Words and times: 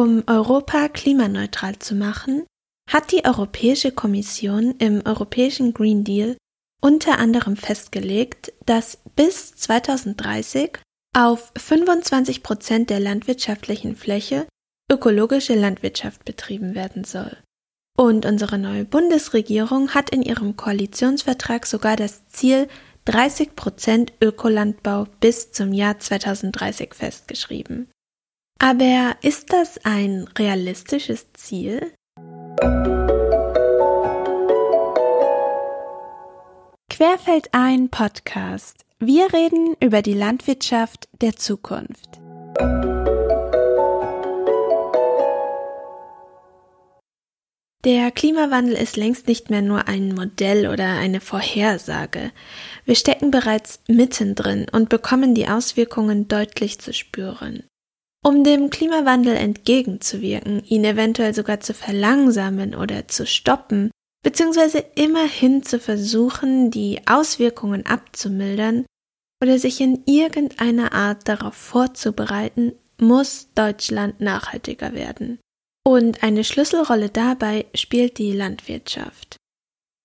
Um 0.00 0.24
Europa 0.26 0.88
klimaneutral 0.88 1.78
zu 1.78 1.94
machen, 1.94 2.46
hat 2.88 3.12
die 3.12 3.26
Europäische 3.26 3.92
Kommission 3.92 4.74
im 4.78 5.02
Europäischen 5.04 5.74
Green 5.74 6.04
Deal 6.04 6.38
unter 6.80 7.18
anderem 7.18 7.54
festgelegt, 7.54 8.50
dass 8.64 8.96
bis 9.14 9.54
2030 9.56 10.78
auf 11.14 11.52
25 11.54 12.42
Prozent 12.42 12.88
der 12.88 12.98
landwirtschaftlichen 12.98 13.94
Fläche 13.94 14.46
ökologische 14.90 15.54
Landwirtschaft 15.54 16.24
betrieben 16.24 16.74
werden 16.74 17.04
soll. 17.04 17.36
Und 17.94 18.24
unsere 18.24 18.56
neue 18.56 18.86
Bundesregierung 18.86 19.90
hat 19.90 20.08
in 20.08 20.22
ihrem 20.22 20.56
Koalitionsvertrag 20.56 21.66
sogar 21.66 21.96
das 21.96 22.26
Ziel 22.28 22.68
30 23.04 23.54
Prozent 23.54 24.14
Ökolandbau 24.22 25.08
bis 25.20 25.52
zum 25.52 25.74
Jahr 25.74 25.98
2030 25.98 26.94
festgeschrieben. 26.94 27.90
Aber 28.62 29.16
ist 29.22 29.54
das 29.54 29.80
ein 29.84 30.28
realistisches 30.38 31.32
Ziel? 31.32 31.94
Querfeld 36.90 37.48
ein 37.52 37.88
Podcast. 37.88 38.84
Wir 38.98 39.32
reden 39.32 39.76
über 39.80 40.02
die 40.02 40.12
Landwirtschaft 40.12 41.08
der 41.22 41.36
Zukunft. 41.36 42.20
Der 47.86 48.10
Klimawandel 48.10 48.74
ist 48.74 48.98
längst 48.98 49.26
nicht 49.26 49.48
mehr 49.48 49.62
nur 49.62 49.88
ein 49.88 50.14
Modell 50.14 50.68
oder 50.68 50.98
eine 50.98 51.22
Vorhersage. 51.22 52.30
Wir 52.84 52.94
stecken 52.94 53.30
bereits 53.30 53.80
mittendrin 53.88 54.66
und 54.70 54.90
bekommen 54.90 55.34
die 55.34 55.48
Auswirkungen 55.48 56.28
deutlich 56.28 56.78
zu 56.78 56.92
spüren. 56.92 57.64
Um 58.22 58.44
dem 58.44 58.68
Klimawandel 58.68 59.34
entgegenzuwirken, 59.34 60.62
ihn 60.64 60.84
eventuell 60.84 61.34
sogar 61.34 61.60
zu 61.60 61.72
verlangsamen 61.72 62.74
oder 62.74 63.08
zu 63.08 63.26
stoppen, 63.26 63.90
beziehungsweise 64.22 64.84
immerhin 64.94 65.62
zu 65.62 65.80
versuchen, 65.80 66.70
die 66.70 67.00
Auswirkungen 67.06 67.86
abzumildern 67.86 68.84
oder 69.42 69.58
sich 69.58 69.80
in 69.80 70.02
irgendeiner 70.04 70.92
Art 70.92 71.28
darauf 71.28 71.54
vorzubereiten, 71.54 72.72
muss 73.00 73.48
Deutschland 73.54 74.20
nachhaltiger 74.20 74.92
werden. 74.92 75.38
Und 75.86 76.22
eine 76.22 76.44
Schlüsselrolle 76.44 77.08
dabei 77.08 77.64
spielt 77.74 78.18
die 78.18 78.32
Landwirtschaft. 78.32 79.36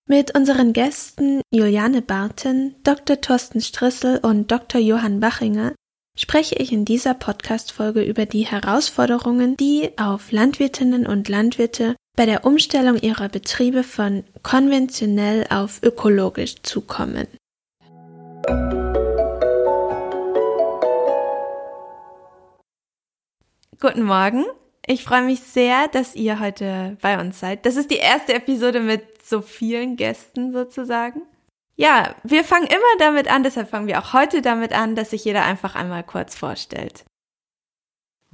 Mit 0.08 0.34
unseren 0.36 0.72
Gästen 0.72 1.42
Juliane 1.52 2.02
Barten, 2.02 2.76
Dr. 2.84 3.20
Thorsten 3.20 3.60
Strissel 3.60 4.20
und 4.20 4.52
Dr. 4.52 4.80
Johann 4.80 5.20
Bachinger 5.20 5.74
spreche 6.16 6.56
ich 6.56 6.72
in 6.72 6.86
dieser 6.86 7.14
Podcast-Folge 7.14 8.02
über 8.02 8.26
die 8.26 8.46
Herausforderungen, 8.46 9.58
die 9.58 9.92
auf 9.98 10.32
Landwirtinnen 10.32 11.06
und 11.06 11.28
Landwirte 11.28 11.96
bei 12.16 12.26
der 12.26 12.46
Umstellung 12.46 12.98
ihrer 12.98 13.28
Betriebe 13.28 13.84
von 13.84 14.24
konventionell 14.42 15.46
auf 15.50 15.84
ökologisch 15.84 16.62
zukommen. 16.64 17.28
Guten 23.82 24.04
Morgen. 24.04 24.46
Ich 24.88 25.04
freue 25.04 25.24
mich 25.24 25.42
sehr, 25.42 25.88
dass 25.90 26.16
ihr 26.16 26.40
heute 26.40 26.98
bei 27.02 27.20
uns 27.20 27.40
seid. 27.40 27.66
Das 27.66 27.76
ist 27.76 27.92
die 27.92 27.98
erste 27.98 28.34
Episode 28.34 28.80
mit 28.80 29.22
so 29.24 29.42
vielen 29.42 29.98
Gästen 29.98 30.52
sozusagen. 30.54 31.24
Ja, 31.78 32.16
wir 32.24 32.44
fangen 32.44 32.68
immer 32.68 33.00
damit 33.00 33.30
an, 33.30 33.44
deshalb 33.44 33.70
fangen 33.70 33.88
wir 33.88 34.00
auch 34.00 34.14
heute 34.14 34.42
damit 34.42 34.72
an, 34.72 34.96
dass 34.96 35.10
sich 35.10 35.26
jeder 35.26 35.44
einfach 35.44 35.76
einmal 35.76 36.04
kurz 36.04 36.36
vorstellt. 36.36 37.04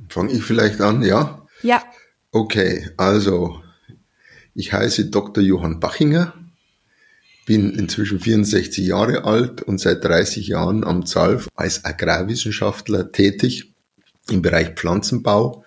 Fange 0.09 0.31
ich 0.31 0.43
vielleicht 0.43 0.79
an, 0.81 1.01
ja? 1.01 1.45
Ja. 1.63 1.83
Okay, 2.31 2.89
also 2.97 3.61
ich 4.53 4.73
heiße 4.73 5.09
Dr. 5.09 5.43
Johann 5.43 5.79
Bachinger, 5.79 6.33
bin 7.45 7.71
inzwischen 7.71 8.19
64 8.19 8.85
Jahre 8.85 9.23
alt 9.23 9.63
und 9.63 9.79
seit 9.79 10.03
30 10.03 10.47
Jahren 10.47 10.83
am 10.83 11.05
ZALF 11.05 11.47
als 11.55 11.83
Agrarwissenschaftler 11.83 13.11
tätig 13.11 13.73
im 14.29 14.41
Bereich 14.41 14.75
Pflanzenbau, 14.75 15.65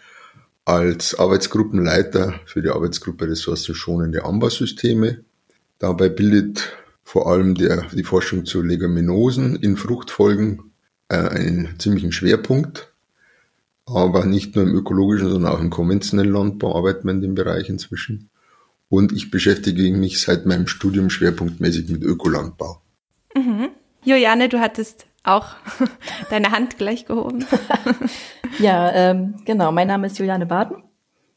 als 0.65 1.19
Arbeitsgruppenleiter 1.19 2.41
für 2.47 2.62
die 2.62 2.71
Arbeitsgruppe 2.71 3.29
ressourcenschonende 3.29 4.25
Anbausysteme. 4.25 5.25
Dabei 5.79 6.09
bildet 6.09 6.73
vor 7.05 7.27
allem 7.31 7.55
der, 7.55 7.87
die 7.93 8.03
Forschung 8.03 8.47
zu 8.47 8.63
Leguminosen 8.63 9.57
in 9.57 9.77
Fruchtfolgen 9.77 10.73
äh, 11.09 11.17
einen 11.17 11.79
ziemlichen 11.79 12.13
Schwerpunkt. 12.13 12.93
Aber 13.87 14.25
nicht 14.25 14.57
nur 14.57 14.65
im 14.65 14.75
ökologischen, 14.75 15.29
sondern 15.29 15.53
auch 15.53 15.61
im 15.61 15.69
konventionellen 15.69 16.33
Landbau 16.33 16.75
arbeiten 16.75 17.07
wir 17.07 17.13
in 17.13 17.21
dem 17.21 17.35
Bereich 17.35 17.69
inzwischen. 17.69 18.31
Und 18.89 19.13
ich 19.13 19.31
beschäftige 19.31 19.83
mich 19.93 20.21
seit 20.21 20.47
meinem 20.47 20.67
Studium 20.67 21.11
schwerpunktmäßig 21.11 21.91
mit 21.91 22.03
Ökolandbau. 22.03 22.81
Mhm. 23.37 23.69
Juliane, 24.05 24.49
du 24.49 24.61
hattest 24.61 25.07
auch 25.25 25.57
deine 26.31 26.53
Hand 26.53 26.79
gleich 26.79 27.05
gehoben. 27.05 27.45
ja, 28.59 28.93
ähm, 28.93 29.35
genau. 29.45 29.73
Mein 29.73 29.89
Name 29.89 30.07
ist 30.07 30.19
Juliane 30.19 30.47
Baden. 30.47 30.84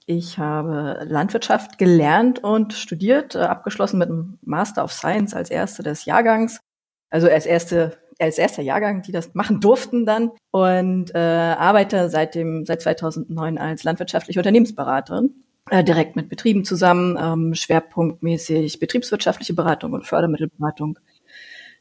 Ich 0.09 0.37
habe 0.37 1.05
Landwirtschaft 1.05 1.77
gelernt 1.77 2.41
und 2.41 2.71
studiert, 2.71 3.35
äh, 3.35 3.39
abgeschlossen 3.39 3.97
mit 3.97 4.09
einem 4.09 4.39
Master 4.41 4.85
of 4.85 4.93
Science 4.93 5.33
als 5.33 5.51
erste 5.51 5.83
des 5.83 6.05
Jahrgangs. 6.05 6.61
Also 7.09 7.27
als 7.29 7.45
erste 7.45 7.97
als 8.19 8.37
erster 8.37 8.63
Jahrgang, 8.63 9.01
die 9.03 9.11
das 9.11 9.35
machen 9.35 9.59
durften 9.59 10.05
dann 10.05 10.31
und 10.51 11.13
äh, 11.13 11.17
arbeite 11.19 12.09
seit 12.09 12.35
dem 12.35 12.65
seit 12.65 12.81
2009 12.81 13.57
als 13.57 13.83
landwirtschaftliche 13.83 14.39
Unternehmensberaterin 14.39 15.43
äh, 15.69 15.83
direkt 15.83 16.15
mit 16.15 16.29
Betrieben 16.29 16.63
zusammen, 16.63 17.17
ähm, 17.21 17.53
schwerpunktmäßig 17.53 18.79
betriebswirtschaftliche 18.79 19.53
Beratung 19.53 19.91
und 19.91 20.07
Fördermittelberatung, 20.07 20.99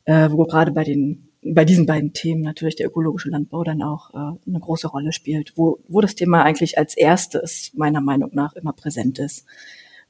äh, 0.04 0.28
wo 0.30 0.44
gerade 0.44 0.72
bei 0.72 0.82
den 0.82 1.28
bei 1.54 1.64
diesen 1.64 1.86
beiden 1.86 2.12
Themen 2.12 2.42
natürlich 2.42 2.76
der 2.76 2.86
ökologische 2.86 3.30
Landbau 3.30 3.64
dann 3.64 3.82
auch 3.82 4.10
äh, 4.14 4.48
eine 4.48 4.60
große 4.60 4.88
Rolle 4.88 5.12
spielt, 5.12 5.56
wo, 5.56 5.78
wo 5.88 6.00
das 6.00 6.14
Thema 6.14 6.42
eigentlich 6.42 6.78
als 6.78 6.96
erstes 6.96 7.72
meiner 7.74 8.00
Meinung 8.00 8.30
nach 8.32 8.54
immer 8.54 8.72
präsent 8.72 9.18
ist 9.18 9.46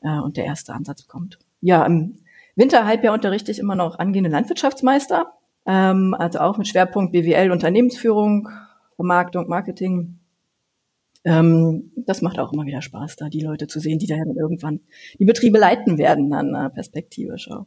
äh, 0.02 0.18
und 0.18 0.36
der 0.36 0.44
erste 0.44 0.74
Ansatz 0.74 1.06
kommt. 1.06 1.38
Ja, 1.60 1.84
im 1.84 2.18
Winterhalbjahr 2.54 3.14
unterrichte 3.14 3.50
ich 3.50 3.58
immer 3.58 3.74
noch 3.74 3.98
angehende 3.98 4.30
Landwirtschaftsmeister, 4.30 5.32
ähm, 5.66 6.14
also 6.18 6.38
auch 6.40 6.58
mit 6.58 6.68
Schwerpunkt 6.68 7.12
BWL, 7.12 7.50
Unternehmensführung, 7.50 8.48
Vermarktung, 8.96 9.48
Marketing, 9.48 10.18
ähm, 11.26 11.90
das 11.96 12.22
macht 12.22 12.38
auch 12.38 12.52
immer 12.52 12.66
wieder 12.66 12.80
Spaß, 12.80 13.16
da 13.16 13.28
die 13.28 13.40
Leute 13.40 13.66
zu 13.66 13.80
sehen, 13.80 13.98
die 13.98 14.06
dann 14.06 14.36
irgendwann 14.36 14.78
die 15.18 15.24
Betriebe 15.24 15.58
leiten 15.58 15.98
werden, 15.98 16.30
dann 16.30 16.54
äh, 16.54 16.70
perspektivisch 16.70 17.50
auch. 17.50 17.66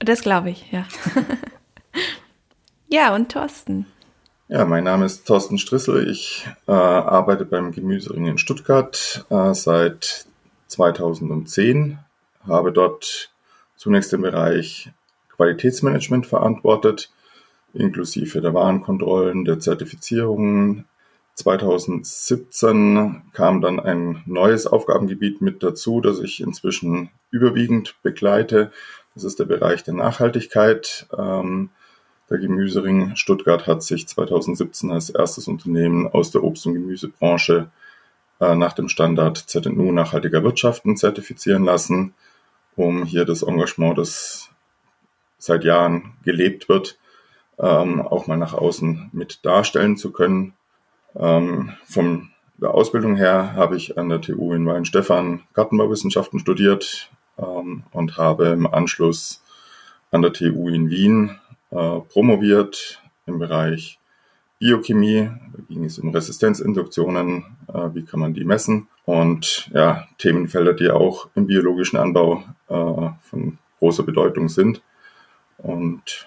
Das 0.00 0.20
glaube 0.20 0.50
ich, 0.50 0.70
ja. 0.70 0.86
ja, 2.88 3.14
und 3.14 3.30
Thorsten. 3.32 3.86
Ja, 4.48 4.64
mein 4.64 4.84
Name 4.84 5.06
ist 5.06 5.26
Thorsten 5.26 5.58
Strissel. 5.58 6.08
Ich 6.08 6.46
äh, 6.68 6.72
arbeite 6.72 7.44
beim 7.44 7.72
Gemüsering 7.72 8.26
in 8.26 8.38
Stuttgart 8.38 9.26
äh, 9.28 9.54
seit 9.54 10.26
2010, 10.68 11.98
habe 12.46 12.72
dort 12.72 13.30
zunächst 13.76 14.12
den 14.12 14.22
Bereich 14.22 14.90
Qualitätsmanagement 15.30 16.26
verantwortet, 16.26 17.10
inklusive 17.74 18.40
der 18.40 18.54
Warenkontrollen, 18.54 19.44
der 19.44 19.58
Zertifizierungen, 19.58 20.86
2017 21.36 23.24
kam 23.34 23.60
dann 23.60 23.78
ein 23.78 24.22
neues 24.24 24.66
Aufgabengebiet 24.66 25.42
mit 25.42 25.62
dazu, 25.62 26.00
das 26.00 26.20
ich 26.20 26.40
inzwischen 26.40 27.10
überwiegend 27.30 27.94
begleite. 28.02 28.72
Das 29.14 29.24
ist 29.24 29.38
der 29.38 29.44
Bereich 29.44 29.84
der 29.84 29.92
Nachhaltigkeit. 29.94 31.06
Ähm, 31.16 31.68
der 32.28 32.38
Gemüsering 32.38 33.14
Stuttgart 33.14 33.66
hat 33.66 33.82
sich 33.82 34.08
2017 34.08 34.90
als 34.90 35.10
erstes 35.10 35.48
Unternehmen 35.48 36.08
aus 36.08 36.30
der 36.30 36.42
Obst- 36.42 36.66
und 36.66 36.74
Gemüsebranche 36.74 37.70
äh, 38.40 38.54
nach 38.54 38.72
dem 38.72 38.88
Standard 38.88 39.38
ZNU 39.38 39.92
nachhaltiger 39.92 40.42
Wirtschaften 40.42 40.96
zertifizieren 40.96 41.64
lassen, 41.64 42.14
um 42.74 43.04
hier 43.04 43.24
das 43.24 43.42
Engagement, 43.42 43.96
das 43.96 44.50
seit 45.38 45.64
Jahren 45.64 46.14
gelebt 46.24 46.68
wird, 46.68 46.98
ähm, 47.58 48.02
auch 48.02 48.26
mal 48.26 48.36
nach 48.36 48.54
außen 48.54 49.10
mit 49.12 49.44
darstellen 49.44 49.96
zu 49.96 50.10
können. 50.10 50.54
Ähm, 51.14 51.74
von 51.84 52.30
der 52.58 52.72
Ausbildung 52.72 53.16
her 53.16 53.52
habe 53.54 53.76
ich 53.76 53.98
an 53.98 54.08
der 54.08 54.20
TU 54.20 54.52
in 54.52 54.66
Weinstefan 54.66 55.42
Gartenbauwissenschaften 55.54 56.40
studiert 56.40 57.10
ähm, 57.38 57.84
und 57.92 58.16
habe 58.16 58.46
im 58.48 58.66
Anschluss 58.66 59.42
an 60.10 60.22
der 60.22 60.32
TU 60.32 60.68
in 60.68 60.90
Wien 60.90 61.38
äh, 61.70 62.00
promoviert 62.00 63.02
im 63.26 63.38
Bereich 63.38 63.98
Biochemie. 64.58 65.30
Da 65.52 65.62
ging 65.68 65.84
es 65.84 65.98
um 65.98 66.10
Resistenzinduktionen, 66.10 67.44
äh, 67.68 67.94
wie 67.94 68.04
kann 68.04 68.20
man 68.20 68.34
die 68.34 68.44
messen 68.44 68.88
und 69.04 69.70
ja, 69.72 70.06
Themenfelder, 70.18 70.72
die 70.72 70.90
auch 70.90 71.28
im 71.34 71.46
biologischen 71.46 71.96
Anbau 71.96 72.44
äh, 72.68 73.10
von 73.22 73.58
großer 73.78 74.02
Bedeutung 74.02 74.48
sind. 74.48 74.82
Und 75.58 76.26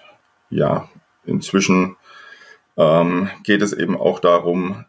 ja, 0.50 0.88
inzwischen 1.24 1.96
ähm, 2.76 3.30
geht 3.42 3.62
es 3.62 3.72
eben 3.72 3.96
auch 3.96 4.18
darum, 4.18 4.84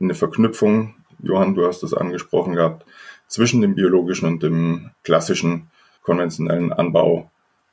eine 0.00 0.14
Verknüpfung 0.14 0.94
Johann, 1.24 1.54
du 1.54 1.66
hast 1.66 1.82
es 1.82 1.94
angesprochen 1.94 2.54
gehabt, 2.54 2.84
zwischen 3.26 3.60
dem 3.60 3.74
biologischen 3.74 4.28
und 4.28 4.42
dem 4.42 4.90
klassischen 5.02 5.70
konventionellen 6.02 6.72
Anbau 6.72 7.30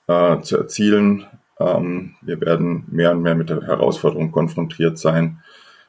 äh, 0.07 0.39
zu 0.41 0.57
erzielen. 0.57 1.27
Ähm, 1.59 2.15
wir 2.21 2.41
werden 2.41 2.85
mehr 2.87 3.11
und 3.11 3.21
mehr 3.21 3.35
mit 3.35 3.49
der 3.49 3.61
Herausforderung 3.61 4.31
konfrontiert 4.31 4.97
sein, 4.97 5.43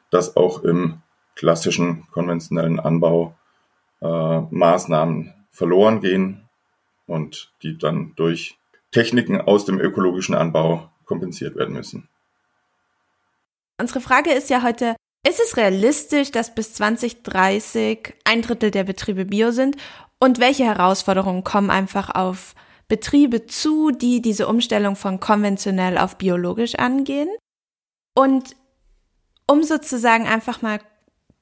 dass 0.09 0.35
auch 0.35 0.63
im 0.63 1.01
klassischen 1.35 2.07
konventionellen 2.11 2.79
Anbau 2.79 3.35
äh, 4.01 4.41
Maßnahmen 4.49 5.33
verloren 5.51 6.01
gehen 6.01 6.49
und 7.07 7.51
die 7.63 7.77
dann 7.77 8.13
durch 8.15 8.57
Techniken 8.91 9.41
aus 9.41 9.65
dem 9.65 9.79
ökologischen 9.79 10.35
Anbau 10.35 10.89
kompensiert 11.05 11.55
werden 11.55 11.75
müssen. 11.75 12.07
Unsere 13.79 14.01
Frage 14.01 14.31
ist 14.31 14.49
ja 14.49 14.61
heute, 14.61 14.95
ist 15.27 15.39
es 15.39 15.57
realistisch, 15.57 16.31
dass 16.31 16.53
bis 16.53 16.73
2030 16.73 18.13
ein 18.23 18.41
Drittel 18.41 18.71
der 18.71 18.83
Betriebe 18.83 19.25
bio 19.25 19.51
sind? 19.51 19.77
Und 20.19 20.39
welche 20.39 20.63
Herausforderungen 20.63 21.43
kommen 21.43 21.69
einfach 21.69 22.09
auf 22.13 22.55
Betriebe 22.87 23.45
zu, 23.45 23.91
die 23.91 24.21
diese 24.21 24.47
Umstellung 24.47 24.95
von 24.95 25.19
konventionell 25.19 25.97
auf 25.97 26.17
biologisch 26.17 26.75
angehen? 26.75 27.29
Und 28.15 28.55
um 29.47 29.63
sozusagen 29.63 30.27
einfach 30.27 30.61
mal 30.61 30.79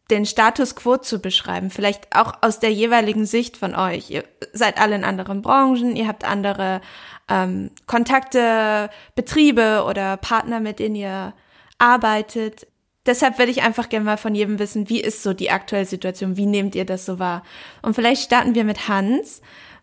den 0.10 0.26
Status 0.26 0.76
quo 0.76 0.98
zu 0.98 1.20
beschreiben, 1.20 1.70
vielleicht 1.70 2.16
auch 2.16 2.34
aus 2.42 2.60
der 2.60 2.72
jeweiligen 2.72 3.26
Sicht 3.26 3.56
von 3.56 3.76
euch. 3.76 4.10
Ihr 4.10 4.26
seid 4.52 4.80
alle 4.80 4.96
in 4.96 5.06
anderen 5.06 5.42
Branchen, 5.42 5.96
ihr 5.96 6.08
habt 6.08 6.26
andere 6.26 6.82
ähm, 7.30 7.72
Kontakte, 7.88 8.90
Betriebe 9.16 9.86
oder 9.88 10.18
Partner, 10.18 10.60
mit 10.60 10.80
denen 10.80 10.96
ihr 10.96 11.34
arbeitet. 11.78 12.68
Deshalb 13.06 13.40
würde 13.40 13.52
ich 13.52 13.64
einfach 13.64 13.90
gerne 13.90 14.06
mal 14.06 14.18
von 14.18 14.36
jedem 14.36 14.60
wissen, 14.60 14.90
wie 14.90 15.02
ist 15.02 15.24
so 15.24 15.34
die 15.34 15.50
aktuelle 15.50 15.86
Situation, 15.86 16.38
wie 16.38 16.46
nehmt 16.46 16.76
ihr 16.76 16.86
das 16.86 17.06
so 17.06 17.18
wahr? 17.18 17.42
Und 17.82 17.96
vielleicht 17.96 18.24
starten 18.24 18.54
wir 18.54 18.66
mit 18.66 18.90
Hans, 18.90 19.42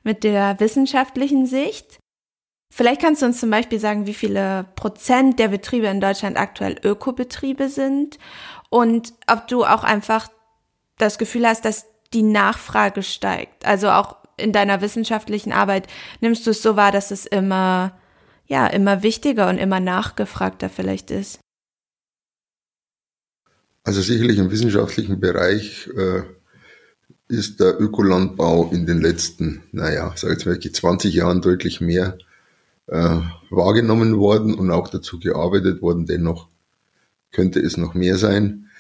mit 0.09 0.25
der 0.25 0.59
wissenschaftlichen 0.59 1.45
Sicht. 1.45 1.99
Vielleicht 2.73 3.03
kannst 3.03 3.21
du 3.21 3.27
uns 3.27 3.41
zum 3.41 3.51
Beispiel 3.51 3.79
sagen, 3.79 4.07
wie 4.07 4.15
viele 4.15 4.65
Prozent 4.75 5.39
der 5.39 5.49
Betriebe 5.49 5.87
in 5.89 6.01
Deutschland 6.01 6.39
aktuell 6.39 6.77
Ökobetriebe 6.83 7.69
sind 7.69 8.19
und 8.71 9.13
ob 9.27 9.49
du 9.49 9.67
auch 9.67 9.85
einfach 9.85 10.29
das 10.97 11.19
Gefühl 11.19 11.47
hast, 11.47 11.67
dass 11.67 11.85
die 12.15 12.23
Nachfrage 12.23 13.03
steigt. 13.03 13.67
Also 13.67 13.91
auch 13.91 14.17
in 14.39 14.55
deiner 14.55 14.81
wissenschaftlichen 14.81 15.53
Arbeit 15.53 15.89
nimmst 16.23 16.47
du 16.47 16.53
es 16.53 16.63
so 16.63 16.75
wahr, 16.75 16.91
dass 16.91 17.11
es 17.11 17.27
immer, 17.27 17.93
ja, 18.47 18.67
immer 18.67 19.03
wichtiger 19.03 19.51
und 19.51 19.59
immer 19.59 19.79
nachgefragter 19.79 20.71
vielleicht 20.71 21.11
ist. 21.11 21.39
Also 23.85 24.01
sicherlich 24.01 24.39
im 24.39 24.51
wissenschaftlichen 24.51 25.21
Bereich 25.21 25.87
äh, 25.95 26.23
ist 27.29 27.61
der 27.61 27.81
Ökolandbau 27.81 28.71
in 28.73 28.87
den 28.87 29.01
letzten, 29.01 29.63
naja, 29.73 30.13
sag 30.17 30.33
jetzt 30.33 30.47
mal 30.47 30.59
20 30.59 31.15
Jahren 31.15 31.43
deutlich 31.43 31.81
mehr 31.81 32.19
äh, 32.87 33.21
wahrgenommen 33.51 34.19
worden 34.19 34.55
und 34.55 34.71
auch 34.71 34.89
dazu 34.89 35.19
gearbeitet 35.19 35.83
worden. 35.83 36.07
Dennoch 36.07 36.49
könnte 37.31 37.61
es 37.61 37.77
noch 37.77 37.95
mehr 37.95 38.17
sein 38.17 38.71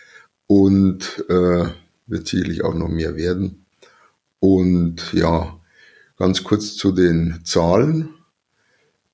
und 0.46 1.24
äh, 1.28 1.66
wird 2.06 2.26
sicherlich 2.26 2.64
auch 2.64 2.74
noch 2.74 2.88
mehr 2.88 3.16
werden. 3.16 3.66
Und 4.40 5.12
ja, 5.12 5.58
ganz 6.16 6.42
kurz 6.42 6.74
zu 6.76 6.92
den 6.92 7.40
Zahlen. 7.44 8.14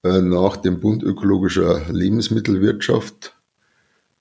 Äh, 0.04 0.20
nach 0.20 0.58
dem 0.58 0.81
Bund 0.81 1.02
ökologischer 1.02 1.90
Lebensmittelwirtschaft 1.90 3.34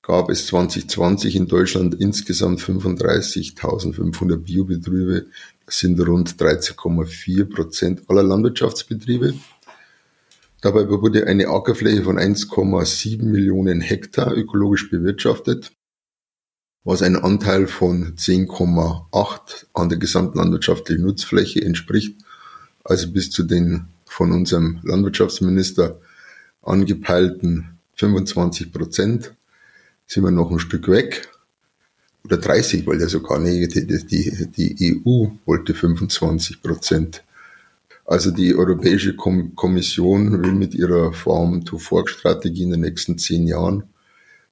gab 0.04 0.30
es 0.30 0.48
2020 0.48 1.36
in 1.38 1.48
Deutschland 1.48 1.96
insgesamt 1.96 2.60
35.500 2.60 4.36
Biobetriebe. 4.36 5.28
Das 5.66 5.80
sind 5.80 6.00
rund 6.06 6.36
13,4 6.36 7.46
Prozent 7.46 8.02
aller 8.10 8.24
Landwirtschaftsbetriebe. 8.24 9.34
Dabei 10.62 10.90
wurde 10.90 11.26
eine 11.26 11.48
Ackerfläche 11.48 12.04
von 12.04 12.20
1,7 12.20 13.24
Millionen 13.24 13.80
Hektar 13.80 14.34
ökologisch 14.34 14.90
bewirtschaftet, 14.90 15.72
was 16.84 17.02
ein 17.02 17.16
Anteil 17.16 17.68
von 17.68 18.16
10,8 18.18 19.66
an 19.74 19.90
der 19.90 19.98
gesamten 19.98 20.38
landwirtschaftlichen 20.38 21.04
Nutzfläche 21.04 21.62
entspricht, 21.64 22.18
also 22.84 23.10
bis 23.10 23.32
zu 23.32 23.44
den 23.44 23.88
von 24.06 24.34
unserem 24.34 24.80
Landwirtschaftsminister 24.84 26.00
angepeilten 26.62 27.80
25 27.96 28.74
Prozent 28.74 29.34
sind 30.08 30.24
wir 30.24 30.32
noch 30.32 30.52
ein 30.52 30.60
Stück 30.60 30.88
weg. 30.88 31.30
Oder 32.26 32.38
30, 32.38 32.88
weil 32.88 33.02
ja 33.02 33.08
sogar 33.10 33.40
nicht, 33.40 33.76
die, 33.76 33.86
die, 33.86 34.76
die 34.76 35.02
EU 35.06 35.28
wollte 35.46 35.74
25 35.74 36.62
Prozent. 36.62 37.24
Also 38.06 38.32
die 38.32 38.56
Europäische 38.56 39.16
Kommission 39.16 40.44
will 40.44 40.54
mit 40.54 40.74
ihrer 40.74 41.14
Farm-to-Fork-Strategie 41.14 42.64
in 42.64 42.72
den 42.72 42.82
nächsten 42.82 43.18
zehn 43.18 43.48
Jahren 43.48 43.84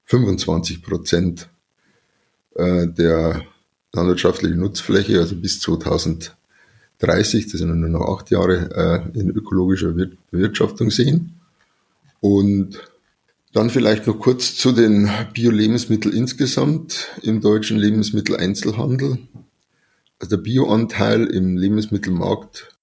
25 0.04 0.82
Prozent 0.82 1.48
äh, 2.54 2.86
der 2.88 3.42
landwirtschaftlichen 3.92 4.58
Nutzfläche, 4.58 5.18
also 5.18 5.36
bis 5.36 5.60
2030, 5.60 6.32
das 6.98 7.60
sind 7.60 7.78
nur 7.78 7.88
noch 7.88 8.18
acht 8.18 8.30
Jahre, 8.30 9.04
äh, 9.14 9.18
in 9.18 9.30
ökologischer 9.30 9.94
Bewirtschaftung 10.30 10.90
sehen. 10.90 11.38
Und 12.20 12.80
dann 13.52 13.68
vielleicht 13.68 14.06
noch 14.06 14.18
kurz 14.18 14.54
zu 14.56 14.72
den 14.72 15.10
Bio-Lebensmitteln 15.34 16.14
insgesamt 16.14 17.08
im 17.22 17.40
deutschen 17.40 17.78
Lebensmitteleinzelhandel. 17.78 19.18
Also 20.18 20.36
der 20.36 20.42
Bioanteil 20.42 21.26
im 21.26 21.56
Lebensmittelmarkt 21.56 22.76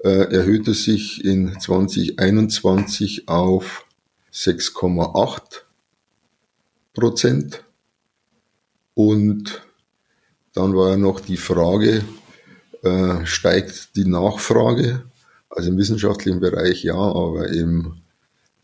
äh, 0.00 0.32
erhöhte 0.32 0.74
sich 0.74 1.24
in 1.24 1.58
2021 1.58 3.28
auf 3.28 3.86
6,8 4.32 5.40
Prozent. 6.92 7.64
Und 8.94 9.62
dann 10.52 10.76
war 10.76 10.90
ja 10.90 10.96
noch 10.96 11.20
die 11.20 11.36
Frage, 11.36 12.04
äh, 12.82 13.24
steigt 13.24 13.96
die 13.96 14.04
Nachfrage? 14.04 15.04
Also 15.48 15.70
im 15.70 15.78
wissenschaftlichen 15.78 16.40
Bereich 16.40 16.82
ja, 16.82 16.94
aber 16.94 17.48
im 17.48 18.02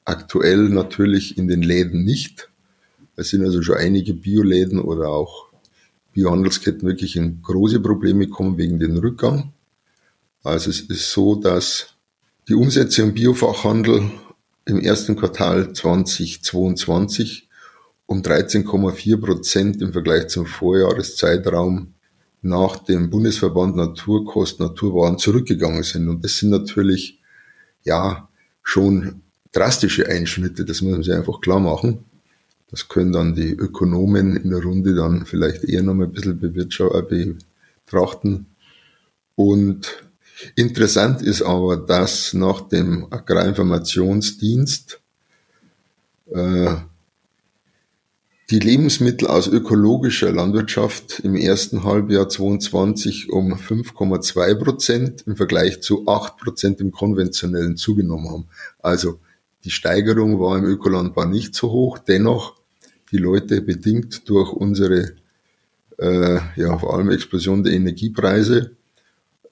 aktuell 0.05 0.69
natürlich 0.69 1.39
in 1.39 1.49
den 1.49 1.63
Läden 1.63 2.05
nicht. 2.05 2.51
Es 3.17 3.31
sind 3.31 3.45
also 3.45 3.63
schon 3.63 3.77
einige 3.77 4.15
Bioläden 4.15 4.81
oder 4.81 5.09
auch 5.09 5.49
Biohandelsketten 6.13 6.87
wirklich 6.87 7.17
in 7.17 7.43
große 7.43 7.81
Probleme 7.81 8.27
gekommen 8.27 8.59
wegen 8.59 8.79
dem 8.79 8.97
Rückgang. 8.97 9.53
Also 10.43 10.71
es 10.71 10.81
ist 10.81 11.11
so, 11.11 11.35
dass 11.35 11.95
die 12.49 12.55
Umsätze 12.55 13.03
im 13.03 13.15
Biofachhandel 13.15 14.11
im 14.67 14.81
ersten 14.81 15.17
Quartal 15.17 15.73
2022 15.73 17.49
um 18.07 18.21
13,4 18.21 19.17
Prozent 19.21 19.81
im 19.81 19.93
Vergleich 19.93 20.29
zum 20.29 20.47
Vorjahreszeitraum 20.47 21.95
nach 22.43 22.77
dem 22.79 23.09
Bundesverband 23.09 23.77
Naturkost 23.77 24.61
Naturwaren 24.61 25.19
zurückgegangen 25.19 25.83
sind. 25.83 26.09
Und 26.09 26.23
das 26.23 26.39
sind 26.39 26.51
natürlich, 26.51 27.21
ja, 27.83 28.29
schon 28.63 29.23
drastische 29.55 30.09
Einschnitte, 30.09 30.65
das 30.65 30.83
muss 30.83 30.93
man 30.93 31.03
sich 31.03 31.15
einfach 31.15 31.41
klar 31.41 31.61
machen. 31.61 32.05
Das 32.71 32.89
können 32.89 33.13
dann 33.13 33.35
die 33.35 33.51
Ökonomen 33.51 34.37
in 34.37 34.51
der 34.51 34.63
Runde 34.63 34.95
dann 34.95 35.27
vielleicht 35.27 35.65
eher 35.65 35.83
noch 35.83 35.95
mal 35.95 36.05
ein 36.05 36.13
bisschen 36.13 36.43
äh, 36.43 37.35
betrachten. 37.87 38.47
Und 39.37 40.05
Interessant 40.57 41.23
ist 41.23 41.43
aber, 41.43 41.77
dass 41.77 42.35
nach 42.35 42.63
dem 42.63 43.07
Agrarinformationsdienst 43.11 45.01
äh, 46.33 46.75
die 48.51 48.59
Lebensmittel 48.59 49.27
aus 49.27 49.47
ökologischer 49.47 50.31
Landwirtschaft 50.33 51.21
im 51.21 51.35
ersten 51.35 51.85
Halbjahr 51.85 52.29
22 52.29 53.31
um 53.31 53.55
5,2 53.55 54.55
Prozent 54.57 55.25
im 55.27 55.37
Vergleich 55.37 55.81
zu 55.81 56.07
8 56.07 56.37
Prozent 56.37 56.81
im 56.81 56.93
konventionellen 56.93 57.77
zugenommen 57.77 58.31
haben. 58.31 58.49
Also 58.81 59.21
die 59.65 59.71
Steigerung 59.71 60.41
war 60.41 60.59
im 60.59 60.65
Ökolandbau 60.65 61.25
nicht 61.25 61.55
so 61.55 61.71
hoch. 61.71 61.99
Dennoch 61.99 62.55
die 63.11 63.19
Leute 63.19 63.63
bedingt 63.63 64.29
durch 64.29 64.53
unsere 64.53 65.15
äh, 65.99 66.39
ja 66.57 66.79
vor 66.79 66.95
allem 66.95 67.11
Explosion 67.11 67.63
der 67.63 67.73
Energiepreise 67.73 68.73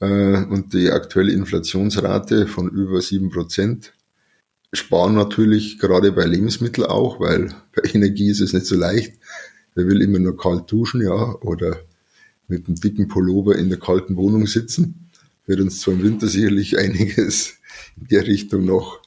äh, 0.00 0.44
und 0.44 0.74
die 0.74 0.90
aktuelle 0.90 1.32
Inflationsrate 1.32 2.46
von 2.46 2.68
über 2.68 3.00
sieben 3.00 3.30
Prozent 3.30 3.92
sparen 4.72 5.14
natürlich 5.14 5.78
gerade 5.78 6.12
bei 6.12 6.24
Lebensmitteln 6.24 6.86
auch, 6.86 7.20
weil 7.20 7.54
bei 7.74 7.88
Energie 7.92 8.30
ist 8.30 8.40
es 8.40 8.52
nicht 8.52 8.66
so 8.66 8.76
leicht. 8.76 9.14
Wer 9.74 9.86
will 9.86 10.02
immer 10.02 10.18
nur 10.18 10.36
kalt 10.36 10.70
duschen, 10.70 11.00
ja, 11.02 11.34
oder 11.40 11.78
mit 12.48 12.66
einem 12.66 12.76
dicken 12.76 13.08
Pullover 13.08 13.56
in 13.56 13.70
der 13.70 13.78
kalten 13.78 14.16
Wohnung 14.16 14.46
sitzen. 14.46 15.08
Wird 15.46 15.60
uns 15.60 15.80
zwar 15.80 15.94
im 15.94 16.02
Winter 16.02 16.28
sicherlich 16.28 16.78
einiges 16.80 17.54
in 17.96 18.08
der 18.08 18.26
Richtung 18.26 18.64
noch 18.64 19.01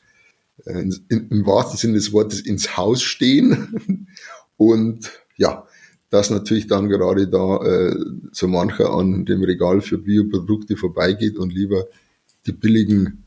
äh, 0.65 0.81
in, 0.81 1.27
im 1.29 1.45
wahrsten 1.45 1.77
Sinne 1.77 1.93
des 1.93 2.12
Wortes 2.13 2.41
ins 2.41 2.77
Haus 2.77 3.01
stehen. 3.01 4.07
Und 4.57 5.12
ja, 5.38 5.65
dass 6.10 6.29
natürlich 6.29 6.67
dann 6.67 6.89
gerade 6.89 7.27
da 7.27 7.57
äh, 7.63 7.95
so 8.31 8.48
mancher 8.48 8.91
an 8.93 9.25
dem 9.25 9.43
Regal 9.43 9.81
für 9.81 9.98
Bioprodukte 9.98 10.77
vorbeigeht 10.77 11.38
und 11.38 11.51
lieber 11.51 11.88
die 12.45 12.53
billigen 12.53 13.25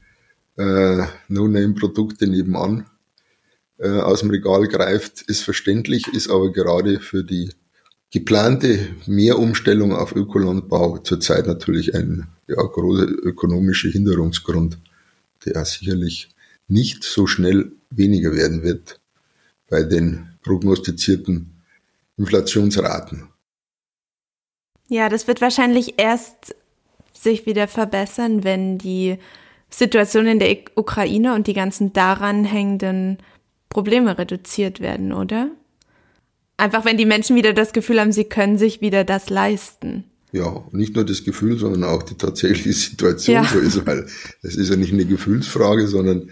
äh, 0.57 1.04
No-Name-Produkte 1.28 2.26
nebenan 2.26 2.87
äh, 3.78 3.88
aus 3.88 4.21
dem 4.21 4.30
Regal 4.30 4.66
greift, 4.68 5.23
ist 5.23 5.42
verständlich, 5.42 6.07
ist 6.09 6.30
aber 6.30 6.50
gerade 6.52 7.00
für 7.00 7.25
die 7.25 7.50
geplante 8.11 8.78
Mehrumstellung 9.07 9.92
auf 9.92 10.14
Ökolandbau 10.14 10.99
zurzeit 10.99 11.47
natürlich 11.47 11.95
ein 11.95 12.26
ja, 12.47 12.57
großer 12.62 13.07
ökonomischer 13.07 13.90
Hinderungsgrund, 13.90 14.78
der 15.45 15.64
sicherlich 15.64 16.30
nicht 16.69 17.03
so 17.03 17.27
schnell 17.27 17.73
weniger 17.91 18.35
werden 18.35 18.63
wird 18.63 19.01
bei 19.69 19.83
den 19.83 20.39
prognostizierten 20.43 21.63
Inflationsraten. 22.17 23.29
Ja, 24.89 25.09
das 25.09 25.27
wird 25.27 25.41
wahrscheinlich 25.41 25.95
erst 25.99 26.55
sich 27.13 27.47
wieder 27.47 27.69
verbessern, 27.69 28.45
wenn 28.45 28.79
die 28.79 29.19
Situation 29.71 30.27
in 30.27 30.39
der 30.39 30.57
Ukraine 30.77 31.35
und 31.35 31.47
die 31.47 31.53
ganzen 31.53 31.93
daran 31.93 32.45
hängenden 32.45 33.19
Probleme 33.69 34.17
reduziert 34.19 34.81
werden, 34.81 35.13
oder? 35.13 35.51
Einfach 36.57 36.85
wenn 36.85 36.97
die 36.97 37.05
Menschen 37.07 37.37
wieder 37.37 37.53
das 37.53 37.73
Gefühl 37.73 38.01
haben, 38.01 38.13
sie 38.13 38.25
können 38.25 38.57
sich 38.57 38.81
wieder 38.81 39.05
das 39.05 39.31
leisten. 39.31 40.05
Ja, 40.33 40.65
nicht 40.73 40.95
nur 40.95 41.05
das 41.05 41.25
Gefühl, 41.25 41.59
sondern 41.59 41.85
auch 41.85 42.03
die 42.03 42.17
tatsächliche 42.17 42.73
Situation 42.73 43.37
ja. 43.37 43.45
so 43.45 43.59
ist, 43.59 43.87
weil 43.87 44.07
es 44.43 44.57
ist 44.57 44.71
ja 44.71 44.77
nicht 44.77 44.93
eine 44.93 45.07
Gefühlsfrage, 45.07 45.87
sondern 45.87 46.31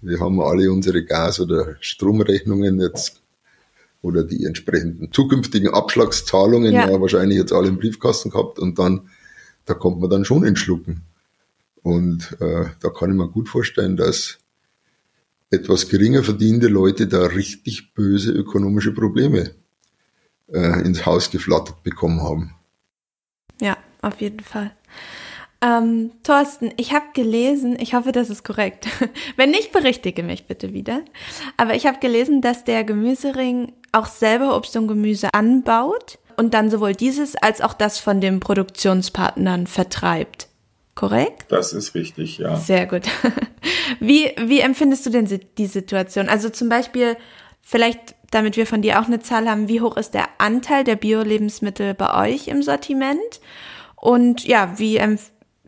wir 0.00 0.20
haben 0.20 0.40
alle 0.40 0.70
unsere 0.70 1.04
Gas- 1.04 1.40
oder 1.40 1.76
Stromrechnungen 1.80 2.80
jetzt 2.80 3.22
oder 4.00 4.22
die 4.22 4.44
entsprechenden 4.44 5.12
zukünftigen 5.12 5.74
Abschlagszahlungen 5.74 6.72
ja. 6.72 6.88
ja 6.88 7.00
wahrscheinlich 7.00 7.38
jetzt 7.38 7.52
alle 7.52 7.68
im 7.68 7.78
Briefkasten 7.78 8.30
gehabt 8.30 8.58
und 8.58 8.78
dann, 8.78 9.08
da 9.64 9.74
kommt 9.74 10.00
man 10.00 10.10
dann 10.10 10.24
schon 10.24 10.44
ins 10.44 10.60
Schlucken. 10.60 11.02
Und 11.82 12.36
äh, 12.40 12.66
da 12.80 12.90
kann 12.90 13.10
ich 13.10 13.16
mir 13.16 13.28
gut 13.28 13.48
vorstellen, 13.48 13.96
dass 13.96 14.38
etwas 15.50 15.88
geringer 15.88 16.22
verdiente 16.22 16.68
Leute 16.68 17.06
da 17.06 17.26
richtig 17.26 17.94
böse 17.94 18.32
ökonomische 18.32 18.92
Probleme 18.92 19.54
äh, 20.52 20.80
ins 20.82 21.06
Haus 21.06 21.30
geflattert 21.30 21.82
bekommen 21.82 22.20
haben. 22.22 22.54
Ja, 23.60 23.76
auf 24.02 24.20
jeden 24.20 24.40
Fall. 24.40 24.72
Ähm, 25.60 26.12
Thorsten, 26.22 26.72
ich 26.76 26.92
habe 26.92 27.06
gelesen, 27.14 27.76
ich 27.80 27.94
hoffe, 27.94 28.12
das 28.12 28.30
ist 28.30 28.44
korrekt. 28.44 28.86
Wenn 29.36 29.50
nicht, 29.50 29.72
berichtige 29.72 30.22
mich 30.22 30.46
bitte 30.46 30.72
wieder. 30.72 31.02
Aber 31.56 31.74
ich 31.74 31.86
habe 31.86 31.98
gelesen, 31.98 32.40
dass 32.40 32.64
der 32.64 32.84
Gemüsering 32.84 33.72
auch 33.90 34.06
selber 34.06 34.56
Obst 34.56 34.76
und 34.76 34.86
Gemüse 34.86 35.34
anbaut 35.34 36.18
und 36.36 36.54
dann 36.54 36.70
sowohl 36.70 36.92
dieses 36.92 37.34
als 37.34 37.60
auch 37.60 37.74
das 37.74 37.98
von 37.98 38.20
den 38.20 38.38
Produktionspartnern 38.38 39.66
vertreibt. 39.66 40.48
Korrekt? 40.94 41.46
Das 41.50 41.72
ist 41.72 41.94
richtig, 41.94 42.38
ja. 42.38 42.56
Sehr 42.56 42.86
gut. 42.86 43.02
Wie, 44.00 44.32
wie 44.38 44.60
empfindest 44.60 45.06
du 45.06 45.10
denn 45.10 45.40
die 45.56 45.66
Situation? 45.66 46.28
Also 46.28 46.50
zum 46.50 46.68
Beispiel, 46.68 47.16
vielleicht, 47.62 48.14
damit 48.30 48.56
wir 48.56 48.66
von 48.66 48.82
dir 48.82 49.00
auch 49.00 49.06
eine 49.06 49.20
Zahl 49.20 49.48
haben, 49.48 49.68
wie 49.68 49.80
hoch 49.80 49.96
ist 49.96 50.12
der 50.12 50.26
Anteil 50.38 50.84
der 50.84 50.96
Bio-Lebensmittel 50.96 51.94
bei 51.94 52.28
euch 52.28 52.48
im 52.48 52.62
Sortiment? 52.62 53.40
Und 53.96 54.44
ja, 54.44 54.78
wie, 54.78 55.00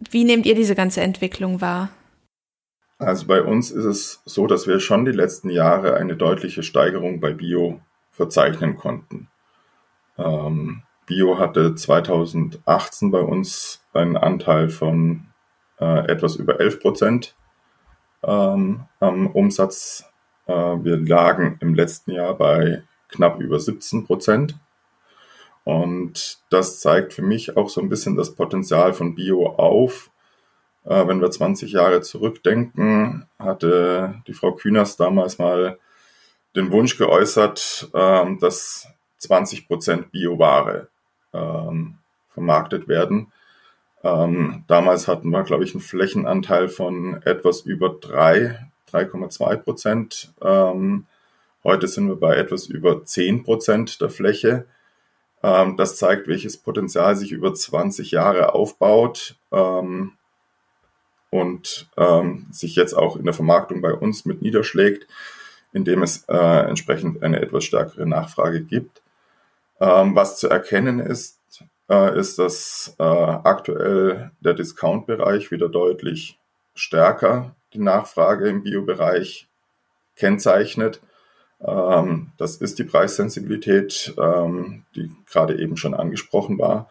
wie 0.09 0.25
nehmt 0.25 0.47
ihr 0.47 0.55
diese 0.55 0.75
ganze 0.75 1.03
Entwicklung 1.03 1.61
wahr? 1.61 1.91
Also 2.99 3.27
bei 3.27 3.43
uns 3.43 3.71
ist 3.71 3.85
es 3.85 4.23
so, 4.25 4.47
dass 4.47 4.67
wir 4.67 4.81
schon 4.81 5.05
die 5.05 5.13
letzten 5.13 5.49
Jahre 5.51 5.95
eine 5.95 6.17
deutliche 6.17 6.63
Steigerung 6.63 7.21
bei 7.21 7.33
Bio 7.33 7.81
verzeichnen 8.11 8.77
konnten. 8.77 9.29
Ähm, 10.19 10.83
Bio 11.07 11.39
hatte 11.39 11.75
2018 11.75 13.11
bei 13.11 13.21
uns 13.21 13.83
einen 13.95 14.17
Anteil 14.17 14.69
von 14.69 15.29
äh, 15.81 16.07
etwas 16.11 16.37
über 16.37 16.61
11 16.61 16.81
Prozent 16.81 17.37
ähm, 18.23 18.85
am 19.01 19.27
Umsatz. 19.29 20.05
Äh, 20.47 20.53
wir 20.53 20.99
lagen 20.99 21.57
im 21.61 21.75
letzten 21.75 22.13
Jahr 22.13 22.35
bei 22.35 22.83
knapp 23.09 23.41
über 23.41 23.59
17 23.59 24.05
Prozent. 24.05 24.57
Und 25.71 26.39
das 26.51 26.81
zeigt 26.81 27.13
für 27.13 27.23
mich 27.23 27.57
auch 27.57 27.69
so 27.69 27.81
ein 27.81 27.89
bisschen 27.89 28.17
das 28.17 28.35
Potenzial 28.35 28.93
von 28.93 29.15
Bio 29.15 29.47
auf. 29.47 30.11
Äh, 30.85 31.07
wenn 31.07 31.21
wir 31.21 31.31
20 31.31 31.71
Jahre 31.71 32.01
zurückdenken, 32.01 33.29
hatte 33.39 34.21
die 34.27 34.33
Frau 34.33 34.53
Kühners 34.53 34.97
damals 34.97 35.39
mal 35.39 35.79
den 36.57 36.73
Wunsch 36.73 36.99
geäußert, 36.99 37.89
äh, 37.95 38.37
dass 38.41 38.89
20 39.19 39.69
Prozent 39.69 40.11
Bioware 40.11 40.89
ähm, 41.33 41.99
vermarktet 42.27 42.89
werden. 42.89 43.33
Ähm, 44.03 44.65
damals 44.67 45.07
hatten 45.07 45.31
wir, 45.31 45.45
glaube 45.45 45.63
ich, 45.63 45.73
einen 45.73 45.83
Flächenanteil 45.83 46.69
von 46.69 47.23
etwas 47.23 47.61
über 47.61 47.91
3, 47.91 48.59
3,2 48.91 49.57
Prozent. 49.59 50.35
Ähm, 50.43 51.07
heute 51.63 51.87
sind 51.87 52.09
wir 52.09 52.17
bei 52.17 52.35
etwas 52.35 52.67
über 52.67 53.05
10 53.05 53.45
Prozent 53.45 54.01
der 54.01 54.11
Fläche. 54.11 54.67
Ähm, 55.43 55.77
das 55.77 55.97
zeigt, 55.97 56.29
welches 56.29 56.57
Potenzial 56.57 57.17
sich 57.17 57.33
über 57.33 57.55
20 57.55 58.11
Jahre 58.11 58.55
aufbaut 58.55 59.37
ähm, 59.53 60.13
und 61.31 61.89
ähm, 61.97 62.47
sich 62.51 62.77
jetzt 62.77 62.95
auch 62.95 63.17
in 63.17 63.25
der 63.25 63.35
Vermarktung 63.35 63.81
bei 63.81 63.95
uns 63.95 64.25
mit 64.25 64.43
niederschlägt, 64.43 65.07
indem 65.73 66.03
es 66.03 66.25
äh, 66.29 66.69
entsprechend 66.69 67.23
eine 67.23 67.41
etwas 67.41 67.65
stärkere 67.65 68.07
Nachfrage 68.07 68.63
gibt. 68.63 69.03
Ähm, 69.81 70.15
was 70.15 70.39
zu 70.39 70.49
erkennen 70.49 71.01
ist, 71.01 71.39
äh, 71.89 72.19
ist, 72.19 72.39
dass 72.39 72.95
äh, 72.99 73.03
aktuell 73.03 74.31
der 74.41 74.55
Discount-Bereich 74.55 75.51
wieder 75.51 75.69
deutlich 75.69 76.39
stärker 76.75 77.55
die 77.73 77.79
Nachfrage 77.79 78.49
im 78.49 78.63
Bio-Bereich 78.63 79.49
kennzeichnet. 80.17 81.01
Ähm, 81.63 82.33
das 82.39 82.57
ist 82.57 82.79
die 82.79 82.85
Preissensibilität, 82.85 84.15
ähm, 84.19 84.85
die 84.95 85.11
gerade 85.31 85.59
eben 85.59 85.77
schon 85.77 85.95
angesprochen 85.95 86.59
war, 86.59 86.89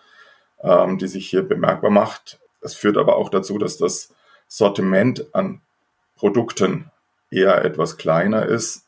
ähm, 0.62 0.98
die 0.98 1.08
sich 1.08 1.30
hier 1.30 1.44
bemerkbar 1.44 1.92
macht. 1.92 2.40
Es 2.62 2.76
führt 2.76 2.98
aber 2.98 3.16
auch 3.16 3.30
dazu, 3.30 3.58
dass 3.58 3.78
das 3.78 4.14
Sortiment 4.48 5.34
an 5.34 5.62
Produkten 6.16 6.92
eher 7.32 7.64
etwas 7.64 7.98
kleiner 7.98 8.46
ist, 8.46 8.86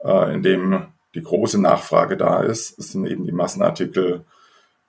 äh, 0.00 0.34
in 0.34 0.42
dem 0.42 0.86
die 1.14 1.22
große 1.22 1.60
Nachfrage 1.60 2.16
da 2.16 2.42
ist. 2.42 2.78
Es 2.78 2.92
sind 2.92 3.06
eben 3.06 3.24
die 3.24 3.32
Massenartikel 3.32 4.24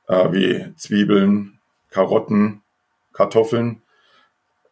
äh, 0.07 0.31
wie 0.31 0.73
Zwiebeln, 0.75 1.59
Karotten, 1.89 2.61
Kartoffeln, 3.13 3.81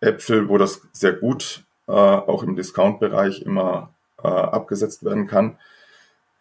Äpfel, 0.02 0.50
wo 0.50 0.58
das 0.58 0.82
sehr 0.92 1.14
gut 1.14 1.64
äh, 1.88 1.92
auch 1.92 2.44
im 2.44 2.56
Discount-Bereich 2.56 3.42
immer 3.42 3.95
äh, 4.26 4.56
abgesetzt 4.56 5.04
werden 5.04 5.28
kann. 5.28 5.58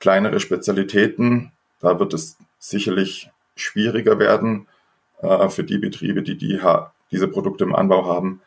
Kleinere 0.00 0.40
Spezialitäten, 0.40 1.52
da 1.80 1.98
wird 1.98 2.14
es 2.14 2.36
sicherlich 2.58 3.30
schwieriger 3.56 4.18
werden 4.18 4.66
äh, 5.20 5.48
für 5.48 5.64
die 5.64 5.78
Betriebe, 5.78 6.22
die, 6.22 6.36
die 6.36 6.60
diese 7.10 7.28
Produkte 7.28 7.64
im 7.64 7.74
Anbau 7.74 8.06
haben, 8.06 8.40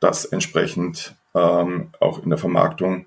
das 0.00 0.24
entsprechend 0.24 1.14
ähm, 1.34 1.90
auch 2.00 2.22
in 2.22 2.30
der 2.30 2.38
Vermarktung 2.38 3.06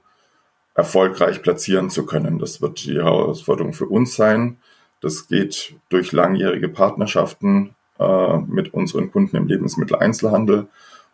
erfolgreich 0.75 1.41
platzieren 1.41 1.89
zu 1.89 2.05
können. 2.05 2.39
Das 2.39 2.61
wird 2.61 2.85
die 2.85 2.95
Herausforderung 2.95 3.73
für 3.73 3.87
uns 3.87 4.15
sein. 4.15 4.57
Das 5.01 5.27
geht 5.27 5.75
durch 5.89 6.11
langjährige 6.11 6.69
Partnerschaften 6.69 7.75
äh, 7.99 8.37
mit 8.37 8.73
unseren 8.73 9.11
Kunden 9.11 9.35
im 9.35 9.47
Lebensmitteleinzelhandel, 9.47 10.67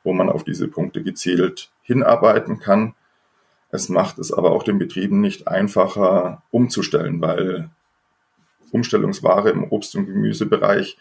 wo 0.04 0.14
man 0.14 0.30
auf 0.30 0.44
diese 0.44 0.68
Punkte 0.68 1.04
gezielt 1.04 1.72
hinarbeiten 1.82 2.60
kann. 2.60 2.94
Es 3.76 3.90
macht 3.90 4.20
es 4.20 4.32
aber 4.32 4.52
auch 4.52 4.64
den 4.64 4.80
Betrieben 4.80 5.20
nicht 5.20 5.50
einfacher 5.50 6.42
umzustellen, 6.50 7.20
weil 7.20 7.70
Umstellungsware 8.72 9.50
im 9.50 9.66
Obst- 9.66 9.98
und 9.98 10.06
Gemüsebereich 10.06 10.98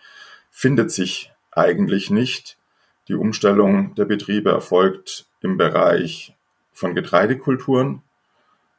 findet 0.50 0.90
sich 0.90 1.32
eigentlich 1.52 2.10
nicht. 2.10 2.58
Die 3.06 3.14
Umstellung 3.14 3.94
der 3.94 4.06
Betriebe 4.06 4.50
erfolgt 4.50 5.26
im 5.40 5.56
Bereich 5.56 6.34
von 6.72 6.96
Getreidekulturen, 6.96 8.02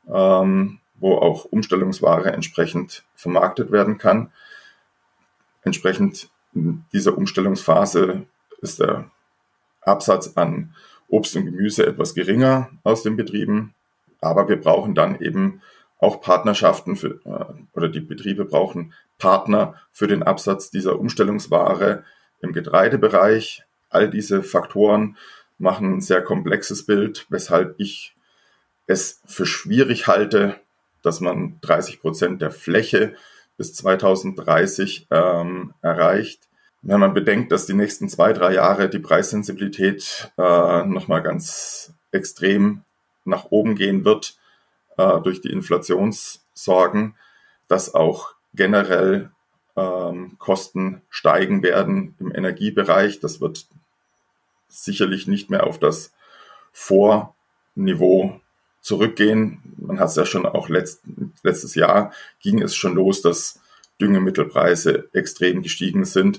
ähm, 0.09 0.79
wo 0.95 1.15
auch 1.15 1.45
Umstellungsware 1.45 2.33
entsprechend 2.33 3.05
vermarktet 3.15 3.71
werden 3.71 3.97
kann. 3.97 4.29
Entsprechend 5.63 6.29
dieser 6.53 7.17
Umstellungsphase 7.17 8.25
ist 8.59 8.81
der 8.81 9.09
Absatz 9.81 10.33
an 10.35 10.75
Obst 11.07 11.37
und 11.37 11.45
Gemüse 11.45 11.85
etwas 11.85 12.13
geringer 12.13 12.69
aus 12.83 13.01
den 13.01 13.15
Betrieben, 13.15 13.73
aber 14.25 14.49
wir 14.49 14.59
brauchen 14.59 14.95
dann 14.95 15.19
eben 15.19 15.61
auch 15.99 16.21
Partnerschaften 16.21 16.95
für, 16.95 17.19
äh, 17.25 17.77
oder 17.77 17.89
die 17.89 18.01
Betriebe 18.01 18.45
brauchen 18.45 18.93
Partner 19.17 19.75
für 19.91 20.07
den 20.07 20.23
Absatz 20.23 20.69
dieser 20.69 20.99
Umstellungsware 20.99 22.03
im 22.41 22.51
Getreidebereich. 22.51 23.63
All 23.89 24.09
diese 24.09 24.43
Faktoren 24.43 25.17
machen 25.57 25.95
ein 25.95 26.01
sehr 26.01 26.21
komplexes 26.21 26.85
Bild, 26.85 27.25
weshalb 27.29 27.75
ich 27.77 28.15
es 28.87 29.21
für 29.25 29.45
schwierig 29.45 30.07
halte, 30.07 30.55
dass 31.01 31.21
man 31.21 31.57
30 31.61 32.01
Prozent 32.01 32.41
der 32.41 32.51
Fläche 32.51 33.15
bis 33.57 33.73
2030 33.73 35.07
ähm, 35.11 35.73
erreicht. 35.81 36.41
Wenn 36.81 36.99
man 36.99 37.13
bedenkt, 37.13 37.51
dass 37.51 37.65
die 37.65 37.73
nächsten 37.73 38.09
zwei, 38.09 38.33
drei 38.33 38.53
Jahre 38.53 38.89
die 38.89 38.99
Preissensibilität 38.99 40.31
äh, 40.37 40.85
nochmal 40.85 41.23
ganz 41.23 41.93
extrem 42.11 42.81
nach 43.25 43.45
oben 43.51 43.75
gehen 43.75 44.05
wird 44.05 44.37
äh, 44.97 45.19
durch 45.21 45.41
die 45.41 45.51
Inflationssorgen, 45.51 47.15
dass 47.67 47.93
auch 47.93 48.35
generell 48.53 49.31
ähm, 49.75 50.37
Kosten 50.39 51.01
steigen 51.09 51.63
werden 51.63 52.15
im 52.19 52.33
Energiebereich. 52.33 53.19
Das 53.19 53.41
wird 53.41 53.65
sicherlich 54.67 55.27
nicht 55.27 55.49
mehr 55.49 55.65
auf 55.67 55.79
das 55.79 56.13
Vorniveau 56.71 58.39
zurückgehen. 58.81 59.61
Man 59.77 59.99
hat 59.99 60.09
es 60.09 60.15
ja 60.15 60.25
schon 60.25 60.45
auch 60.45 60.69
letzt, 60.69 61.01
letztes 61.43 61.75
Jahr 61.75 62.11
ging 62.39 62.61
es 62.61 62.75
schon 62.75 62.95
los, 62.95 63.21
dass 63.21 63.59
Düngemittelpreise 63.99 65.09
extrem 65.13 65.61
gestiegen 65.63 66.05
sind. 66.05 66.37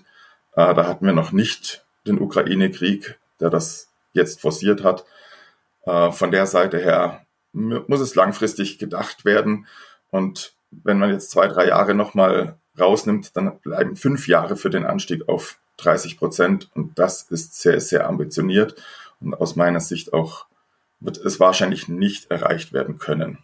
Äh, 0.53 0.75
da 0.75 0.87
hatten 0.87 1.07
wir 1.07 1.13
noch 1.13 1.33
nicht 1.33 1.85
den 2.07 2.21
Ukraine-Krieg, 2.21 3.19
der 3.41 3.51
das 3.51 3.89
jetzt 4.13 4.41
forciert 4.41 4.85
hat. 4.85 5.05
Äh, 5.87 6.13
von 6.13 6.31
der 6.31 6.47
Seite 6.47 6.79
her 6.79 7.23
muss 7.53 8.01
es 8.01 8.15
langfristig 8.15 8.79
gedacht 8.79 9.25
werden. 9.25 9.67
Und 10.11 10.55
wenn 10.71 10.99
man 10.99 11.11
jetzt 11.11 11.31
zwei, 11.31 11.49
drei 11.49 11.69
Jahre 11.69 11.95
nochmal 11.95 12.57
rausnimmt, 12.79 13.35
dann 13.37 13.59
bleiben 13.61 13.97
fünf 13.97 14.29
Jahre 14.29 14.57
für 14.57 14.69
den 14.69 14.85
Anstieg 14.85 15.29
auf 15.29 15.59
30 15.79 16.19
Prozent. 16.19 16.71
Und 16.75 16.99
das 16.99 17.23
ist 17.23 17.61
sehr, 17.61 17.81
sehr 17.81 18.07
ambitioniert 18.07 18.75
und 19.21 19.35
aus 19.35 19.57
meiner 19.57 19.81
Sicht 19.81 20.13
auch 20.13 20.47
wird 21.01 21.19
es 21.19 21.41
wahrscheinlich 21.41 21.89
nicht 21.89 22.31
erreicht 22.31 22.73
werden 22.73 22.99
können. 22.99 23.39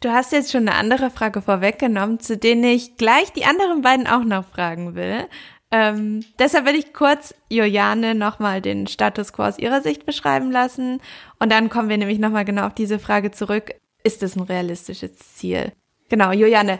Du 0.00 0.10
hast 0.10 0.30
jetzt 0.30 0.52
schon 0.52 0.68
eine 0.68 0.76
andere 0.76 1.10
Frage 1.10 1.42
vorweggenommen, 1.42 2.20
zu 2.20 2.36
denen 2.36 2.62
ich 2.62 2.96
gleich 2.96 3.32
die 3.32 3.44
anderen 3.44 3.82
beiden 3.82 4.06
auch 4.06 4.22
noch 4.22 4.44
fragen 4.44 4.94
will. 4.94 5.26
Ähm, 5.70 6.24
deshalb 6.38 6.66
will 6.66 6.74
ich 6.74 6.94
kurz 6.94 7.34
Juliane 7.50 8.14
nochmal 8.14 8.62
den 8.62 8.86
Status 8.86 9.32
quo 9.32 9.44
aus 9.44 9.58
ihrer 9.58 9.82
Sicht 9.82 10.06
beschreiben 10.06 10.50
lassen. 10.50 11.00
Und 11.38 11.52
dann 11.52 11.68
kommen 11.68 11.88
wir 11.88 11.98
nämlich 11.98 12.18
nochmal 12.18 12.44
genau 12.44 12.66
auf 12.66 12.74
diese 12.74 12.98
Frage 12.98 13.30
zurück. 13.30 13.74
Ist 14.02 14.22
es 14.22 14.36
ein 14.36 14.42
realistisches 14.42 15.18
Ziel? 15.18 15.72
Genau, 16.08 16.32
Juliane, 16.32 16.78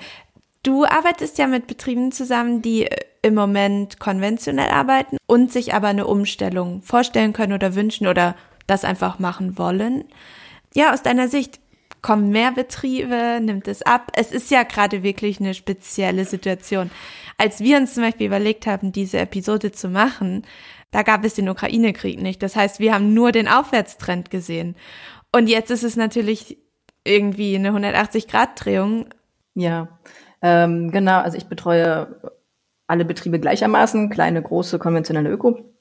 du 0.62 0.84
arbeitest 0.84 1.36
ja 1.38 1.46
mit 1.46 1.66
Betrieben 1.66 2.12
zusammen, 2.12 2.62
die 2.62 2.86
äh, 2.86 2.96
im 3.20 3.34
Moment 3.34 3.98
konventionell 3.98 4.70
arbeiten 4.70 5.18
und 5.26 5.52
sich 5.52 5.74
aber 5.74 5.88
eine 5.88 6.06
Umstellung 6.06 6.82
vorstellen 6.82 7.32
können 7.32 7.52
oder 7.52 7.74
wünschen 7.74 8.06
oder 8.06 8.36
das 8.66 8.84
einfach 8.84 9.18
machen 9.18 9.58
wollen. 9.58 10.04
Ja, 10.74 10.92
aus 10.92 11.02
deiner 11.02 11.28
Sicht, 11.28 11.60
kommen 12.02 12.30
mehr 12.30 12.52
Betriebe, 12.52 13.40
nimmt 13.42 13.68
es 13.68 13.82
ab? 13.82 14.10
Es 14.14 14.32
ist 14.32 14.50
ja 14.50 14.62
gerade 14.62 15.02
wirklich 15.02 15.40
eine 15.40 15.54
spezielle 15.54 16.24
Situation. 16.24 16.90
Als 17.36 17.60
wir 17.60 17.76
uns 17.76 17.94
zum 17.94 18.02
Beispiel 18.02 18.26
überlegt 18.26 18.66
haben, 18.66 18.92
diese 18.92 19.18
Episode 19.18 19.72
zu 19.72 19.88
machen, 19.88 20.44
da 20.90 21.02
gab 21.02 21.24
es 21.24 21.34
den 21.34 21.48
Ukraine-Krieg 21.48 22.20
nicht. 22.20 22.42
Das 22.42 22.56
heißt, 22.56 22.80
wir 22.80 22.94
haben 22.94 23.14
nur 23.14 23.32
den 23.32 23.48
Aufwärtstrend 23.48 24.30
gesehen. 24.30 24.74
Und 25.32 25.48
jetzt 25.48 25.70
ist 25.70 25.84
es 25.84 25.96
natürlich 25.96 26.58
irgendwie 27.04 27.56
eine 27.56 27.70
180-Grad-Drehung. 27.70 29.06
Ja, 29.54 29.98
ähm, 30.42 30.90
genau. 30.90 31.20
Also 31.20 31.36
ich 31.36 31.46
betreue 31.46 32.20
alle 32.86 33.04
Betriebe 33.04 33.38
gleichermaßen, 33.38 34.08
kleine, 34.08 34.42
große, 34.42 34.78
konventionelle 34.78 35.30
Öko. 35.30 35.74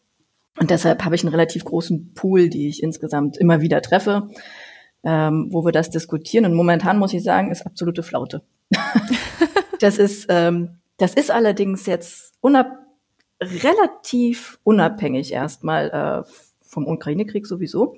Und 0.59 0.71
deshalb 0.71 1.05
habe 1.05 1.15
ich 1.15 1.23
einen 1.23 1.31
relativ 1.31 1.63
großen 1.65 2.13
Pool, 2.13 2.49
die 2.49 2.67
ich 2.67 2.81
insgesamt 2.81 3.37
immer 3.37 3.61
wieder 3.61 3.81
treffe, 3.81 4.27
ähm, 5.07 5.47
wo 5.51 5.63
wir 5.63 5.71
das 5.71 5.89
diskutieren. 5.89 6.45
Und 6.45 6.53
momentan 6.53 6.99
muss 6.99 7.13
ich 7.13 7.23
sagen, 7.23 7.49
ist 7.49 7.65
absolute 7.65 8.03
Flaute. 8.03 8.41
das 9.79 9.97
ist 9.97 10.25
ähm, 10.27 10.77
das 10.97 11.13
ist 11.13 11.31
allerdings 11.31 11.85
jetzt 11.85 12.33
unab 12.41 12.67
relativ 13.39 14.59
unabhängig 14.63 15.31
erstmal 15.31 16.25
äh, 16.25 16.31
vom 16.61 16.87
Ukraine-Krieg 16.87 17.45
sowieso, 17.45 17.97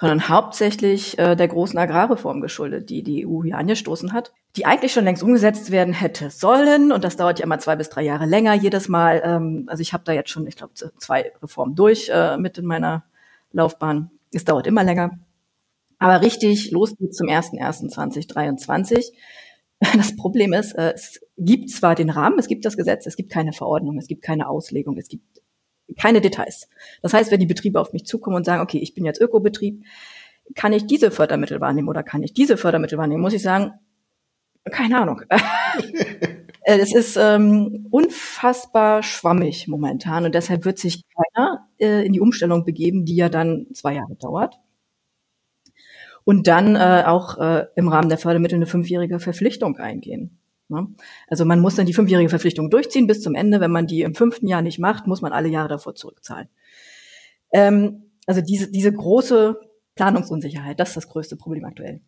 sondern 0.00 0.28
hauptsächlich 0.28 1.18
äh, 1.18 1.36
der 1.36 1.48
großen 1.48 1.78
Agrarreform 1.78 2.40
geschuldet, 2.40 2.88
die 2.90 3.02
die 3.02 3.26
EU 3.26 3.44
hier 3.44 3.58
angestoßen 3.58 4.12
hat, 4.12 4.32
die 4.56 4.64
eigentlich 4.64 4.92
schon 4.92 5.04
längst 5.04 5.22
umgesetzt 5.22 5.70
werden 5.70 5.92
hätte 5.92 6.30
sollen. 6.30 6.92
Und 6.92 7.04
das 7.04 7.16
dauert 7.16 7.38
ja 7.38 7.44
immer 7.44 7.58
zwei 7.58 7.76
bis 7.76 7.90
drei 7.90 8.02
Jahre 8.02 8.24
länger 8.24 8.54
jedes 8.54 8.88
Mal. 8.88 9.22
Ähm, 9.24 9.64
also 9.68 9.82
ich 9.82 9.92
habe 9.92 10.04
da 10.04 10.12
jetzt 10.12 10.30
schon, 10.30 10.46
ich 10.46 10.56
glaube, 10.56 10.72
zwei 10.74 11.32
Reformen 11.42 11.76
durch 11.76 12.08
äh, 12.08 12.38
mit 12.38 12.58
in 12.58 12.64
meiner 12.64 13.04
Laufbahn. 13.52 14.10
Es 14.32 14.44
dauert 14.44 14.66
immer 14.66 14.82
länger. 14.82 15.18
Aber 16.04 16.20
richtig, 16.20 16.70
los 16.70 16.94
geht's 16.98 17.16
zum 17.16 17.28
01.01.2023. 17.28 19.12
Das 19.96 20.16
Problem 20.16 20.52
ist, 20.52 20.72
äh, 20.72 20.92
es 20.94 21.20
gibt 21.36 21.70
zwar 21.70 21.94
den 21.94 22.08
Rahmen, 22.08 22.38
es 22.38 22.46
gibt 22.46 22.64
das 22.64 22.76
Gesetz, 22.76 23.06
es 23.06 23.16
gibt 23.16 23.30
keine 23.30 23.52
Verordnung, 23.52 23.98
es 23.98 24.06
gibt 24.06 24.22
keine 24.22 24.48
Auslegung, 24.48 24.96
es 24.98 25.08
gibt 25.08 25.42
keine 25.98 26.20
Details. 26.20 26.68
Das 27.02 27.12
heißt, 27.12 27.30
wenn 27.30 27.40
die 27.40 27.46
Betriebe 27.46 27.80
auf 27.80 27.92
mich 27.92 28.04
zukommen 28.04 28.36
und 28.36 28.44
sagen, 28.44 28.62
okay, 28.62 28.78
ich 28.78 28.94
bin 28.94 29.04
jetzt 29.04 29.20
Ökobetrieb, 29.20 29.82
kann 30.54 30.74
ich 30.74 30.86
diese 30.86 31.10
Fördermittel 31.10 31.60
wahrnehmen 31.60 31.88
oder 31.88 32.02
kann 32.02 32.22
ich 32.22 32.34
diese 32.34 32.56
Fördermittel 32.56 32.98
wahrnehmen, 32.98 33.22
muss 33.22 33.32
ich 33.32 33.42
sagen, 33.42 33.72
keine 34.70 35.00
Ahnung. 35.00 35.22
Es 36.66 36.94
ist 36.94 37.18
ähm, 37.20 37.88
unfassbar 37.90 39.02
schwammig 39.02 39.68
momentan 39.68 40.24
und 40.24 40.34
deshalb 40.34 40.64
wird 40.64 40.78
sich 40.78 41.02
keiner 41.14 41.68
äh, 41.78 42.06
in 42.06 42.14
die 42.14 42.20
Umstellung 42.20 42.64
begeben, 42.64 43.04
die 43.04 43.16
ja 43.16 43.28
dann 43.28 43.66
zwei 43.74 43.96
Jahre 43.96 44.14
dauert 44.14 44.58
und 46.24 46.46
dann 46.46 46.76
äh, 46.76 47.04
auch 47.06 47.38
äh, 47.38 47.66
im 47.76 47.88
Rahmen 47.88 48.08
der 48.08 48.18
Fördermittel 48.18 48.56
eine 48.56 48.66
fünfjährige 48.66 49.20
Verpflichtung 49.20 49.76
eingehen. 49.76 50.38
Ne? 50.68 50.88
Also 51.28 51.44
man 51.44 51.60
muss 51.60 51.74
dann 51.76 51.86
die 51.86 51.92
fünfjährige 51.92 52.30
Verpflichtung 52.30 52.70
durchziehen 52.70 53.06
bis 53.06 53.20
zum 53.20 53.34
Ende. 53.34 53.60
Wenn 53.60 53.70
man 53.70 53.86
die 53.86 54.02
im 54.02 54.14
fünften 54.14 54.48
Jahr 54.48 54.62
nicht 54.62 54.78
macht, 54.78 55.06
muss 55.06 55.20
man 55.20 55.32
alle 55.32 55.48
Jahre 55.48 55.68
davor 55.68 55.94
zurückzahlen. 55.94 56.48
Ähm, 57.52 58.10
also 58.26 58.40
diese, 58.40 58.70
diese 58.70 58.92
große 58.92 59.60
Planungsunsicherheit, 59.94 60.80
das 60.80 60.90
ist 60.90 60.96
das 60.96 61.08
größte 61.08 61.36
Problem 61.36 61.64
aktuell. 61.64 62.00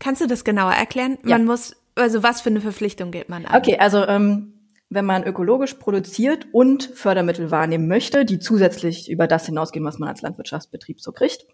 Kannst 0.00 0.20
du 0.20 0.26
das 0.26 0.44
genauer 0.44 0.72
erklären? 0.72 1.18
Ja. 1.24 1.38
Man 1.38 1.46
muss, 1.46 1.76
also 1.94 2.22
was 2.22 2.40
für 2.40 2.50
eine 2.50 2.60
Verpflichtung 2.60 3.10
geht 3.10 3.28
man 3.28 3.46
an? 3.46 3.56
Okay, 3.56 3.78
also 3.78 4.06
ähm, 4.06 4.68
wenn 4.90 5.04
man 5.06 5.24
ökologisch 5.24 5.74
produziert 5.74 6.46
und 6.52 6.84
Fördermittel 6.84 7.50
wahrnehmen 7.50 7.88
möchte, 7.88 8.24
die 8.24 8.38
zusätzlich 8.38 9.10
über 9.10 9.26
das 9.26 9.46
hinausgehen, 9.46 9.84
was 9.84 9.98
man 9.98 10.08
als 10.08 10.20
Landwirtschaftsbetrieb 10.22 11.00
so 11.00 11.12
kriegt, 11.12 11.46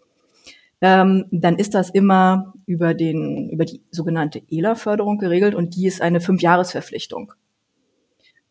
ähm, 0.81 1.25
dann 1.31 1.57
ist 1.57 1.73
das 1.73 1.89
immer 1.89 2.53
über 2.65 2.93
den 2.93 3.49
über 3.49 3.65
die 3.65 3.81
sogenannte 3.91 4.41
ELA-Förderung 4.49 5.17
geregelt 5.17 5.55
und 5.55 5.75
die 5.75 5.87
ist 5.87 6.01
eine 6.01 6.21
Fünfjahresverpflichtung. 6.21 7.33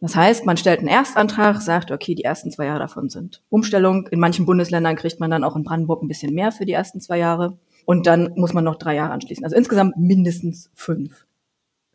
Das 0.01 0.15
heißt, 0.15 0.47
man 0.47 0.57
stellt 0.57 0.79
einen 0.79 0.89
Erstantrag, 0.89 1.61
sagt, 1.61 1.91
okay, 1.91 2.15
die 2.15 2.23
ersten 2.23 2.53
zwei 2.53 2.67
Jahre 2.67 2.79
davon 2.79 3.09
sind 3.09 3.43
Umstellung. 3.49 4.07
In 4.09 4.21
manchen 4.21 4.47
Bundesländern 4.47 4.95
kriegt 4.95 5.19
man 5.19 5.31
dann 5.31 5.43
auch 5.43 5.57
in 5.57 5.65
Brandenburg 5.65 6.03
ein 6.03 6.09
bisschen 6.09 6.35
mehr 6.35 6.53
für 6.53 6.67
die 6.67 6.73
ersten 6.73 7.01
zwei 7.01 7.19
Jahre. 7.19 7.59
Und 7.85 8.07
dann 8.07 8.33
muss 8.37 8.53
man 8.53 8.65
noch 8.65 8.77
drei 8.77 8.95
Jahre 8.95 9.13
anschließen. 9.13 9.45
Also 9.45 9.57
insgesamt 9.57 9.97
mindestens 9.97 10.71
fünf 10.75 11.27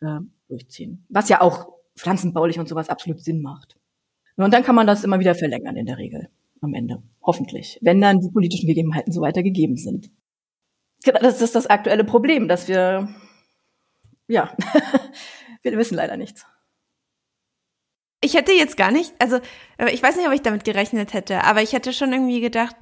äh, 0.02 0.20
durchziehen. 0.50 1.06
Was 1.08 1.30
ja 1.30 1.40
auch 1.40 1.68
pflanzenbaulich 1.96 2.60
und 2.60 2.68
sowas 2.68 2.90
absolut 2.90 3.22
Sinn 3.22 3.42
macht. 3.42 3.78
Und 4.36 4.54
dann 4.54 4.64
kann 4.64 4.76
man 4.76 4.88
das 4.88 5.04
immer 5.04 5.20
wieder 5.20 5.36
verlängern 5.36 5.78
in 5.78 5.86
der 5.86 5.98
Regel 5.98 6.30
am 6.62 6.74
Ende. 6.74 7.02
Hoffentlich. 7.22 7.78
Wenn 7.82 8.02
dann 8.02 8.20
die 8.20 8.32
politischen 8.32 8.68
Gegebenheiten 8.68 9.14
so 9.14 9.22
weiter 9.22 9.44
gegeben 9.44 9.78
sind. 9.78 10.10
Genau, 11.04 11.20
das 11.20 11.42
ist 11.42 11.56
das 11.56 11.68
aktuelle 11.68 12.04
Problem, 12.04 12.48
dass 12.48 12.68
wir, 12.68 13.14
ja, 14.28 14.56
wir 15.62 15.78
wissen 15.78 15.96
leider 15.96 16.18
nichts. 16.18 16.46
Ich 18.22 18.36
hätte 18.36 18.54
jetzt 18.54 18.78
gar 18.78 18.92
nicht, 18.92 19.14
also 19.20 19.40
ich 19.92 20.02
weiß 20.02 20.16
nicht, 20.16 20.28
ob 20.28 20.34
ich 20.34 20.42
damit 20.42 20.64
gerechnet 20.64 21.14
hätte, 21.14 21.44
aber 21.44 21.62
ich 21.62 21.74
hätte 21.74 21.92
schon 21.92 22.14
irgendwie 22.14 22.40
gedacht, 22.40 22.76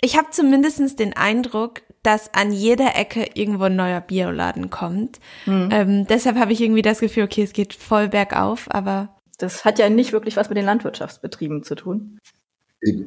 ich 0.00 0.16
habe 0.16 0.28
zumindest 0.30 0.98
den 1.00 1.16
Eindruck, 1.16 1.82
dass 2.02 2.32
an 2.34 2.52
jeder 2.52 2.94
Ecke 2.94 3.30
irgendwo 3.34 3.64
ein 3.64 3.74
neuer 3.74 4.00
Bioladen 4.00 4.70
kommt. 4.70 5.18
Mhm. 5.46 5.68
Ähm, 5.72 6.06
deshalb 6.06 6.36
habe 6.36 6.52
ich 6.52 6.60
irgendwie 6.60 6.82
das 6.82 7.00
Gefühl, 7.00 7.24
okay, 7.24 7.42
es 7.42 7.52
geht 7.52 7.74
voll 7.74 8.08
bergauf, 8.08 8.66
aber. 8.70 9.16
Das 9.38 9.64
hat 9.64 9.78
ja 9.78 9.88
nicht 9.88 10.12
wirklich 10.12 10.36
was 10.36 10.48
mit 10.48 10.56
den 10.56 10.64
Landwirtschaftsbetrieben 10.66 11.64
zu 11.64 11.74
tun. 11.74 12.18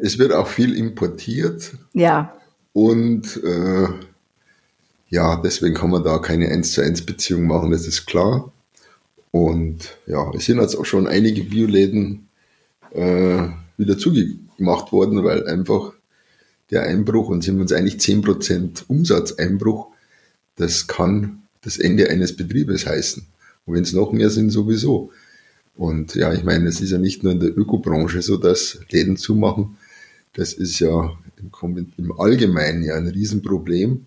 Es 0.02 0.18
wird 0.20 0.34
auch 0.34 0.48
viel 0.48 0.76
importiert. 0.76 1.72
Ja. 1.94 2.36
Und 2.74 3.42
äh, 3.44 3.88
ja, 5.10 5.38
deswegen 5.38 5.76
kann 5.76 5.90
man 5.90 6.04
da 6.04 6.20
keine 6.20 6.50
1 6.50 6.74
zu 6.74 6.82
1 6.82 7.06
Beziehung 7.06 7.48
machen, 7.48 7.72
das 7.72 7.88
ist 7.88 8.06
klar. 8.06 8.52
Und 9.32 9.98
ja, 10.08 10.32
es 10.36 10.46
sind 10.46 10.60
jetzt 10.60 10.76
auch 10.76 10.86
schon 10.86 11.08
einige 11.08 11.44
Bioläden 11.44 12.28
äh, 12.92 13.48
wieder 13.78 13.98
zugemacht 13.98 14.92
worden, 14.92 15.24
weil 15.24 15.48
einfach 15.48 15.94
der 16.72 16.84
Einbruch, 16.84 17.30
und 17.30 17.44
sind 17.44 17.56
wir 17.56 17.62
uns 17.62 17.74
eigentlich 17.74 17.96
10% 17.96 18.84
Umsatzeinbruch, 18.88 19.88
das 20.56 20.88
kann 20.88 21.44
das 21.62 21.78
Ende 21.78 22.10
eines 22.10 22.36
Betriebes 22.36 22.86
heißen. 22.86 23.26
Und 23.66 23.74
wenn 23.74 23.84
es 23.84 23.94
noch 23.94 24.12
mehr 24.12 24.30
sind, 24.30 24.52
sowieso. 24.52 25.12
Und 25.76 26.16
ja, 26.16 26.34
ich 26.34 26.44
meine, 26.44 26.68
es 26.68 26.82
ist 26.82 26.92
ja 26.92 26.98
nicht 26.98 27.24
nur 27.24 27.32
in 27.32 27.40
der 27.40 27.58
Ökobranche 27.58 28.22
so, 28.22 28.38
dass 28.38 28.80
Läden 28.90 29.18
zumachen. 29.18 29.78
Das 30.34 30.54
ist 30.54 30.80
ja 30.80 31.18
im, 31.38 31.88
im 31.98 32.20
Allgemeinen 32.20 32.84
ja 32.84 32.96
ein 32.96 33.08
Riesenproblem. 33.08 34.06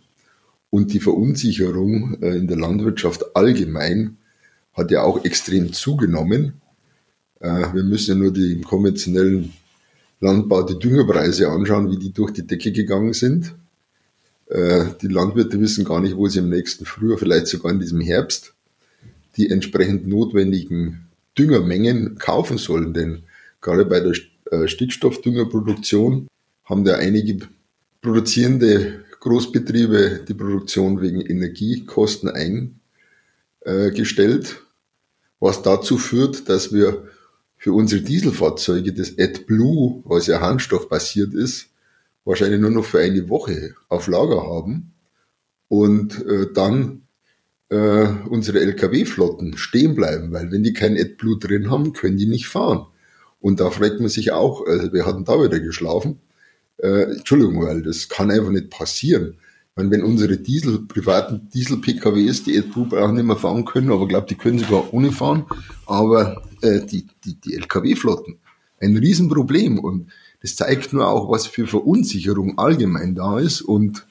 Und 0.72 0.94
die 0.94 1.00
Verunsicherung 1.00 2.16
äh, 2.22 2.34
in 2.34 2.46
der 2.46 2.56
Landwirtschaft 2.56 3.36
allgemein 3.36 4.16
hat 4.72 4.90
ja 4.90 5.02
auch 5.02 5.22
extrem 5.22 5.74
zugenommen. 5.74 6.62
Äh, 7.40 7.74
wir 7.74 7.82
müssen 7.82 8.12
ja 8.12 8.16
nur 8.16 8.32
die 8.32 8.62
konventionellen 8.62 9.52
Landbau 10.20 10.62
die 10.62 10.78
Düngerpreise 10.78 11.50
anschauen, 11.50 11.90
wie 11.90 11.98
die 11.98 12.14
durch 12.14 12.30
die 12.30 12.46
Decke 12.46 12.72
gegangen 12.72 13.12
sind. 13.12 13.54
Äh, 14.46 14.86
die 15.02 15.08
Landwirte 15.08 15.60
wissen 15.60 15.84
gar 15.84 16.00
nicht, 16.00 16.16
wo 16.16 16.26
sie 16.26 16.38
im 16.38 16.48
nächsten 16.48 16.86
Frühjahr, 16.86 17.18
vielleicht 17.18 17.48
sogar 17.48 17.70
in 17.70 17.78
diesem 17.78 18.00
Herbst, 18.00 18.54
die 19.36 19.50
entsprechend 19.50 20.06
notwendigen 20.06 21.06
Düngermengen 21.36 22.16
kaufen 22.16 22.56
sollen. 22.56 22.94
Denn 22.94 23.24
gerade 23.60 23.84
bei 23.84 24.00
der 24.00 24.14
Stickstoffdüngerproduktion 24.66 26.28
haben 26.64 26.84
da 26.84 26.94
einige 26.94 27.40
produzierende 28.00 29.04
Großbetriebe 29.22 30.24
die 30.26 30.34
Produktion 30.34 31.00
wegen 31.00 31.20
Energiekosten 31.20 32.28
eingestellt, 33.64 34.62
was 35.38 35.62
dazu 35.62 35.96
führt, 35.96 36.48
dass 36.48 36.72
wir 36.72 37.04
für 37.56 37.72
unsere 37.72 38.02
Dieselfahrzeuge 38.02 38.92
das 38.92 39.16
AdBlue, 39.16 40.02
was 40.04 40.26
ja 40.26 40.40
handstoffbasiert 40.40 41.34
ist, 41.34 41.68
wahrscheinlich 42.24 42.60
nur 42.60 42.70
noch 42.70 42.84
für 42.84 42.98
eine 42.98 43.28
Woche 43.28 43.76
auf 43.88 44.08
Lager 44.08 44.42
haben 44.42 44.92
und 45.68 46.26
äh, 46.26 46.52
dann 46.52 47.02
äh, 47.68 48.08
unsere 48.28 48.58
Lkw-Flotten 48.58 49.56
stehen 49.56 49.94
bleiben, 49.94 50.32
weil 50.32 50.50
wenn 50.50 50.64
die 50.64 50.72
kein 50.72 50.98
AdBlue 50.98 51.38
drin 51.38 51.70
haben, 51.70 51.92
können 51.92 52.16
die 52.16 52.26
nicht 52.26 52.48
fahren. 52.48 52.86
Und 53.40 53.60
da 53.60 53.70
fragt 53.70 54.00
man 54.00 54.08
sich 54.08 54.32
auch, 54.32 54.66
also 54.66 54.92
wir 54.92 55.06
hatten 55.06 55.24
da 55.24 55.40
wieder 55.40 55.60
geschlafen, 55.60 56.18
äh, 56.82 57.04
Entschuldigung, 57.04 57.64
weil 57.64 57.82
das 57.82 58.08
kann 58.08 58.30
einfach 58.30 58.50
nicht 58.50 58.70
passieren. 58.70 59.38
Meine, 59.74 59.90
wenn 59.90 60.02
unsere 60.02 60.36
Diesel, 60.36 60.80
privaten 60.80 61.48
Diesel-PKWs, 61.48 62.44
die 62.44 62.58
AdBlue 62.58 63.02
auch 63.02 63.12
nicht 63.12 63.24
mehr 63.24 63.36
fahren 63.36 63.64
können, 63.64 63.90
aber 63.90 64.02
ich 64.02 64.08
glaube, 64.08 64.26
die 64.28 64.34
können 64.34 64.58
sogar 64.58 64.92
ohne 64.92 65.12
fahren, 65.12 65.46
aber 65.86 66.42
äh, 66.60 66.84
die, 66.84 67.06
die, 67.24 67.40
die 67.40 67.54
Lkw-Flotten. 67.54 68.38
Ein 68.80 68.96
Riesenproblem 68.96 69.78
und 69.78 70.10
das 70.42 70.56
zeigt 70.56 70.92
nur 70.92 71.08
auch, 71.08 71.30
was 71.30 71.46
für 71.46 71.66
Verunsicherung 71.66 72.58
allgemein 72.58 73.14
da 73.14 73.38
ist 73.38 73.62
und 73.62 74.06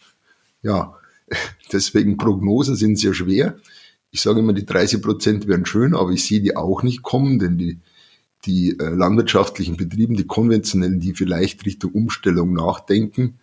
ja, 0.63 0.95
deswegen 1.71 2.17
Prognosen 2.17 2.75
sind 2.75 2.97
sehr 2.97 3.13
schwer. 3.13 3.57
Ich 4.11 4.21
sage 4.21 4.39
immer, 4.39 4.53
die 4.53 4.65
30 4.65 5.01
Prozent 5.01 5.47
wären 5.47 5.65
schön, 5.65 5.93
aber 5.93 6.11
ich 6.11 6.25
sehe 6.25 6.41
die 6.41 6.55
auch 6.55 6.83
nicht 6.83 7.03
kommen, 7.03 7.37
denn 7.37 7.57
die, 7.57 7.79
die 8.45 8.77
äh, 8.79 8.89
landwirtschaftlichen 8.89 9.77
Betrieben, 9.77 10.15
die 10.15 10.25
konventionellen, 10.25 10.99
die 10.99 11.13
vielleicht 11.13 11.63
Richtung 11.65 11.91
Umstellung 11.91 12.53
nachdenken, 12.53 13.39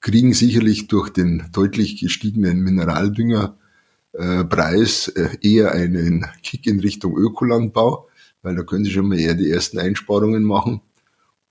kriegen 0.00 0.32
sicherlich 0.32 0.86
durch 0.88 1.10
den 1.10 1.44
deutlich 1.52 2.00
gestiegenen 2.00 2.60
Mineraldüngerpreis 2.60 5.08
äh, 5.08 5.36
eher 5.42 5.72
einen 5.72 6.26
Kick 6.42 6.66
in 6.66 6.80
Richtung 6.80 7.18
Ökolandbau 7.18 8.06
weil 8.42 8.56
da 8.56 8.62
können 8.62 8.84
sie 8.84 8.90
schon 8.90 9.08
mal 9.08 9.18
eher 9.18 9.34
die 9.34 9.50
ersten 9.50 9.78
Einsparungen 9.78 10.44
machen. 10.44 10.80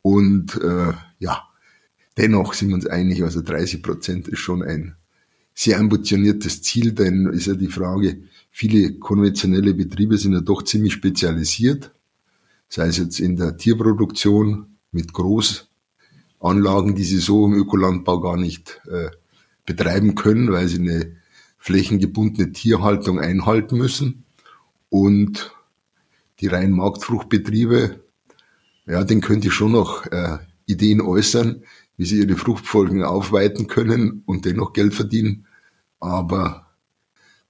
Und 0.01 0.59
äh, 0.61 0.93
ja, 1.19 1.47
dennoch 2.17 2.53
sind 2.53 2.69
wir 2.69 2.75
uns 2.75 2.87
einig, 2.87 3.23
also 3.23 3.41
30 3.41 3.83
Prozent 3.83 4.27
ist 4.27 4.39
schon 4.39 4.63
ein 4.63 4.95
sehr 5.53 5.79
ambitioniertes 5.79 6.61
Ziel, 6.61 6.93
denn 6.93 7.27
ist 7.27 7.47
ja 7.47 7.53
die 7.53 7.67
Frage, 7.67 8.23
viele 8.49 8.93
konventionelle 8.93 9.73
Betriebe 9.73 10.17
sind 10.17 10.33
ja 10.33 10.41
doch 10.41 10.63
ziemlich 10.63 10.93
spezialisiert, 10.93 11.91
sei 12.69 12.87
es 12.87 12.97
jetzt 12.97 13.19
in 13.19 13.35
der 13.35 13.57
Tierproduktion 13.57 14.77
mit 14.91 15.13
Großanlagen, 15.13 16.95
die 16.95 17.03
sie 17.03 17.17
so 17.17 17.45
im 17.45 17.53
Ökolandbau 17.53 18.21
gar 18.21 18.37
nicht 18.37 18.81
äh, 18.89 19.09
betreiben 19.65 20.15
können, 20.15 20.51
weil 20.51 20.67
sie 20.67 20.79
eine 20.79 21.17
flächengebundene 21.57 22.53
Tierhaltung 22.53 23.19
einhalten 23.19 23.77
müssen. 23.77 24.25
Und 24.89 25.51
die 26.39 26.47
reinen 26.47 26.73
Marktfruchtbetriebe, 26.73 28.03
ja, 28.85 29.03
den 29.03 29.21
könnt 29.21 29.45
ihr 29.45 29.51
schon 29.51 29.73
noch 29.73 30.05
äh, 30.07 30.37
Ideen 30.65 31.01
äußern, 31.01 31.63
wie 31.97 32.05
sie 32.05 32.19
ihre 32.19 32.37
Fruchtfolgen 32.37 33.03
aufweiten 33.03 33.67
können 33.67 34.23
und 34.25 34.45
dennoch 34.45 34.73
Geld 34.73 34.93
verdienen. 34.93 35.47
Aber 35.99 36.67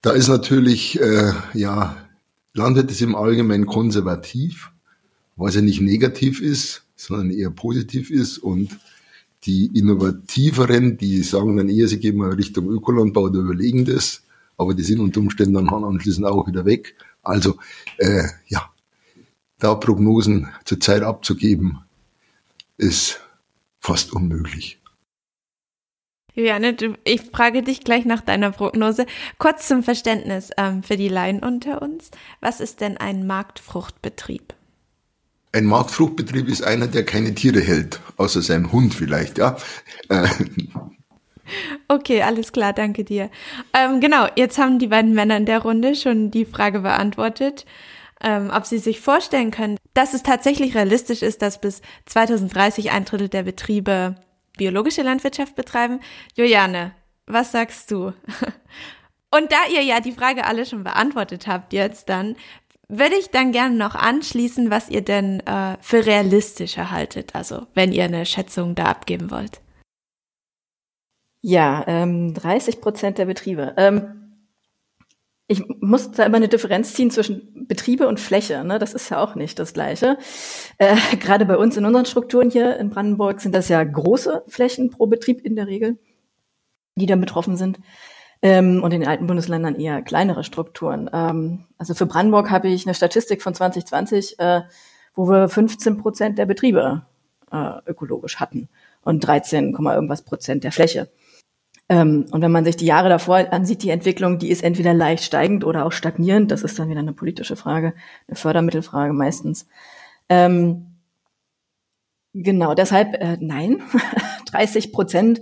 da 0.02 0.12
ist 0.12 0.28
natürlich, 0.28 1.00
äh, 1.00 1.34
ja, 1.54 1.98
Landwirt 2.54 2.90
ist 2.90 3.02
im 3.02 3.16
Allgemeinen 3.16 3.68
konservativ, 3.68 4.72
was 5.40 5.56
ja 5.56 5.62
nicht 5.62 5.82
negativ 5.82 6.42
ist, 6.42 6.84
sondern 6.96 7.32
eher 7.32 7.50
positiv 7.50 8.12
ist 8.12 8.38
und 8.38 8.78
die 9.46 9.68
Innovativeren, 9.74 10.98
die 10.98 11.24
sagen 11.24 11.56
dann 11.56 11.70
eher, 11.70 11.88
sie 11.88 12.00
gehen 12.00 12.18
mal 12.18 12.34
Richtung 12.34 12.70
Ökolandbau 12.70 13.22
oder 13.24 13.40
überlegen 13.40 13.86
das, 13.86 14.24
aber 14.58 14.74
die 14.74 14.84
sind 14.84 15.00
unter 15.00 15.22
Umständen 15.22 15.54
dann 15.54 15.70
anschließend 15.70 16.26
auch 16.26 16.46
wieder 16.48 16.66
weg. 16.66 16.96
Also 17.24 17.58
äh, 17.98 18.24
ja, 18.48 18.70
da 19.60 19.76
Prognosen 19.76 20.50
zurzeit 20.66 21.04
abzugeben, 21.04 21.80
ist 22.78 23.22
fast 23.80 24.14
unmöglich. 24.14 24.80
Juliane, 26.34 26.76
ich 27.04 27.22
frage 27.22 27.64
dich 27.64 27.84
gleich 27.84 28.06
nach 28.06 28.22
deiner 28.22 28.52
Prognose. 28.52 29.06
Kurz 29.40 29.68
zum 29.68 29.84
Verständnis 29.84 30.52
ähm, 30.58 30.84
für 30.84 30.96
die 30.96 31.10
Laien 31.10 31.44
unter 31.44 31.82
uns. 31.82 32.12
Was 32.40 32.62
ist 32.62 32.82
denn 32.82 32.98
ein 32.98 33.28
Marktfruchtbetrieb? 33.28 34.54
Ein 35.52 35.66
Marktfruchtbetrieb 35.66 36.48
ist 36.48 36.64
einer, 36.64 36.88
der 36.88 37.06
keine 37.06 37.34
Tiere 37.34 37.60
hält, 37.62 38.00
außer 38.18 38.42
seinem 38.42 38.72
Hund 38.72 38.94
vielleicht, 38.94 39.38
ja. 39.38 39.58
Äh. 40.10 40.28
Okay, 41.88 42.22
alles 42.22 42.52
klar, 42.52 42.74
danke 42.74 43.04
dir. 43.04 43.32
Ähm, 43.74 44.00
genau, 44.02 44.28
jetzt 44.36 44.60
haben 44.60 44.78
die 44.78 44.88
beiden 44.88 45.14
Männer 45.14 45.38
in 45.38 45.48
der 45.48 45.64
Runde 45.64 45.96
schon 45.96 46.30
die 46.30 46.46
Frage 46.46 46.82
beantwortet 46.82 47.66
ähm, 48.22 48.52
ob 48.54 48.66
Sie 48.66 48.78
sich 48.78 49.00
vorstellen 49.00 49.52
können, 49.52 49.78
dass 49.94 50.14
es 50.14 50.24
tatsächlich 50.24 50.76
realistisch 50.76 51.22
ist, 51.22 51.42
dass 51.42 51.62
bis 51.62 51.82
2030 52.06 52.92
ein 52.92 53.06
Drittel 53.06 53.30
der 53.30 53.44
Betriebe 53.44 54.16
biologische 54.58 55.04
Landwirtschaft 55.04 55.56
betreiben. 55.56 56.02
Juliane, 56.36 56.94
was 57.28 57.52
sagst 57.52 57.92
du? 57.92 58.14
Und 59.32 59.52
da 59.52 59.58
ihr 59.72 59.84
ja 59.84 60.00
die 60.00 60.12
Frage 60.12 60.46
alle 60.46 60.66
schon 60.66 60.84
beantwortet 60.84 61.48
habt 61.48 61.72
jetzt 61.72 62.10
dann, 62.10 62.36
würde 62.90 63.16
ich 63.16 63.30
dann 63.30 63.52
gerne 63.52 63.76
noch 63.76 63.96
anschließen, 63.96 64.72
was 64.72 64.90
ihr 64.90 65.02
denn 65.02 65.40
äh, 65.42 65.78
für 65.80 66.06
realistischer 66.06 66.92
haltet, 66.92 67.36
also 67.36 67.68
wenn 67.76 67.94
ihr 67.94 68.04
eine 68.04 68.26
Schätzung 68.26 68.76
da 68.76 68.86
abgeben 68.86 69.32
wollt. 69.32 69.62
Ja, 71.42 71.86
ähm, 71.88 72.34
30 72.34 72.82
Prozent 72.82 73.18
der 73.18 73.26
Betriebe. 73.26 73.74
Ähm, 73.78 74.20
ich 75.48 75.64
muss 75.80 76.12
da 76.12 76.26
immer 76.26 76.38
eine 76.38 76.48
Differenz 76.48 76.94
ziehen 76.94 77.10
zwischen 77.10 77.66
Betriebe 77.68 78.08
und 78.08 78.20
Fläche. 78.20 78.64
Ne? 78.64 78.78
Das 78.78 78.94
ist 78.94 79.10
ja 79.10 79.20
auch 79.20 79.36
nicht 79.36 79.58
das 79.58 79.74
Gleiche. 79.74 80.18
Äh, 80.78 80.96
Gerade 81.20 81.46
bei 81.46 81.58
uns 81.58 81.78
in 81.78 81.86
unseren 81.86 82.06
Strukturen 82.06 82.50
hier 82.50 82.78
in 82.78 82.90
Brandenburg 82.90 83.40
sind 83.42 83.56
das 83.56 83.70
ja 83.70 83.84
große 83.84 84.44
Flächen 84.48 84.90
pro 84.90 85.08
Betrieb 85.08 85.42
in 85.46 85.56
der 85.56 85.68
Regel, 85.68 85.98
die 86.96 87.06
dann 87.06 87.22
betroffen 87.22 87.56
sind. 87.56 87.80
Ähm, 88.42 88.82
und 88.84 88.94
in 88.94 89.02
den 89.02 89.10
alten 89.10 89.28
Bundesländern 89.28 89.76
eher 89.76 90.02
kleinere 90.02 90.44
Strukturen. 90.44 91.10
Ähm, 91.12 91.66
also 91.78 91.94
für 91.94 92.06
Brandenburg 92.06 92.50
habe 92.50 92.70
ich 92.70 92.86
eine 92.86 92.94
Statistik 92.94 93.42
von 93.42 93.54
2020, 93.54 94.40
äh, 94.40 94.62
wo 95.14 95.30
wir 95.30 95.50
15 95.50 95.98
Prozent 95.98 96.38
der 96.38 96.46
Betriebe 96.46 97.04
äh, 97.52 97.72
ökologisch 97.86 98.40
hatten 98.40 98.70
und 99.04 99.26
13, 99.26 99.74
irgendwas 99.74 100.22
Prozent 100.22 100.64
der 100.64 100.72
Fläche. 100.72 101.10
Ähm, 101.90 102.28
und 102.32 102.42
wenn 102.42 102.52
man 102.52 102.66
sich 102.66 102.78
die 102.78 102.86
Jahre 102.86 103.10
davor 103.10 103.52
ansieht, 103.52 103.82
die 103.82 103.90
Entwicklung, 103.90 104.38
die 104.38 104.52
ist 104.52 104.64
entweder 104.64 104.94
leicht 104.94 105.24
steigend 105.24 105.66
oder 105.66 105.86
auch 105.86 105.92
stagnierend. 105.92 106.52
Das 106.52 106.62
ist 106.62 106.78
dann 106.78 106.90
wieder 106.90 107.00
eine 107.00 107.14
politische 107.14 107.56
Frage, 107.56 107.94
eine 108.28 108.36
Fördermittelfrage 108.36 109.12
meistens. 109.12 109.68
Ähm, 110.30 110.98
genau, 112.34 112.76
deshalb 112.76 113.16
äh, 113.16 113.38
nein, 113.42 113.82
30 114.52 114.94
Prozent 114.94 115.42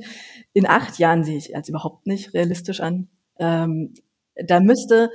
in 0.57 0.65
acht 0.65 0.97
Jahren 0.97 1.23
sehe 1.23 1.37
ich 1.37 1.55
als 1.55 1.69
überhaupt 1.69 2.07
nicht 2.07 2.33
realistisch 2.33 2.79
an. 2.79 3.09
Ähm, 3.37 3.93
da 4.33 4.59
müsste 4.59 5.11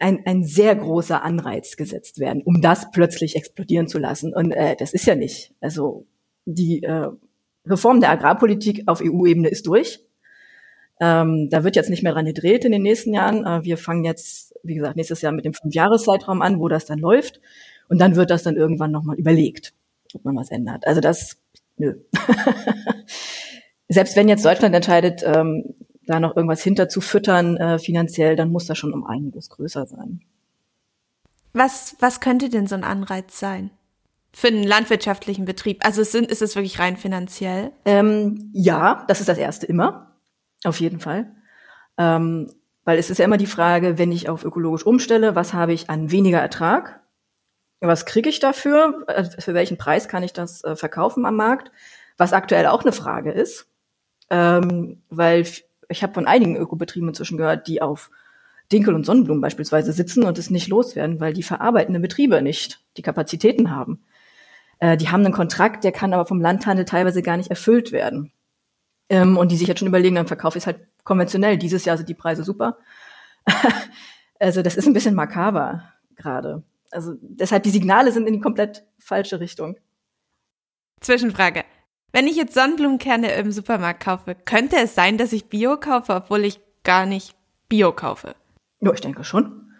ein, 0.00 0.26
ein 0.26 0.42
sehr 0.42 0.74
großer 0.74 1.22
Anreiz 1.22 1.76
gesetzt 1.76 2.18
werden, 2.18 2.42
um 2.42 2.60
das 2.60 2.90
plötzlich 2.90 3.36
explodieren 3.36 3.86
zu 3.86 4.00
lassen. 4.00 4.34
Und 4.34 4.50
äh, 4.50 4.74
das 4.76 4.92
ist 4.92 5.06
ja 5.06 5.14
nicht. 5.14 5.54
Also 5.60 6.06
die 6.44 6.82
äh, 6.82 7.06
Reform 7.64 8.00
der 8.00 8.10
Agrarpolitik 8.10 8.82
auf 8.86 9.00
EU-Ebene 9.00 9.46
ist 9.46 9.68
durch. 9.68 10.00
Ähm, 11.00 11.48
da 11.50 11.62
wird 11.62 11.76
jetzt 11.76 11.88
nicht 11.88 12.02
mehr 12.02 12.12
dran 12.12 12.24
gedreht 12.24 12.64
in 12.64 12.72
den 12.72 12.82
nächsten 12.82 13.14
Jahren. 13.14 13.46
Äh, 13.46 13.62
wir 13.62 13.78
fangen 13.78 14.04
jetzt, 14.04 14.56
wie 14.64 14.74
gesagt, 14.74 14.96
nächstes 14.96 15.22
Jahr 15.22 15.30
mit 15.30 15.44
dem 15.44 15.54
Fünfjahreszeitraum 15.54 16.42
an, 16.42 16.58
wo 16.58 16.66
das 16.66 16.84
dann 16.84 16.98
läuft. 16.98 17.40
Und 17.88 18.00
dann 18.00 18.16
wird 18.16 18.30
das 18.30 18.42
dann 18.42 18.56
irgendwann 18.56 18.90
nochmal 18.90 19.16
überlegt, 19.16 19.72
ob 20.14 20.24
man 20.24 20.34
was 20.34 20.50
ändert. 20.50 20.84
Also 20.84 21.00
das, 21.00 21.36
nö. 21.76 21.94
Selbst 23.88 24.16
wenn 24.16 24.28
jetzt 24.28 24.44
Deutschland 24.44 24.74
entscheidet, 24.74 25.22
ähm, 25.24 25.74
da 26.06 26.20
noch 26.20 26.36
irgendwas 26.36 26.62
hinter 26.62 26.88
zu 26.88 27.00
füttern 27.00 27.56
äh, 27.56 27.78
finanziell, 27.78 28.36
dann 28.36 28.50
muss 28.50 28.66
das 28.66 28.78
schon 28.78 28.92
um 28.92 29.06
einiges 29.06 29.48
größer 29.50 29.86
sein. 29.86 30.20
Was, 31.52 31.96
was 32.00 32.20
könnte 32.20 32.48
denn 32.48 32.66
so 32.66 32.74
ein 32.74 32.84
Anreiz 32.84 33.38
sein? 33.38 33.70
Für 34.32 34.48
einen 34.48 34.64
landwirtschaftlichen 34.64 35.44
Betrieb? 35.44 35.84
Also 35.84 36.02
sind, 36.02 36.30
ist 36.30 36.42
es 36.42 36.56
wirklich 36.56 36.78
rein 36.78 36.96
finanziell? 36.96 37.70
Ähm, 37.84 38.50
ja, 38.52 39.04
das 39.06 39.20
ist 39.20 39.28
das 39.28 39.38
Erste 39.38 39.66
immer. 39.66 40.16
Auf 40.64 40.80
jeden 40.80 40.98
Fall. 40.98 41.30
Ähm, 41.96 42.50
Weil 42.84 42.98
es 42.98 43.10
ist 43.10 43.18
ja 43.18 43.24
immer 43.24 43.36
die 43.36 43.46
Frage, 43.46 43.96
wenn 43.96 44.10
ich 44.10 44.28
auf 44.28 44.44
ökologisch 44.44 44.84
umstelle, 44.84 45.36
was 45.36 45.54
habe 45.54 45.72
ich 45.72 45.88
an 45.88 46.10
weniger 46.10 46.40
Ertrag? 46.40 47.00
Was 47.80 48.06
kriege 48.06 48.28
ich 48.28 48.40
dafür? 48.40 49.04
Äh, 49.06 49.24
für 49.24 49.54
welchen 49.54 49.78
Preis 49.78 50.08
kann 50.08 50.22
ich 50.22 50.32
das 50.32 50.64
äh, 50.64 50.74
verkaufen 50.74 51.24
am 51.24 51.36
Markt? 51.36 51.70
Was 52.16 52.32
aktuell 52.32 52.66
auch 52.66 52.82
eine 52.82 52.92
Frage 52.92 53.30
ist, 53.30 53.68
ähm, 54.30 55.02
weil 55.10 55.46
ich 55.88 56.02
habe 56.02 56.14
von 56.14 56.26
einigen 56.26 56.56
Ökobetrieben 56.56 57.08
inzwischen 57.08 57.38
gehört, 57.38 57.68
die 57.68 57.82
auf 57.82 58.10
Dinkel 58.72 58.94
und 58.94 59.04
Sonnenblumen 59.04 59.40
beispielsweise 59.40 59.92
sitzen 59.92 60.24
und 60.24 60.38
es 60.38 60.50
nicht 60.50 60.68
loswerden, 60.68 61.20
weil 61.20 61.32
die 61.32 61.42
verarbeitenden 61.42 62.02
Betriebe 62.02 62.40
nicht 62.42 62.82
die 62.96 63.02
Kapazitäten 63.02 63.70
haben. 63.70 64.02
Äh, 64.78 64.96
die 64.96 65.08
haben 65.08 65.24
einen 65.24 65.34
Kontrakt, 65.34 65.84
der 65.84 65.92
kann 65.92 66.12
aber 66.12 66.26
vom 66.26 66.40
Landhandel 66.40 66.84
teilweise 66.84 67.22
gar 67.22 67.36
nicht 67.36 67.50
erfüllt 67.50 67.92
werden. 67.92 68.32
Ähm, 69.10 69.36
und 69.36 69.52
die 69.52 69.56
sich 69.56 69.68
jetzt 69.68 69.80
schon 69.80 69.88
überlegen, 69.88 70.16
dann 70.16 70.26
verkaufe 70.26 70.56
ich 70.56 70.62
es 70.62 70.66
halt 70.66 70.80
konventionell. 71.04 71.58
Dieses 71.58 71.84
Jahr 71.84 71.96
sind 71.96 72.08
die 72.08 72.14
Preise 72.14 72.42
super. 72.42 72.78
also 74.40 74.62
das 74.62 74.76
ist 74.76 74.86
ein 74.86 74.94
bisschen 74.94 75.14
makaber 75.14 75.92
gerade. 76.16 76.62
Also 76.90 77.14
deshalb 77.20 77.64
die 77.64 77.70
Signale 77.70 78.12
sind 78.12 78.26
in 78.26 78.34
die 78.34 78.40
komplett 78.40 78.84
falsche 78.98 79.40
Richtung. 79.40 79.76
Zwischenfrage. 81.00 81.64
Wenn 82.14 82.28
ich 82.28 82.36
jetzt 82.36 82.54
Sonnenblumenkerne 82.54 83.34
im 83.34 83.50
Supermarkt 83.50 84.04
kaufe, 84.04 84.36
könnte 84.44 84.76
es 84.76 84.94
sein, 84.94 85.18
dass 85.18 85.32
ich 85.32 85.46
Bio 85.46 85.76
kaufe, 85.76 86.14
obwohl 86.14 86.44
ich 86.44 86.60
gar 86.84 87.06
nicht 87.06 87.34
Bio 87.68 87.90
kaufe? 87.90 88.36
Ja, 88.80 88.92
ich 88.92 89.00
denke 89.00 89.24
schon. 89.24 89.72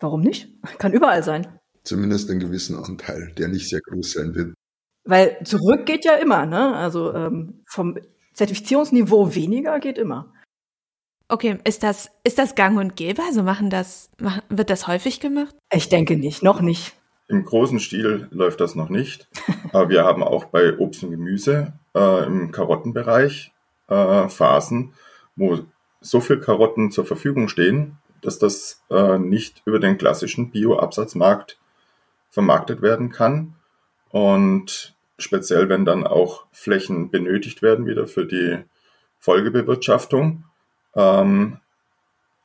Warum 0.00 0.20
nicht? 0.22 0.48
Kann 0.78 0.92
überall 0.92 1.22
sein. 1.22 1.46
Zumindest 1.84 2.28
einen 2.28 2.40
gewissen 2.40 2.76
Anteil, 2.76 3.32
der 3.38 3.46
nicht 3.46 3.68
sehr 3.68 3.80
groß 3.82 4.14
sein 4.14 4.34
wird. 4.34 4.54
Weil 5.04 5.38
zurück 5.44 5.86
geht 5.86 6.04
ja 6.04 6.14
immer, 6.14 6.44
ne? 6.44 6.74
Also 6.74 7.14
ähm, 7.14 7.62
vom 7.66 7.98
Zertifizierungsniveau 8.32 9.36
weniger 9.36 9.78
geht 9.78 9.96
immer. 9.96 10.32
Okay, 11.28 11.58
ist 11.62 11.84
das, 11.84 12.10
ist 12.24 12.38
das 12.38 12.56
gang 12.56 12.80
und 12.80 12.96
gäbe? 12.96 13.22
Also 13.22 13.44
machen 13.44 13.70
das, 13.70 14.10
wird 14.48 14.70
das 14.70 14.88
häufig 14.88 15.20
gemacht? 15.20 15.54
Ich 15.72 15.88
denke 15.88 16.16
nicht, 16.16 16.42
noch 16.42 16.60
nicht. 16.60 16.96
Im 17.28 17.44
großen 17.44 17.78
Stil 17.78 18.26
läuft 18.32 18.60
das 18.60 18.74
noch 18.74 18.88
nicht. 18.88 19.28
Wir 19.74 20.04
haben 20.04 20.22
auch 20.22 20.44
bei 20.44 20.78
Obst 20.78 21.02
und 21.02 21.10
Gemüse 21.10 21.72
äh, 21.96 22.26
im 22.26 22.52
Karottenbereich 22.52 23.52
äh, 23.88 24.28
Phasen, 24.28 24.94
wo 25.34 25.58
so 26.00 26.20
viel 26.20 26.38
Karotten 26.38 26.90
zur 26.90 27.04
Verfügung 27.04 27.48
stehen, 27.48 27.98
dass 28.20 28.38
das 28.38 28.82
äh, 28.90 29.18
nicht 29.18 29.62
über 29.64 29.80
den 29.80 29.98
klassischen 29.98 30.50
Bio-Absatzmarkt 30.50 31.58
vermarktet 32.30 32.82
werden 32.82 33.10
kann. 33.10 33.54
Und 34.10 34.94
speziell, 35.18 35.68
wenn 35.68 35.84
dann 35.84 36.06
auch 36.06 36.46
Flächen 36.52 37.10
benötigt 37.10 37.62
werden 37.62 37.86
wieder 37.86 38.06
für 38.06 38.26
die 38.26 38.58
Folgebewirtschaftung, 39.18 40.44
ähm, 40.94 41.58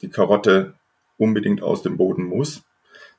die 0.01 0.09
Karotte 0.09 0.73
unbedingt 1.17 1.61
aus 1.61 1.83
dem 1.83 1.97
Boden 1.97 2.23
muss, 2.23 2.63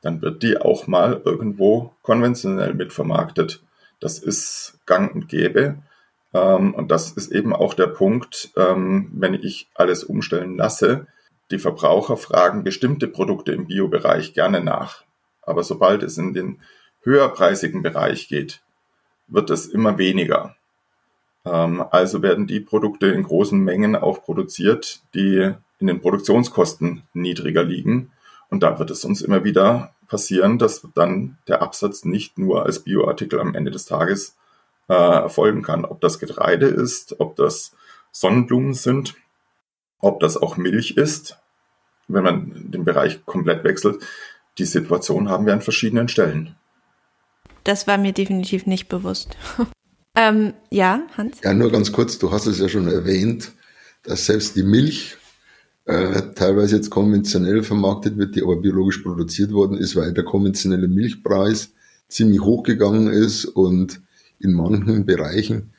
dann 0.01 0.23
wird 0.23 0.43
die 0.43 0.57
auch 0.57 0.87
mal 0.87 1.21
irgendwo 1.25 1.95
konventionell 2.03 2.75
mitvermarktet. 2.75 3.63
Das 4.01 4.19
ist 4.19 4.79
gang 4.87 5.15
und 5.15 5.29
gäbe. 5.29 5.79
Ähm, 6.33 6.75
und 6.75 6.91
das 6.91 7.13
ist 7.13 7.31
eben 7.31 7.55
auch 7.55 7.75
der 7.75 7.87
Punkt, 7.87 8.51
ähm, 8.57 9.11
wenn 9.13 9.35
ich 9.35 9.69
alles 9.75 10.05
umstellen 10.05 10.57
lasse. 10.57 11.07
Die 11.51 11.59
Verbraucher 11.59 12.17
fragen 12.17 12.65
bestimmte 12.65 13.09
Produkte 13.09 13.53
im 13.53 13.67
Biobereich 13.67 14.33
gerne 14.35 14.61
nach. 14.61 15.05
Aber 15.43 15.63
sobald 15.65 16.03
es 16.03 16.17
in 16.17 16.33
den 16.33 16.61
höherpreisigen 17.03 17.83
Bereich 17.83 18.29
geht, 18.29 18.63
wird 19.27 19.51
es 19.51 19.67
immer 19.67 19.99
weniger. 19.99 20.57
Ähm, 21.45 21.85
also 21.91 22.23
werden 22.23 22.47
die 22.47 22.61
Produkte 22.61 23.09
in 23.09 23.23
großen 23.23 23.59
Mengen 23.59 23.97
auch 23.97 24.23
produziert, 24.23 25.01
die 25.15 25.53
in 25.79 25.87
den 25.87 26.01
Produktionskosten 26.01 27.03
niedriger 27.15 27.65
liegen. 27.65 28.13
Und 28.49 28.63
da 28.63 28.79
wird 28.79 28.91
es 28.91 29.05
uns 29.05 29.23
immer 29.23 29.45
wieder 29.45 29.95
passieren, 30.11 30.59
dass 30.59 30.87
dann 30.95 31.39
der 31.49 31.63
Absatz 31.63 32.05
nicht 32.05 32.37
nur 32.37 32.67
als 32.67 32.81
Bioartikel 32.81 33.41
am 33.41 33.55
Ende 33.55 33.71
des 33.71 33.87
Tages 33.87 34.37
äh, 34.89 34.93
erfolgen 34.93 35.63
kann. 35.63 35.87
Ob 35.87 36.01
das 36.01 36.19
Getreide 36.19 36.67
ist, 36.67 37.21
ob 37.21 37.37
das 37.37 37.73
Sonnenblumen 38.11 38.75
sind, 38.75 39.15
ob 40.01 40.21
das 40.21 40.37
auch 40.37 40.57
Milch 40.57 40.97
ist, 40.97 41.39
wenn 42.09 42.25
man 42.25 42.71
den 42.71 42.85
Bereich 42.85 43.25
komplett 43.25 43.63
wechselt. 43.65 44.03
Die 44.59 44.65
Situation 44.65 45.29
haben 45.29 45.47
wir 45.47 45.53
an 45.53 45.63
verschiedenen 45.63 46.09
Stellen. 46.09 46.57
Das 47.63 47.87
war 47.87 47.97
mir 47.97 48.13
definitiv 48.13 48.67
nicht 48.67 48.89
bewusst. 48.89 49.37
ähm, 50.17 50.55
ja, 50.71 51.03
Hans? 51.17 51.39
Ja, 51.45 51.55
nur 51.55 51.71
ganz 51.71 51.93
kurz, 51.93 52.19
du 52.19 52.33
hast 52.33 52.47
es 52.47 52.59
ja 52.59 52.69
schon 52.69 52.89
erwähnt, 52.89 53.53
dass 54.03 54.27
selbst 54.27 54.57
die 54.57 54.65
Milch 54.65 55.17
äh, 55.91 56.35
teilweise 56.35 56.77
jetzt 56.77 56.91
konventionell 56.91 57.63
vermarktet 57.63 58.17
wird, 58.17 58.37
die 58.37 58.43
aber 58.43 58.57
biologisch 58.57 58.99
produziert 58.99 59.53
worden 59.53 59.77
ist, 59.77 59.97
weil 59.97 60.13
der 60.13 60.25
konventionelle 60.25 60.89
Milchpreis 60.89 61.73
ziemlich 62.09 62.41
hochgegangen 62.41 63.09
ist 63.09 63.45
und 63.45 64.01
in 64.39 64.53
manchen 64.53 65.05
Bereichen 65.07 65.71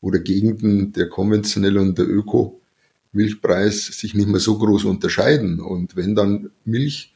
oder 0.00 0.18
Gegenden 0.18 0.92
der 0.92 1.08
konventionelle 1.08 1.80
und 1.80 1.98
der 1.98 2.08
Öko-Milchpreis 2.08 3.86
sich 3.86 4.14
nicht 4.14 4.28
mehr 4.28 4.40
so 4.40 4.58
groß 4.58 4.84
unterscheiden. 4.84 5.60
Und 5.60 5.96
wenn 5.96 6.14
dann 6.14 6.50
Milch, 6.64 7.14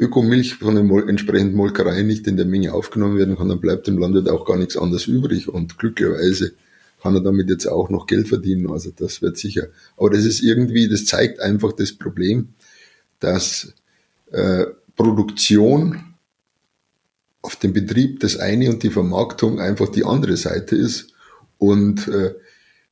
Ökomilch 0.00 0.54
von 0.54 0.74
der 0.74 1.08
entsprechenden 1.08 1.56
Molkerei 1.56 2.02
nicht 2.02 2.26
in 2.26 2.36
der 2.36 2.46
Menge 2.46 2.72
aufgenommen 2.72 3.18
werden 3.18 3.36
kann, 3.36 3.48
dann 3.48 3.60
bleibt 3.60 3.86
dem 3.86 3.98
Landwirt 3.98 4.28
auch 4.28 4.44
gar 4.44 4.56
nichts 4.56 4.76
anderes 4.76 5.06
übrig. 5.06 5.48
Und 5.48 5.78
glücklicherweise 5.78 6.52
kann 7.02 7.14
er 7.14 7.20
damit 7.20 7.48
jetzt 7.48 7.66
auch 7.66 7.90
noch 7.90 8.06
Geld 8.06 8.28
verdienen. 8.28 8.70
Also 8.70 8.90
das 8.94 9.22
wird 9.22 9.36
sicher. 9.36 9.68
Aber 9.96 10.10
das 10.10 10.24
ist 10.24 10.42
irgendwie, 10.42 10.88
das 10.88 11.04
zeigt 11.04 11.40
einfach 11.40 11.72
das 11.72 11.92
Problem, 11.92 12.48
dass 13.20 13.74
äh, 14.30 14.64
Produktion 14.96 16.14
auf 17.42 17.56
dem 17.56 17.72
Betrieb 17.72 18.20
das 18.20 18.36
eine 18.36 18.68
und 18.70 18.82
die 18.82 18.90
Vermarktung 18.90 19.60
einfach 19.60 19.88
die 19.88 20.04
andere 20.04 20.36
Seite 20.36 20.76
ist 20.76 21.12
und 21.58 22.08
äh, 22.08 22.34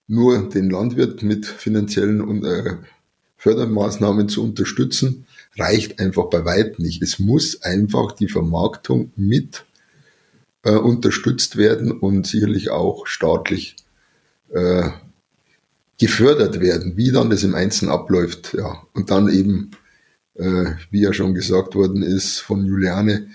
nur 0.07 0.49
den 0.49 0.71
Landwirt 0.71 1.23
mit 1.23 1.47
finanziellen 1.47 2.21
und, 2.21 2.45
äh, 2.45 2.77
Fördermaßnahmen 3.39 4.29
zu 4.29 4.43
unterstützen, 4.43 5.27
reicht 5.57 6.01
einfach 6.01 6.27
bei 6.31 6.45
weitem 6.45 6.85
nicht. 6.85 7.03
Es 7.03 7.19
muss 7.19 7.63
einfach 7.63 8.13
die 8.13 8.29
Vermarktung 8.29 9.13
mit 9.15 9.65
äh, 10.63 10.73
unterstützt 10.73 11.57
werden 11.57 11.93
und 11.93 12.27
sicherlich 12.27 12.71
auch 12.71 13.07
staatlich 13.07 13.77
äh, 14.51 14.91
gefördert 15.99 16.61
werden. 16.61 16.97
Wie 16.97 17.11
dann 17.11 17.31
das 17.31 17.43
im 17.43 17.55
Einzelnen 17.55 17.93
abläuft, 17.93 18.55
ja. 18.55 18.83
Und 18.93 19.11
dann 19.11 19.29
eben, 19.29 19.71
äh, 20.35 20.73
wie 20.91 21.01
ja 21.01 21.13
schon 21.13 21.35
gesagt 21.35 21.75
worden 21.75 22.03
ist 22.03 22.39
von 22.39 22.65
Juliane, 22.65 23.29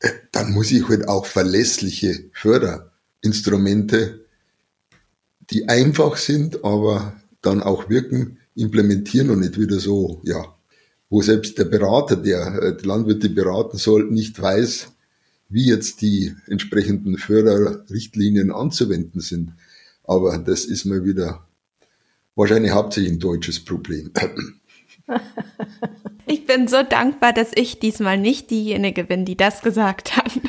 äh, 0.00 0.10
dann 0.32 0.52
muss 0.52 0.70
ich 0.70 0.88
halt 0.88 1.08
auch 1.08 1.26
verlässliche 1.26 2.24
Förderinstrumente, 2.32 4.24
die 5.50 5.68
einfach 5.68 6.16
sind, 6.16 6.64
aber 6.64 7.20
dann 7.40 7.62
auch 7.62 7.88
wirken, 7.88 8.38
implementieren 8.54 9.30
und 9.30 9.40
nicht 9.40 9.58
wieder 9.58 9.78
so, 9.78 10.20
ja, 10.24 10.56
wo 11.08 11.22
selbst 11.22 11.58
der 11.58 11.64
Berater, 11.64 12.16
der 12.16 12.62
äh, 12.62 12.76
die 12.76 12.86
Landwirte 12.86 13.28
beraten 13.28 13.78
soll, 13.78 14.10
nicht 14.10 14.40
weiß, 14.40 14.88
wie 15.48 15.66
jetzt 15.66 16.02
die 16.02 16.34
entsprechenden 16.48 17.18
Förderrichtlinien 17.18 18.50
anzuwenden 18.50 19.20
sind. 19.20 19.52
Aber 20.06 20.38
das 20.38 20.64
ist 20.64 20.84
mal 20.84 21.04
wieder 21.04 21.46
wahrscheinlich 22.34 22.72
hauptsächlich 22.72 23.12
ein 23.12 23.20
deutsches 23.20 23.64
Problem. 23.64 24.12
Ich 26.28 26.44
bin 26.44 26.66
so 26.66 26.82
dankbar, 26.82 27.32
dass 27.32 27.52
ich 27.54 27.78
diesmal 27.78 28.18
nicht 28.18 28.50
diejenige 28.50 29.04
bin, 29.04 29.24
die 29.24 29.36
das 29.36 29.62
gesagt 29.62 30.16
hat. 30.16 30.32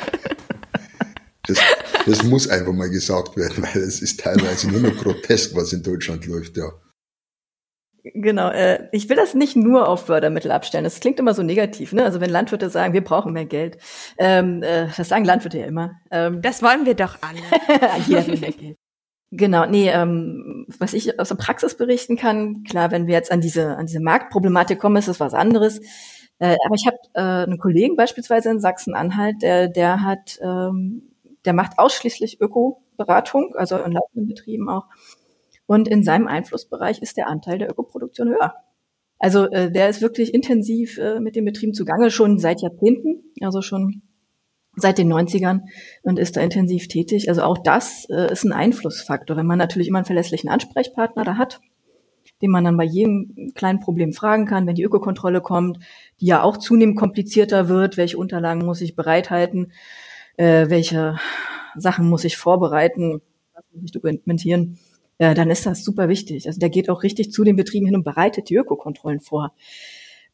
Das, 1.46 1.58
das 2.04 2.22
muss 2.24 2.46
einfach 2.46 2.74
mal 2.74 2.90
gesagt 2.90 3.34
werden, 3.34 3.62
weil 3.62 3.80
es 3.80 4.02
ist 4.02 4.20
teilweise 4.20 4.68
nur 4.68 4.80
noch 4.82 4.94
grotesk, 4.98 5.56
was 5.56 5.72
in 5.72 5.82
Deutschland 5.82 6.26
läuft, 6.26 6.58
ja. 6.58 6.70
Genau, 8.02 8.50
äh, 8.50 8.86
ich 8.92 9.08
will 9.08 9.16
das 9.16 9.32
nicht 9.32 9.56
nur 9.56 9.88
auf 9.88 10.04
Fördermittel 10.04 10.50
abstellen. 10.50 10.84
Das 10.84 11.00
klingt 11.00 11.18
immer 11.18 11.32
so 11.32 11.42
negativ, 11.42 11.94
ne? 11.94 12.04
Also 12.04 12.20
wenn 12.20 12.28
Landwirte 12.28 12.68
sagen, 12.68 12.92
wir 12.92 13.02
brauchen 13.02 13.32
mehr 13.32 13.46
Geld, 13.46 13.78
ähm, 14.18 14.62
äh, 14.62 14.88
das 14.94 15.08
sagen 15.08 15.24
Landwirte 15.24 15.58
ja 15.58 15.64
immer. 15.64 15.92
Ähm, 16.10 16.42
das 16.42 16.62
wollen 16.62 16.84
wir 16.84 16.94
doch 16.94 17.16
alle. 17.22 17.40
Jeder 18.06 18.26
will 18.26 18.38
mehr 18.38 18.52
Geld. 18.52 18.76
Genau, 19.32 19.66
nee, 19.66 19.90
ähm, 19.90 20.64
was 20.78 20.94
ich 20.94 21.20
aus 21.20 21.28
der 21.28 21.34
Praxis 21.34 21.76
berichten 21.76 22.16
kann, 22.16 22.62
klar, 22.64 22.90
wenn 22.90 23.06
wir 23.06 23.14
jetzt 23.14 23.30
an 23.30 23.42
diese, 23.42 23.76
an 23.76 23.86
diese 23.86 24.00
Marktproblematik 24.00 24.78
kommen, 24.78 24.96
ist 24.96 25.08
das 25.08 25.20
was 25.20 25.34
anderes. 25.34 25.80
Äh, 26.38 26.56
aber 26.64 26.74
ich 26.76 26.86
habe 26.86 26.96
äh, 27.14 27.44
einen 27.44 27.58
Kollegen 27.58 27.94
beispielsweise 27.96 28.50
in 28.50 28.60
Sachsen-Anhalt, 28.60 29.42
der, 29.42 29.68
der 29.68 30.02
hat, 30.02 30.38
ähm, 30.42 31.12
der 31.44 31.52
macht 31.52 31.78
ausschließlich 31.78 32.40
Ökoberatung, 32.40 33.54
also 33.54 33.76
in 33.76 33.92
laufenden 33.92 34.28
Betrieben 34.28 34.68
auch. 34.70 34.86
Und 35.66 35.88
in 35.88 36.02
seinem 36.04 36.26
Einflussbereich 36.26 37.02
ist 37.02 37.18
der 37.18 37.28
Anteil 37.28 37.58
der 37.58 37.70
Ökoproduktion 37.70 38.30
höher. 38.30 38.54
Also 39.18 39.46
äh, 39.50 39.70
der 39.70 39.90
ist 39.90 40.00
wirklich 40.00 40.32
intensiv 40.32 40.96
äh, 40.98 41.20
mit 41.20 41.36
den 41.36 41.44
Betrieben 41.44 41.74
zugange, 41.74 42.10
schon 42.10 42.38
seit 42.38 42.62
Jahrzehnten, 42.62 43.24
also 43.42 43.60
schon 43.60 44.02
seit 44.80 44.98
den 44.98 45.12
90ern 45.12 45.62
und 46.02 46.18
ist 46.18 46.36
da 46.36 46.40
intensiv 46.40 46.88
tätig. 46.88 47.28
Also 47.28 47.42
auch 47.42 47.58
das 47.58 48.06
äh, 48.10 48.32
ist 48.32 48.44
ein 48.44 48.52
Einflussfaktor. 48.52 49.36
Wenn 49.36 49.46
man 49.46 49.58
natürlich 49.58 49.88
immer 49.88 49.98
einen 49.98 50.06
verlässlichen 50.06 50.50
Ansprechpartner 50.50 51.24
da 51.24 51.36
hat, 51.36 51.60
den 52.42 52.50
man 52.50 52.64
dann 52.64 52.76
bei 52.76 52.84
jedem 52.84 53.52
kleinen 53.54 53.80
Problem 53.80 54.12
fragen 54.12 54.46
kann, 54.46 54.66
wenn 54.66 54.74
die 54.74 54.84
Ökokontrolle 54.84 55.40
kommt, 55.40 55.78
die 56.20 56.26
ja 56.26 56.42
auch 56.42 56.56
zunehmend 56.56 56.96
komplizierter 56.96 57.68
wird. 57.68 57.96
Welche 57.96 58.16
Unterlagen 58.18 58.64
muss 58.64 58.80
ich 58.80 58.94
bereithalten? 58.94 59.72
Äh, 60.36 60.68
welche 60.68 61.18
Sachen 61.76 62.08
muss 62.08 62.24
ich 62.24 62.36
vorbereiten? 62.36 63.20
Was 63.54 63.64
muss 63.72 63.84
ich 63.84 63.92
dokumentieren? 63.92 64.78
Äh, 65.18 65.34
dann 65.34 65.50
ist 65.50 65.66
das 65.66 65.84
super 65.84 66.08
wichtig. 66.08 66.46
Also 66.46 66.60
der 66.60 66.70
geht 66.70 66.88
auch 66.88 67.02
richtig 67.02 67.32
zu 67.32 67.42
den 67.44 67.56
Betrieben 67.56 67.86
hin 67.86 67.96
und 67.96 68.04
bereitet 68.04 68.48
die 68.48 68.56
Ökokontrollen 68.56 69.20
vor 69.20 69.52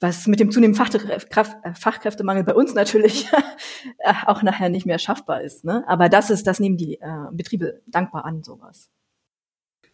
was 0.00 0.26
mit 0.26 0.40
dem 0.40 0.50
zunehmenden 0.50 1.00
äh, 1.00 1.74
Fachkräftemangel 1.74 2.44
bei 2.44 2.54
uns 2.54 2.74
natürlich 2.74 3.28
äh, 3.98 4.12
auch 4.26 4.42
nachher 4.42 4.68
nicht 4.68 4.86
mehr 4.86 4.98
schaffbar 4.98 5.42
ist. 5.42 5.64
Ne? 5.64 5.84
Aber 5.86 6.08
das 6.08 6.30
ist, 6.30 6.46
das 6.46 6.60
nehmen 6.60 6.76
die 6.76 6.94
äh, 7.00 7.26
Betriebe 7.32 7.82
dankbar 7.86 8.24
an, 8.24 8.42
sowas. 8.42 8.88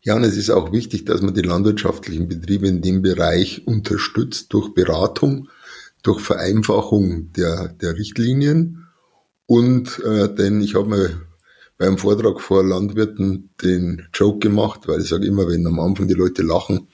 Ja, 0.03 0.17
und 0.17 0.25
es 0.25 0.37
ist 0.37 0.51
auch 0.51 0.73
wichtig, 0.73 1.05
dass 1.05 1.21
man 1.21 1.35
die 1.35 1.43
landwirtschaftlichen 1.43 2.27
Betriebe 2.27 2.67
in 2.67 2.81
dem 2.81 3.03
Bereich 3.03 3.67
unterstützt 3.67 4.53
durch 4.53 4.73
Beratung, 4.73 5.49
durch 6.03 6.21
Vereinfachung 6.21 7.33
der, 7.33 7.69
der 7.69 7.95
Richtlinien. 7.97 8.87
Und 9.45 9.99
äh, 10.05 10.35
denn 10.35 10.63
ich 10.63 10.75
habe 10.75 10.89
mir 10.89 11.21
beim 11.77 11.99
Vortrag 11.99 12.41
vor 12.41 12.65
Landwirten 12.65 13.51
den 13.63 14.09
Joke 14.15 14.39
gemacht, 14.39 14.87
weil 14.87 15.01
ich 15.01 15.09
sage 15.09 15.27
immer, 15.27 15.49
wenn 15.49 15.67
am 15.67 15.81
Anfang 15.81 16.09
die 16.09 16.15
Leute 16.15 16.43
lachen, 16.43 16.89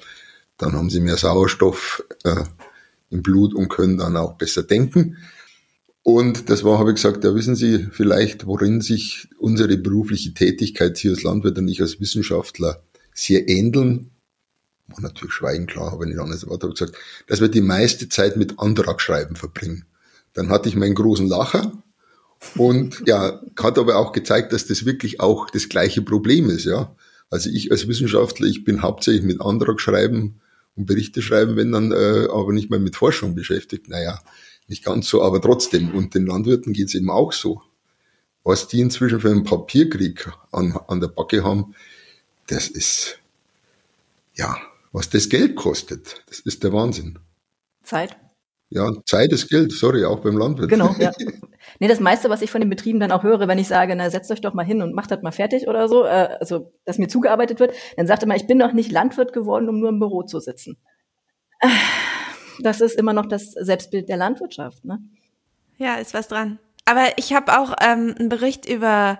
dann 0.57 0.73
haben 0.73 0.90
sie 0.90 1.01
mehr 1.01 1.16
Sauerstoff 1.16 2.03
äh, 2.25 2.45
im 3.11 3.23
Blut 3.23 3.55
und 3.55 3.69
können 3.69 3.99
dann 3.99 4.16
auch 4.16 4.35
besser 4.35 4.62
denken. 4.62 5.16
Und 6.03 6.51
das 6.51 6.62
war, 6.62 6.79
habe 6.79 6.90
ich 6.90 6.97
gesagt, 6.97 7.25
ja, 7.25 7.35
wissen 7.35 7.57
Sie 7.57 7.88
vielleicht, 7.90 8.47
worin 8.47 8.81
sich 8.81 9.29
unsere 9.38 9.77
berufliche 9.77 10.35
Tätigkeit 10.35 10.97
hier 10.99 11.11
als 11.11 11.25
Landwirt 11.25 11.59
und 11.59 11.66
ich 11.66 11.81
als 11.81 11.99
Wissenschaftler 11.99 12.81
sehr 13.12 13.49
ähneln. 13.49 14.11
War 14.87 15.01
natürlich 15.01 15.35
schweigen, 15.35 15.66
klar, 15.66 15.90
habe 15.90 16.05
ich 16.05 16.11
nicht 16.11 16.21
anders 16.21 16.47
Wort 16.47 16.62
gesagt, 16.62 16.97
dass 17.27 17.40
wir 17.40 17.49
die 17.49 17.61
meiste 17.61 18.09
Zeit 18.09 18.37
mit 18.37 18.61
Antragschreiben 18.61 19.35
verbringen. 19.35 19.85
Dann 20.33 20.49
hatte 20.49 20.69
ich 20.69 20.77
meinen 20.77 20.95
großen 20.95 21.27
Lacher 21.27 21.73
und 22.57 23.03
ja, 23.07 23.42
hat 23.59 23.79
aber 23.79 23.97
auch 23.97 24.12
gezeigt, 24.12 24.53
dass 24.53 24.66
das 24.66 24.85
wirklich 24.85 25.19
auch 25.19 25.51
das 25.51 25.69
gleiche 25.69 26.03
Problem 26.03 26.51
ist, 26.51 26.66
ja. 26.66 26.95
Also 27.31 27.51
ich 27.51 27.73
als 27.73 27.88
Wissenschaftler, 27.88 28.47
ich 28.47 28.62
bin 28.62 28.83
hauptsächlich 28.83 29.25
mit 29.25 29.40
Antragschreiben 29.40 30.40
und 30.76 30.86
Berichte 30.86 31.22
schreiben, 31.22 31.56
wenn 31.56 31.72
dann 31.72 31.90
äh, 31.92 32.28
aber 32.30 32.52
nicht 32.52 32.70
mehr 32.70 32.78
mit 32.78 32.96
Forschung 32.96 33.34
beschäftigt. 33.34 33.88
Naja, 33.88 34.20
nicht 34.68 34.84
ganz 34.84 35.08
so, 35.08 35.22
aber 35.22 35.40
trotzdem. 35.40 35.94
Und 35.94 36.14
den 36.14 36.26
Landwirten 36.26 36.72
geht's 36.72 36.94
eben 36.94 37.10
auch 37.10 37.32
so. 37.32 37.62
Was 38.44 38.68
die 38.68 38.80
inzwischen 38.80 39.20
für 39.20 39.30
einen 39.30 39.44
Papierkrieg 39.44 40.30
an, 40.52 40.78
an 40.86 41.00
der 41.00 41.08
Backe 41.08 41.42
haben, 41.42 41.74
das 42.46 42.68
ist, 42.68 43.18
ja, 44.34 44.56
was 44.92 45.10
das 45.10 45.28
Geld 45.28 45.56
kostet, 45.56 46.22
das 46.28 46.40
ist 46.40 46.62
der 46.62 46.72
Wahnsinn. 46.72 47.18
Zeit. 47.82 48.16
Ja, 48.68 48.92
Zeit 49.04 49.32
ist 49.32 49.48
Geld, 49.48 49.72
sorry, 49.72 50.04
auch 50.04 50.20
beim 50.20 50.36
Landwirt. 50.36 50.70
Genau, 50.70 50.94
ja. 50.98 51.12
Nee, 51.78 51.88
das 51.88 52.00
meiste, 52.00 52.30
was 52.30 52.42
ich 52.42 52.50
von 52.50 52.60
den 52.60 52.70
Betrieben 52.70 53.00
dann 53.00 53.12
auch 53.12 53.22
höre, 53.22 53.48
wenn 53.48 53.58
ich 53.58 53.68
sage, 53.68 53.94
na, 53.96 54.10
setzt 54.10 54.30
euch 54.30 54.40
doch 54.40 54.54
mal 54.54 54.64
hin 54.64 54.82
und 54.82 54.94
macht 54.94 55.10
das 55.10 55.22
mal 55.22 55.32
fertig 55.32 55.68
oder 55.68 55.88
so, 55.88 56.04
äh, 56.04 56.36
also, 56.40 56.72
dass 56.84 56.98
mir 56.98 57.08
zugearbeitet 57.08 57.60
wird, 57.60 57.74
dann 57.96 58.06
sagt 58.06 58.22
er 58.22 58.28
mal, 58.28 58.36
ich 58.36 58.46
bin 58.46 58.58
doch 58.58 58.72
nicht 58.72 58.92
Landwirt 58.92 59.32
geworden, 59.32 59.68
um 59.68 59.80
nur 59.80 59.90
im 59.90 59.98
Büro 59.98 60.22
zu 60.22 60.40
sitzen. 60.40 60.78
Das 62.62 62.80
ist 62.80 62.98
immer 62.98 63.12
noch 63.12 63.26
das 63.26 63.52
Selbstbild 63.52 64.08
der 64.08 64.16
Landwirtschaft, 64.16 64.82
ne? 64.84 64.98
Ja, 65.76 65.96
ist 65.96 66.14
was 66.14 66.28
dran. 66.28 66.58
Aber 66.86 67.06
ich 67.16 67.34
habe 67.34 67.58
auch 67.58 67.74
ähm, 67.82 68.14
einen 68.18 68.28
Bericht 68.30 68.66
über 68.66 69.18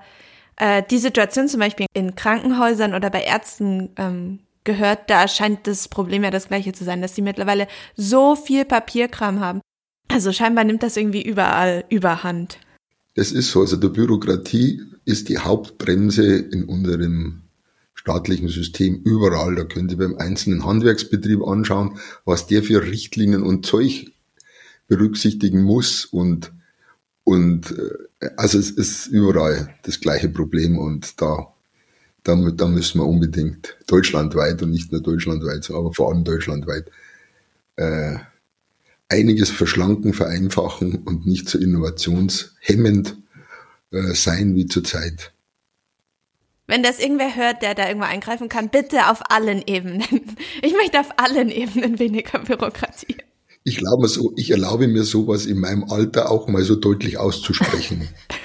äh, 0.57 0.83
die 0.89 0.99
Situation 0.99 1.49
zum 1.49 1.61
Beispiel 1.61 1.87
in 1.93 2.15
Krankenhäusern 2.15 2.95
oder 2.95 3.11
bei 3.11 3.23
Ärzten 3.23 3.91
ähm, 3.97 4.41
gehört. 4.65 5.11
Da 5.11 5.29
scheint 5.29 5.67
das 5.67 5.89
Problem 5.89 6.25
ja 6.25 6.31
das 6.31 6.49
gleiche 6.49 6.73
zu 6.73 6.85
sein, 6.85 7.03
dass 7.03 7.15
sie 7.15 7.23
mittlerweile 7.23 7.67
so 7.95 8.37
viel 8.37 8.65
Papierkram 8.65 9.41
haben. 9.41 9.61
Also 10.17 10.33
scheinbar 10.33 10.65
nimmt 10.65 10.83
das 10.83 10.97
irgendwie 10.97 11.21
überall 11.21 11.85
überhand. 11.91 12.59
Das 13.17 13.33
ist 13.33 13.51
so. 13.51 13.61
Also 13.61 13.77
die 13.77 13.91
Bürokratie 13.91 14.81
ist 15.05 15.29
die 15.29 15.37
Hauptbremse 15.37 16.39
in 16.39 16.65
unserem 16.65 17.43
staatlichen 17.93 18.49
System 18.49 19.03
überall. 19.05 19.57
Da 19.57 19.65
können 19.65 19.91
Sie 19.91 19.97
beim 19.97 20.17
einzelnen 20.17 20.65
Handwerksbetrieb 20.65 21.43
anschauen, 21.47 21.99
was 22.25 22.47
der 22.47 22.63
für 22.63 22.83
Richtlinien 22.83 23.43
und 23.43 23.67
Zeug 23.67 24.11
berücksichtigen 24.89 25.63
muss 25.63 26.07
und 26.07 26.51
und 27.23 27.73
äh, 27.73 28.31
also 28.39 28.59
es 28.59 28.71
ist 28.71 29.09
überall 29.09 29.75
das 29.83 30.01
gleiche 30.01 30.31
Problem 30.31 30.79
und 30.79 31.21
da, 31.21 31.53
da, 32.23 32.37
da 32.37 32.69
müssen 32.69 33.01
wir 33.01 33.07
unbedingt 33.07 33.77
deutschlandweit 33.87 34.63
und 34.63 34.71
nicht 34.71 34.93
nur 34.93 35.03
deutschlandweit, 35.03 35.71
aber 35.71 35.93
vor 35.93 36.09
allem 36.09 36.25
deutschlandweit 36.25 36.91
äh, 37.77 38.17
einiges 39.09 39.51
verschlanken, 39.51 40.13
vereinfachen 40.13 41.03
und 41.05 41.27
nicht 41.27 41.49
so 41.49 41.59
innovationshemmend 41.59 43.17
äh, 43.93 44.15
sein 44.15 44.55
wie 44.55 44.67
zurzeit. 44.67 45.33
Wenn 46.67 46.83
das 46.83 46.99
irgendwer 46.99 47.37
hört, 47.37 47.63
der 47.63 47.77
da 47.77 47.87
irgendwo 47.87 48.09
eingreifen 48.09 48.49
kann, 48.49 48.71
bitte 48.71 49.09
auf 49.09 49.31
allen 49.31 49.63
Ebenen. 49.67 50.03
Ich 50.63 50.73
möchte 50.73 50.99
auf 50.99 51.11
allen 51.19 51.51
Ebenen 51.51 51.99
weniger 51.99 52.39
Bürokratie. 52.41 53.17
Ich 53.63 53.77
glaube 53.77 54.09
so, 54.09 54.33
ich 54.37 54.51
erlaube 54.51 54.89
mir 54.89 55.05
sowas 55.05 55.47
in 55.47 55.61
meinem 55.61 55.85
Alter 55.85 56.31
auch 56.31 56.49
mal 56.49 56.63
so 56.63 56.75
deutlich 56.75 57.19
auszusprechen. 57.19 58.09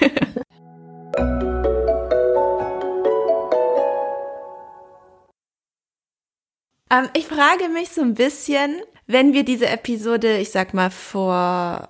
ähm, 6.90 7.08
ich 7.16 7.26
frage 7.26 7.68
mich 7.72 7.88
so 7.88 8.02
ein 8.02 8.14
bisschen, 8.14 8.82
wenn 9.12 9.32
wir 9.32 9.44
diese 9.44 9.68
Episode, 9.68 10.38
ich 10.38 10.50
sag 10.50 10.74
mal, 10.74 10.90
vor, 10.90 11.88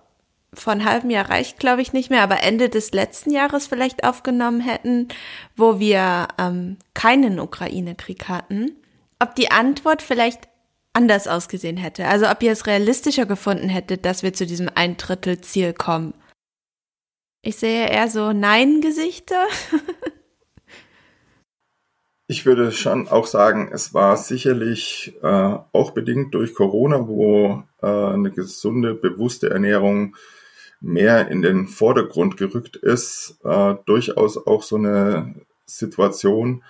vor 0.52 0.72
einem 0.72 0.84
halben 0.84 1.10
Jahr 1.10 1.30
reicht, 1.30 1.58
glaube 1.58 1.82
ich, 1.82 1.92
nicht 1.92 2.10
mehr, 2.10 2.22
aber 2.22 2.42
Ende 2.42 2.68
des 2.68 2.92
letzten 2.92 3.30
Jahres 3.30 3.66
vielleicht 3.66 4.04
aufgenommen 4.04 4.60
hätten, 4.60 5.08
wo 5.56 5.78
wir 5.78 6.28
ähm, 6.38 6.76
keinen 6.94 7.40
Ukraine-Krieg 7.40 8.28
hatten, 8.28 8.72
ob 9.18 9.34
die 9.34 9.50
Antwort 9.50 10.02
vielleicht 10.02 10.48
anders 10.92 11.26
ausgesehen 11.26 11.76
hätte. 11.76 12.06
Also 12.06 12.28
ob 12.28 12.42
ihr 12.42 12.52
es 12.52 12.66
realistischer 12.66 13.26
gefunden 13.26 13.68
hättet, 13.68 14.04
dass 14.04 14.22
wir 14.22 14.34
zu 14.34 14.46
diesem 14.46 14.70
ein 14.74 14.96
Drittel 14.96 15.40
Ziel 15.40 15.72
kommen. 15.72 16.14
Ich 17.42 17.56
sehe 17.56 17.88
eher 17.88 18.08
so 18.08 18.32
Nein-Gesichter. 18.32 19.46
Ich 22.32 22.46
würde 22.46 22.72
schon 22.72 23.08
auch 23.08 23.26
sagen, 23.26 23.68
es 23.74 23.92
war 23.92 24.16
sicherlich 24.16 25.12
äh, 25.22 25.26
auch 25.26 25.90
bedingt 25.90 26.32
durch 26.32 26.54
Corona, 26.54 27.06
wo 27.06 27.62
äh, 27.82 27.86
eine 27.86 28.30
gesunde, 28.30 28.94
bewusste 28.94 29.50
Ernährung 29.50 30.16
mehr 30.80 31.28
in 31.28 31.42
den 31.42 31.68
Vordergrund 31.68 32.38
gerückt 32.38 32.76
ist, 32.76 33.38
äh, 33.44 33.74
durchaus 33.84 34.46
auch 34.46 34.62
so 34.62 34.76
eine 34.76 35.34
Situation 35.66 36.62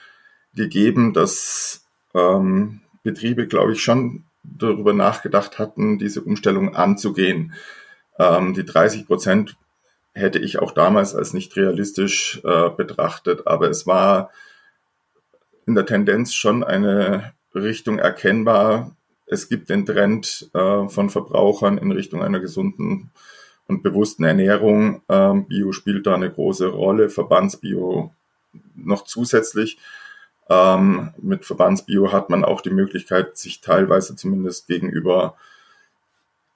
gegeben, 0.53 1.13
dass 1.13 1.85
ähm, 2.13 2.81
Betriebe, 3.05 3.47
glaube 3.47 3.75
ich, 3.75 3.85
schon 3.85 4.25
darüber 4.43 4.93
nachgedacht 4.93 5.61
hatten, 5.61 5.97
diese 5.97 6.23
Umstellung 6.23 6.75
anzugehen. 6.75 7.53
Ähm, 8.19 8.53
die 8.53 8.65
30 8.65 9.07
Prozent 9.07 9.57
hätte 10.13 10.41
ich 10.41 10.59
auch 10.59 10.73
damals 10.73 11.15
als 11.15 11.35
nicht 11.35 11.55
realistisch 11.55 12.41
äh, 12.43 12.69
betrachtet, 12.71 13.47
aber 13.47 13.71
es 13.71 13.87
war 13.87 14.33
in 15.67 15.75
der 15.75 15.87
Tendenz 15.87 16.35
schon 16.35 16.65
eine 16.65 17.33
Richtung 17.55 17.99
erkennbar. 17.99 18.97
Es 19.27 19.49
gibt 19.49 19.71
den 19.71 19.87
Trend 19.87 20.51
äh, 20.55 20.89
von 20.89 21.11
Verbrauchern 21.11 21.79
in 21.79 21.93
Richtung 21.93 22.23
einer 22.23 22.41
gesunden 22.41 23.11
und 23.67 23.83
bewussten 23.83 24.25
Ernährung. 24.25 25.03
Ähm, 25.09 25.47
Bio 25.47 25.73
spielt 25.73 26.07
da 26.07 26.15
eine 26.15 26.31
große 26.31 26.67
Rolle, 26.67 27.09
Verbandsbio 27.09 28.13
noch 28.75 29.05
zusätzlich. 29.05 29.79
Ähm, 30.49 31.15
mit 31.19 31.45
Verbandsbio 31.45 32.13
hat 32.13 32.29
man 32.29 32.45
auch 32.45 32.61
die 32.61 32.71
Möglichkeit, 32.71 33.39
sich 33.39 33.61
teilweise 33.61 34.17
zumindest 34.17 34.67
gegenüber 34.67 35.37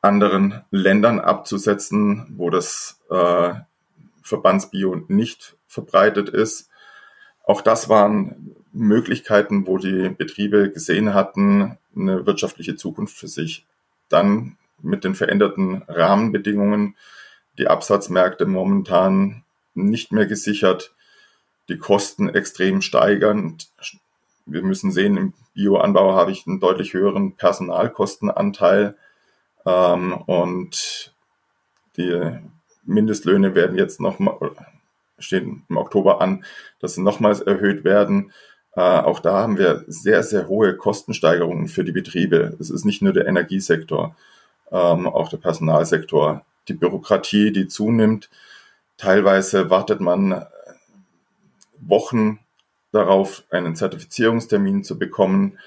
anderen 0.03 0.63
Ländern 0.71 1.21
abzusetzen, 1.21 2.35
wo 2.37 2.51
das 2.51 3.01
äh, 3.11 3.55
Verbandsbio 4.23 5.05
nicht 5.09 5.57
verbreitet 5.67 6.29
ist. 6.29 6.69
Auch 7.45 7.61
das 7.61 7.89
waren 7.89 8.57
Möglichkeiten, 8.77 9.67
wo 9.67 9.79
die 9.79 10.09
Betriebe 10.11 10.71
gesehen 10.71 11.15
hatten, 11.15 11.79
eine 11.95 12.27
wirtschaftliche 12.27 12.77
Zukunft 12.77 13.17
für 13.17 13.29
sich. 13.29 13.65
Dann 14.09 14.57
mit 14.83 15.05
den 15.05 15.15
veränderten 15.15 15.83
Rahmenbedingungen, 15.89 16.97
die 17.59 17.69
Absatzmärkte 17.69 18.47
momentan 18.47 19.43
nicht 19.75 20.13
mehr 20.13 20.27
gesichert, 20.27 20.95
die 21.69 21.79
Kosten 21.79 22.29
extrem 22.29 22.83
steigern. 22.83 23.57
Wir 24.45 24.63
müssen 24.63 24.93
sehen, 24.93 25.17
im 25.17 25.33
Bioanbau 25.55 26.15
habe 26.15 26.31
ich 26.31 26.47
einen 26.47 26.61
deutlich 26.61 26.93
höheren 26.93 27.33
Personalkostenanteil 27.33 28.97
ähm, 29.65 30.13
und 30.13 31.15
die 31.97 32.39
Mindestlöhne 32.85 33.55
werden 33.55 33.77
jetzt 33.77 34.01
noch 34.01 34.19
mal, 34.19 34.37
stehen 35.19 35.65
im 35.69 35.77
Oktober 35.77 36.21
an, 36.21 36.45
dass 36.79 36.95
sie 36.95 37.03
nochmals 37.03 37.41
erhöht 37.41 37.85
werden. 37.85 38.33
Äh, 38.77 38.81
auch 38.81 39.21
da 39.21 39.33
haben 39.41 39.59
wir 39.59 39.85
sehr, 39.89 40.23
sehr 40.23 40.49
hohe 40.49 40.77
Kostensteigerungen 40.77 41.67
für 41.67 41.83
die 41.83 41.93
Betriebe. 41.93 42.55
Es 42.61 42.71
ist 42.71 42.85
nicht 42.85 43.01
nur 43.03 43.15
der 43.15 43.27
Energiesektor, 43.27 44.15
ähm, 44.71 45.07
auch 45.07 45.31
der 45.31 45.39
Personalsektor. 45.39 46.45
Die 46.69 46.75
Bürokratie, 46.75 47.53
die 47.53 47.69
zunimmt. 47.69 48.29
Teilweise 48.99 49.71
wartet 49.71 50.01
man 50.01 50.45
Wochen 51.79 52.39
darauf, 52.93 53.45
einen 53.51 53.77
Zertifizierungstermin 53.77 54.85
zu 54.85 54.99
bekommen, 54.99 55.59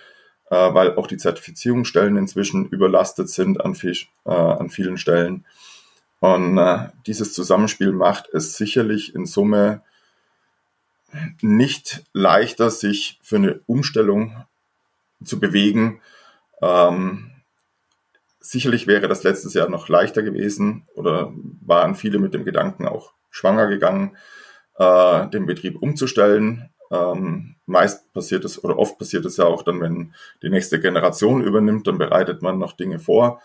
äh, 0.51 0.55
weil 0.55 0.95
auch 0.95 1.07
die 1.07 1.18
Zertifizierungsstellen 1.18 2.18
inzwischen 2.18 2.68
überlastet 2.70 3.30
sind 3.30 3.64
an, 3.64 3.74
viel, 3.74 3.95
äh, 4.26 4.32
an 4.32 4.70
vielen 4.70 4.97
Stellen. 4.97 5.45
Und 6.20 6.57
äh, 6.57 6.89
dieses 7.07 7.34
Zusammenspiel 7.34 7.91
macht 7.91 8.30
es 8.34 8.55
sicherlich 8.55 9.16
in 9.16 9.26
Summe 9.26 9.82
nicht 11.41 12.03
leichter, 12.14 12.70
sich 12.70 13.20
für 13.22 13.38
eine 13.38 13.60
Umstellung 13.66 14.45
zu 15.24 15.39
bewegen. 15.39 16.01
Ähm, 16.62 17.32
sicherlich 18.39 18.88
wäre 18.88 19.07
das 19.07 19.24
letztes 19.24 19.53
Jahr 19.53 19.70
noch 19.70 19.89
leichter 19.89 20.24
gewesen 20.24 20.88
oder 20.95 21.32
waren 21.62 21.95
viele 21.95 22.20
mit 22.20 22.34
dem 22.34 22.45
Gedanken 22.45 22.88
auch 22.88 23.14
schwanger 23.30 23.68
gegangen, 23.68 24.18
äh, 24.78 25.28
den 25.28 25.45
Betrieb 25.45 25.82
umzustellen. 25.82 26.70
Ähm, 26.91 27.55
meist 27.66 28.12
passiert 28.14 28.45
es 28.45 28.64
oder 28.64 28.80
oft 28.80 28.97
passiert 28.97 29.26
es 29.26 29.38
ja 29.38 29.45
auch 29.45 29.62
dann, 29.62 29.82
wenn 29.82 30.14
die 30.41 30.49
nächste 30.49 30.80
Generation 30.80 31.43
übernimmt, 31.43 31.86
dann 31.86 31.99
bereitet 31.99 32.41
man 32.41 32.57
noch 32.57 32.74
Dinge 32.74 32.99
vor. 32.99 33.41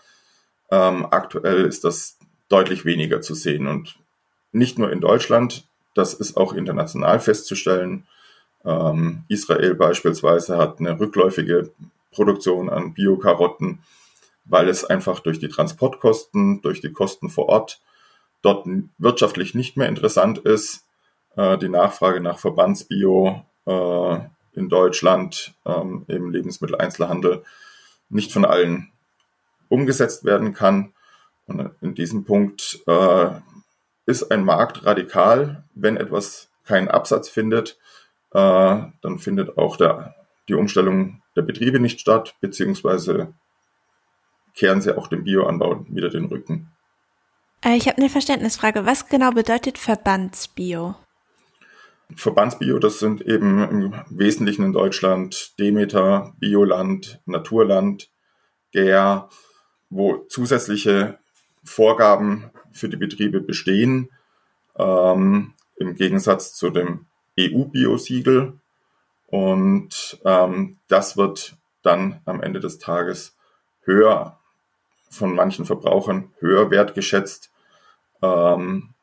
Ähm, 0.71 1.05
aktuell 1.11 1.65
ist 1.65 1.83
das 1.83 2.17
deutlich 2.49 2.85
weniger 2.85 3.21
zu 3.21 3.35
sehen 3.35 3.67
und 3.67 3.99
nicht 4.51 4.79
nur 4.79 4.91
in 4.91 5.01
Deutschland, 5.01 5.67
das 5.95 6.13
ist 6.13 6.37
auch 6.37 6.53
international 6.53 7.19
festzustellen. 7.19 8.05
Ähm, 8.63 9.23
Israel 9.27 9.73
beispielsweise 9.73 10.57
hat 10.57 10.79
eine 10.79 10.99
rückläufige 10.99 11.71
Produktion 12.11 12.69
an 12.69 12.93
Biokarotten, 12.93 13.79
weil 14.45 14.69
es 14.69 14.85
einfach 14.85 15.19
durch 15.21 15.39
die 15.39 15.49
Transportkosten, 15.49 16.61
durch 16.61 16.81
die 16.81 16.91
Kosten 16.91 17.29
vor 17.29 17.49
Ort 17.49 17.81
dort 18.41 18.67
wirtschaftlich 18.99 19.55
nicht 19.55 19.75
mehr 19.75 19.89
interessant 19.89 20.37
ist. 20.39 20.85
Äh, 21.35 21.57
die 21.57 21.69
Nachfrage 21.69 22.21
nach 22.21 22.37
Verbandsbio 22.37 23.43
äh, 23.65 24.19
in 24.53 24.69
Deutschland 24.69 25.53
ähm, 25.65 26.05
im 26.07 26.31
Lebensmitteleinzelhandel 26.31 27.43
nicht 28.09 28.31
von 28.31 28.45
allen 28.45 28.91
umgesetzt 29.69 30.25
werden 30.25 30.53
kann. 30.53 30.93
Und 31.47 31.71
in 31.81 31.95
diesem 31.95 32.25
Punkt 32.25 32.79
äh, 32.87 33.27
ist 34.05 34.31
ein 34.31 34.43
Markt 34.43 34.85
radikal. 34.85 35.63
Wenn 35.73 35.97
etwas 35.97 36.49
keinen 36.65 36.87
Absatz 36.87 37.29
findet, 37.29 37.77
äh, 38.31 38.37
dann 39.01 39.19
findet 39.19 39.57
auch 39.57 39.77
der, 39.77 40.15
die 40.47 40.53
Umstellung 40.53 41.21
der 41.35 41.41
Betriebe 41.41 41.79
nicht 41.79 41.99
statt, 41.99 42.35
beziehungsweise 42.41 43.33
kehren 44.55 44.81
sie 44.81 44.97
auch 44.97 45.07
dem 45.07 45.23
Bioanbau 45.23 45.85
wieder 45.89 46.09
den 46.09 46.25
Rücken. 46.25 46.71
Äh, 47.63 47.75
ich 47.75 47.87
habe 47.87 47.97
eine 47.97 48.09
Verständnisfrage. 48.09 48.85
Was 48.85 49.07
genau 49.07 49.31
bedeutet 49.31 49.77
Verbandsbio? 49.77 50.95
Verbandsbio, 52.15 52.77
das 52.77 52.99
sind 52.99 53.21
eben 53.21 53.63
im 53.63 53.93
Wesentlichen 54.09 54.63
in 54.63 54.73
Deutschland 54.73 55.57
Demeter, 55.59 56.33
Bioland, 56.37 57.19
Naturland, 57.25 58.11
GER, 58.71 59.29
wo 59.89 60.17
zusätzliche 60.29 61.17
Vorgaben 61.65 62.51
für 62.71 62.89
die 62.89 62.97
Betriebe 62.97 63.41
bestehen, 63.41 64.09
ähm, 64.77 65.53
im 65.77 65.95
Gegensatz 65.95 66.53
zu 66.53 66.69
dem 66.69 67.05
EU-Bio-Siegel. 67.39 68.53
Und 69.27 70.19
ähm, 70.23 70.77
das 70.87 71.17
wird 71.17 71.57
dann 71.81 72.21
am 72.25 72.41
Ende 72.41 72.59
des 72.59 72.77
Tages 72.77 73.35
höher 73.81 74.39
von 75.09 75.33
manchen 75.33 75.65
Verbrauchern 75.65 76.31
höher 76.39 76.71
wertgeschätzt. 76.71 77.51
Ähm, 78.21 78.93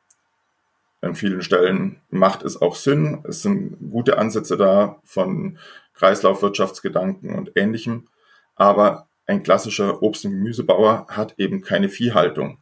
an 1.01 1.15
vielen 1.17 1.43
Stellen 1.43 2.01
macht 2.11 2.43
es 2.43 2.61
auch 2.61 2.77
Sinn. 2.77 3.25
Es 3.27 3.43
sind 3.43 3.77
gute 3.91 4.19
Ansätze 4.19 4.57
da 4.57 5.01
von 5.05 5.59
Kreislaufwirtschaftsgedanken 5.95 7.35
und 7.35 7.53
ähnlichem. 7.57 8.09
Aber 8.55 9.09
ein 9.27 9.43
klassischer 9.43 10.03
Obst- 10.03 10.25
und 10.25 10.33
Gemüsebauer 10.33 11.07
hat 11.09 11.35
eben 11.39 11.61
keine 11.63 11.89
Viehhaltung. 11.89 12.59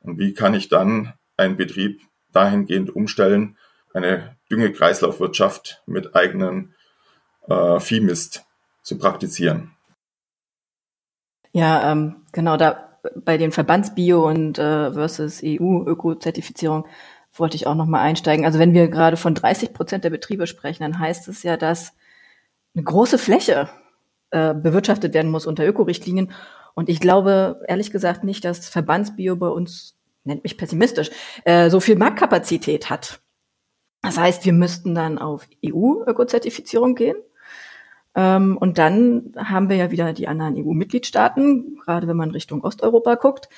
Und 0.00 0.18
wie 0.18 0.34
kann 0.34 0.54
ich 0.54 0.68
dann 0.68 1.14
einen 1.36 1.56
Betrieb 1.56 2.00
dahingehend 2.32 2.94
umstellen, 2.94 3.56
eine 3.94 4.36
Düngekreislaufwirtschaft 4.50 5.82
mit 5.86 6.14
eigenen 6.16 6.74
äh, 7.48 7.78
Viehmist 7.78 8.44
zu 8.82 8.98
praktizieren? 8.98 9.72
Ja, 11.52 11.92
ähm, 11.92 12.24
genau, 12.32 12.56
da 12.56 12.98
bei 13.16 13.36
den 13.36 13.52
Verbandsbio 13.52 14.26
und 14.28 14.58
äh, 14.58 14.92
versus 14.92 15.42
EU-Öko-Zertifizierung 15.44 16.86
wollte 17.34 17.56
ich 17.56 17.66
auch 17.66 17.74
nochmal 17.74 18.02
einsteigen. 18.02 18.44
Also 18.44 18.58
wenn 18.58 18.74
wir 18.74 18.88
gerade 18.88 19.16
von 19.16 19.34
30 19.34 19.72
Prozent 19.72 20.04
der 20.04 20.10
Betriebe 20.10 20.46
sprechen, 20.46 20.82
dann 20.82 20.98
heißt 20.98 21.28
es 21.28 21.42
ja, 21.42 21.56
dass 21.56 21.94
eine 22.74 22.84
große 22.84 23.18
Fläche 23.18 23.68
äh, 24.32 24.54
bewirtschaftet 24.54 25.14
werden 25.14 25.30
muss 25.30 25.46
unter 25.46 25.66
Ökorichtlinien. 25.66 26.32
Und 26.74 26.88
ich 26.88 27.00
glaube 27.00 27.62
ehrlich 27.68 27.90
gesagt 27.90 28.24
nicht, 28.24 28.44
dass 28.44 28.68
Verbandsbio 28.68 29.36
bei 29.36 29.48
uns, 29.48 29.96
nennt 30.24 30.42
mich 30.42 30.56
pessimistisch, 30.56 31.10
äh, 31.44 31.70
so 31.70 31.80
viel 31.80 31.96
Marktkapazität 31.96 32.90
hat. 32.90 33.20
Das 34.02 34.18
heißt, 34.18 34.44
wir 34.44 34.52
müssten 34.52 34.94
dann 34.94 35.18
auf 35.18 35.46
EU-Ökozertifizierung 35.64 36.94
gehen. 36.94 37.16
Ähm, 38.14 38.56
und 38.58 38.78
dann 38.78 39.32
haben 39.36 39.68
wir 39.68 39.76
ja 39.76 39.90
wieder 39.90 40.12
die 40.12 40.28
anderen 40.28 40.56
EU-Mitgliedstaaten, 40.56 41.78
gerade 41.84 42.08
wenn 42.08 42.16
man 42.16 42.30
Richtung 42.30 42.62
Osteuropa 42.62 43.14
guckt, 43.14 43.48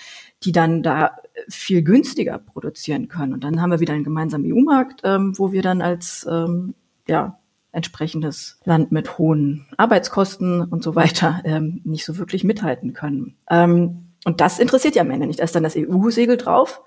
die 0.43 0.53
dann 0.53 0.83
da 0.83 1.17
viel 1.49 1.83
günstiger 1.83 2.39
produzieren 2.39 3.09
können. 3.09 3.33
Und 3.33 3.43
dann 3.43 3.61
haben 3.61 3.71
wir 3.71 3.81
wieder 3.81 3.95
einen 3.95 4.05
gemeinsamen 4.05 4.53
EU-Markt, 4.53 5.01
ähm, 5.05 5.39
wo 5.39 5.53
wir 5.53 5.63
dann 5.63 5.83
als 5.83 6.27
ähm, 6.31 6.75
ja, 7.09 7.39
entsprechendes 7.75 8.59
Land 8.65 8.93
mit 8.93 9.19
hohen 9.19 9.67
Arbeitskosten 9.77 10.63
und 10.63 10.83
so 10.83 10.95
weiter 10.95 11.41
ähm, 11.45 11.81
nicht 11.85 12.05
so 12.05 12.19
wirklich 12.19 12.45
mithalten 12.45 12.93
können. 12.93 13.37
Ähm, 13.51 14.07
und 14.25 14.41
das 14.41 14.59
interessiert 14.59 14.97
ja 14.97 15.03
am 15.03 15.11
Ende 15.11 15.27
nicht. 15.27 15.41
Da 15.41 15.45
ist 15.45 15.55
dann 15.55 15.63
das 15.63 15.77
EU-Siegel 15.77 16.37
drauf, 16.37 16.83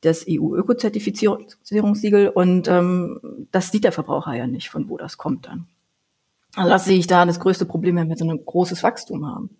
das 0.00 0.24
EU-Öko-Zertifizierungssiegel 0.28 2.28
und 2.28 2.68
ähm, 2.68 3.46
das 3.50 3.70
sieht 3.70 3.84
der 3.84 3.92
Verbraucher 3.92 4.34
ja 4.34 4.46
nicht, 4.46 4.70
von 4.70 4.88
wo 4.88 4.96
das 4.96 5.18
kommt 5.18 5.46
dann. 5.46 5.66
Also 6.54 6.70
das 6.70 6.84
sehe 6.84 6.98
ich 6.98 7.06
da 7.06 7.24
das 7.24 7.40
größte 7.40 7.66
Problem, 7.66 7.96
wenn 7.96 8.08
wir 8.08 8.16
so 8.16 8.28
ein 8.28 8.44
großes 8.44 8.82
Wachstum 8.82 9.26
haben. 9.26 9.50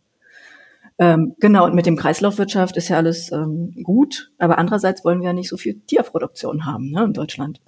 Ähm, 0.99 1.35
genau, 1.41 1.65
und 1.65 1.75
mit 1.75 1.87
dem 1.87 1.97
Kreislaufwirtschaft 1.97 2.77
ist 2.77 2.89
ja 2.89 2.99
alles 2.99 3.33
ähm, 3.33 3.75
gut, 3.83 4.31
aber 4.39 4.59
andererseits 4.59 5.05
wollen 5.05 5.21
wir 5.21 5.29
ja 5.29 5.33
nicht 5.33 5.49
so 5.49 5.57
viel 5.57 5.81
Tierproduktion 5.81 6.67
haben 6.67 6.91
ne, 6.91 7.05
in 7.05 7.13
Deutschland. 7.13 7.61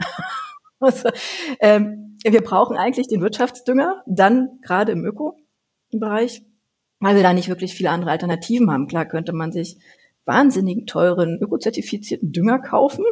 Also, 0.80 1.08
ähm, 1.60 2.18
wir 2.24 2.42
brauchen 2.42 2.76
eigentlich 2.76 3.08
den 3.08 3.20
Wirtschaftsdünger, 3.20 4.02
dann 4.06 4.58
gerade 4.62 4.92
im 4.92 5.04
Öko-Bereich, 5.04 6.42
weil 7.00 7.16
wir 7.16 7.22
da 7.22 7.32
nicht 7.32 7.48
wirklich 7.48 7.74
viele 7.74 7.90
andere 7.90 8.10
Alternativen 8.10 8.70
haben. 8.70 8.86
Klar 8.86 9.06
könnte 9.06 9.32
man 9.32 9.52
sich 9.52 9.78
wahnsinnig 10.24 10.86
teuren 10.86 11.38
ökozertifizierten 11.38 12.32
Dünger 12.32 12.58
kaufen. 12.58 13.04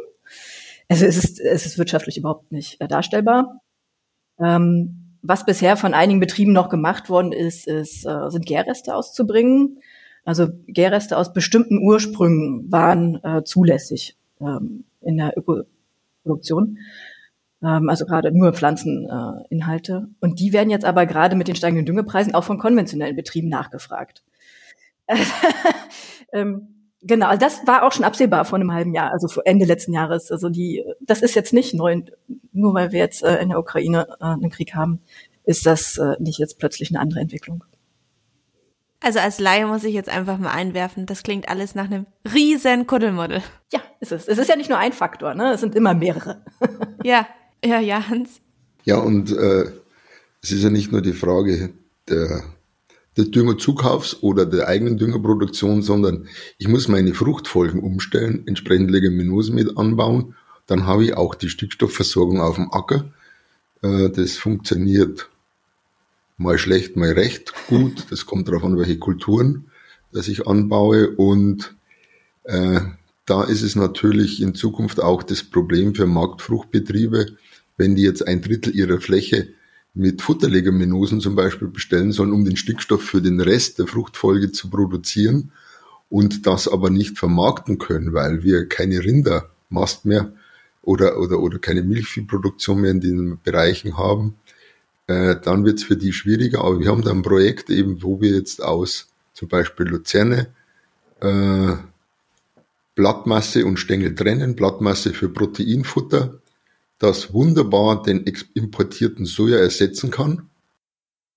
Also 0.88 1.04
es 1.06 1.16
ist, 1.16 1.40
es 1.40 1.66
ist 1.66 1.78
wirtschaftlich 1.78 2.16
überhaupt 2.18 2.52
nicht 2.52 2.80
äh, 2.80 2.88
darstellbar. 2.88 3.60
Ähm, 4.38 5.18
was 5.22 5.46
bisher 5.46 5.76
von 5.76 5.94
einigen 5.94 6.20
Betrieben 6.20 6.52
noch 6.52 6.68
gemacht 6.68 7.08
worden 7.08 7.32
ist, 7.32 7.68
ist 7.68 8.04
äh, 8.04 8.30
sind 8.30 8.46
Gärreste 8.46 8.94
auszubringen. 8.94 9.78
Also 10.24 10.48
Gärreste 10.66 11.16
aus 11.16 11.32
bestimmten 11.32 11.78
Ursprüngen 11.78 12.70
waren 12.70 13.22
äh, 13.22 13.44
zulässig 13.44 14.16
ähm, 14.40 14.84
in 15.00 15.16
der 15.16 15.34
Ökoproduktion. 15.36 16.78
Ähm, 17.62 17.88
also 17.88 18.06
gerade 18.06 18.32
nur 18.36 18.52
Pflanzeninhalte. 18.52 20.08
Und 20.20 20.40
die 20.40 20.52
werden 20.52 20.70
jetzt 20.70 20.84
aber 20.84 21.06
gerade 21.06 21.36
mit 21.36 21.48
den 21.48 21.56
steigenden 21.56 21.86
Düngepreisen 21.86 22.34
auch 22.34 22.44
von 22.44 22.58
konventionellen 22.58 23.16
Betrieben 23.16 23.48
nachgefragt. 23.48 24.22
ähm, 26.32 26.68
Genau, 27.04 27.26
also 27.26 27.40
das 27.40 27.66
war 27.66 27.82
auch 27.82 27.90
schon 27.90 28.04
absehbar 28.04 28.44
vor 28.44 28.60
einem 28.60 28.72
halben 28.72 28.94
Jahr, 28.94 29.10
also 29.10 29.26
vor 29.26 29.42
Ende 29.44 29.64
letzten 29.64 29.92
Jahres. 29.92 30.30
Also 30.30 30.48
die, 30.48 30.84
das 31.00 31.20
ist 31.20 31.34
jetzt 31.34 31.52
nicht 31.52 31.74
neu, 31.74 32.00
nur 32.52 32.74
weil 32.74 32.92
wir 32.92 33.00
jetzt 33.00 33.24
äh, 33.24 33.42
in 33.42 33.48
der 33.48 33.58
Ukraine 33.58 34.06
äh, 34.20 34.24
einen 34.24 34.50
Krieg 34.50 34.74
haben, 34.76 35.00
ist 35.44 35.66
das 35.66 35.98
äh, 35.98 36.14
nicht 36.20 36.38
jetzt 36.38 36.60
plötzlich 36.60 36.90
eine 36.90 37.00
andere 37.00 37.18
Entwicklung. 37.18 37.64
Also 39.00 39.18
als 39.18 39.40
Laie 39.40 39.66
muss 39.66 39.82
ich 39.82 39.94
jetzt 39.94 40.08
einfach 40.08 40.38
mal 40.38 40.52
einwerfen, 40.52 41.06
das 41.06 41.24
klingt 41.24 41.48
alles 41.48 41.74
nach 41.74 41.86
einem 41.86 42.06
riesen 42.32 42.86
Kuddelmuddel. 42.86 43.42
Ja, 43.72 43.80
ist 43.98 44.12
es. 44.12 44.28
Es 44.28 44.38
ist 44.38 44.48
ja 44.48 44.54
nicht 44.54 44.70
nur 44.70 44.78
ein 44.78 44.92
Faktor, 44.92 45.34
ne? 45.34 45.54
Es 45.54 45.60
sind 45.60 45.74
immer 45.74 45.94
mehrere. 45.94 46.44
ja, 47.02 47.26
ja, 47.64 47.80
ja, 47.80 48.08
Hans. 48.08 48.40
Ja, 48.84 48.98
und 48.98 49.30
äh, 49.30 49.70
es 50.42 50.50
ist 50.50 50.62
ja 50.62 50.70
nicht 50.70 50.92
nur 50.92 51.02
die 51.02 51.12
Frage 51.12 51.70
der 52.08 52.42
des 53.16 53.30
Düngerzukaufs 53.30 54.22
oder 54.22 54.46
der 54.46 54.68
eigenen 54.68 54.96
Düngerproduktion, 54.96 55.82
sondern 55.82 56.28
ich 56.58 56.68
muss 56.68 56.88
meine 56.88 57.12
Fruchtfolgen 57.12 57.82
umstellen, 57.82 58.44
entsprechend 58.46 58.90
Leguminose 58.90 59.52
mit 59.52 59.76
anbauen. 59.76 60.34
Dann 60.66 60.86
habe 60.86 61.04
ich 61.04 61.14
auch 61.14 61.34
die 61.34 61.50
Stickstoffversorgung 61.50 62.40
auf 62.40 62.56
dem 62.56 62.72
Acker. 62.72 63.04
Äh, 63.82 64.08
das 64.10 64.38
funktioniert 64.38 65.28
mal 66.38 66.58
schlecht, 66.58 66.96
mal 66.96 67.12
recht 67.12 67.52
gut. 67.68 68.06
Das 68.10 68.24
kommt 68.24 68.48
darauf 68.48 68.64
an, 68.64 68.78
welche 68.78 68.98
Kulturen 68.98 69.66
dass 70.12 70.28
ich 70.28 70.46
anbaue. 70.46 71.10
Und 71.10 71.74
äh, 72.44 72.80
da 73.24 73.44
ist 73.44 73.62
es 73.62 73.76
natürlich 73.76 74.40
in 74.42 74.54
Zukunft 74.54 75.02
auch 75.02 75.22
das 75.22 75.42
Problem 75.42 75.94
für 75.94 76.06
Marktfruchtbetriebe, 76.06 77.26
wenn 77.76 77.94
die 77.94 78.02
jetzt 78.02 78.26
ein 78.26 78.42
Drittel 78.42 78.74
ihrer 78.74 79.00
Fläche 79.00 79.48
mit 79.94 80.22
Futterleguminosen 80.22 81.20
zum 81.20 81.34
Beispiel 81.34 81.68
bestellen 81.68 82.12
sollen, 82.12 82.32
um 82.32 82.44
den 82.44 82.56
Stickstoff 82.56 83.02
für 83.02 83.20
den 83.20 83.40
Rest 83.40 83.78
der 83.78 83.86
Fruchtfolge 83.86 84.52
zu 84.52 84.70
produzieren 84.70 85.52
und 86.08 86.46
das 86.46 86.68
aber 86.68 86.90
nicht 86.90 87.18
vermarkten 87.18 87.78
können, 87.78 88.12
weil 88.12 88.42
wir 88.42 88.68
keine 88.68 89.04
Rindermast 89.04 90.04
mehr 90.04 90.32
oder, 90.82 91.18
oder, 91.18 91.40
oder 91.40 91.58
keine 91.58 91.82
Milchviehproduktion 91.82 92.80
mehr 92.80 92.90
in 92.90 93.00
den 93.00 93.38
Bereichen 93.42 93.96
haben, 93.96 94.36
äh, 95.06 95.36
dann 95.42 95.64
wird 95.64 95.78
es 95.78 95.84
für 95.84 95.96
die 95.96 96.12
schwieriger. 96.12 96.64
Aber 96.64 96.80
wir 96.80 96.88
haben 96.88 97.02
da 97.02 97.10
ein 97.10 97.22
Projekt 97.22 97.70
eben, 97.70 98.02
wo 98.02 98.20
wir 98.20 98.30
jetzt 98.30 98.62
aus 98.62 99.08
zum 99.32 99.48
Beispiel 99.48 99.86
Luzerne 99.86 100.48
äh, 101.20 101.74
Blattmasse 102.94 103.64
und 103.64 103.78
Stängel 103.78 104.14
trennen, 104.14 104.54
Blattmasse 104.54 105.14
für 105.14 105.28
Proteinfutter, 105.28 106.41
das 107.02 107.32
wunderbar 107.32 108.00
den 108.04 108.24
importierten 108.54 109.26
Soja 109.26 109.58
ersetzen 109.58 110.12
kann. 110.12 110.48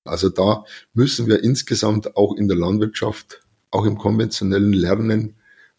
Also 0.04 0.30
da 0.30 0.64
müssen 0.94 1.26
wir 1.26 1.44
insgesamt 1.44 2.16
auch 2.16 2.38
in 2.38 2.48
der 2.48 2.56
Landwirtschaft, 2.56 3.42
auch 3.72 3.86
im 3.86 3.98
konventionellen 3.98 4.74
Lernen, 4.74 5.34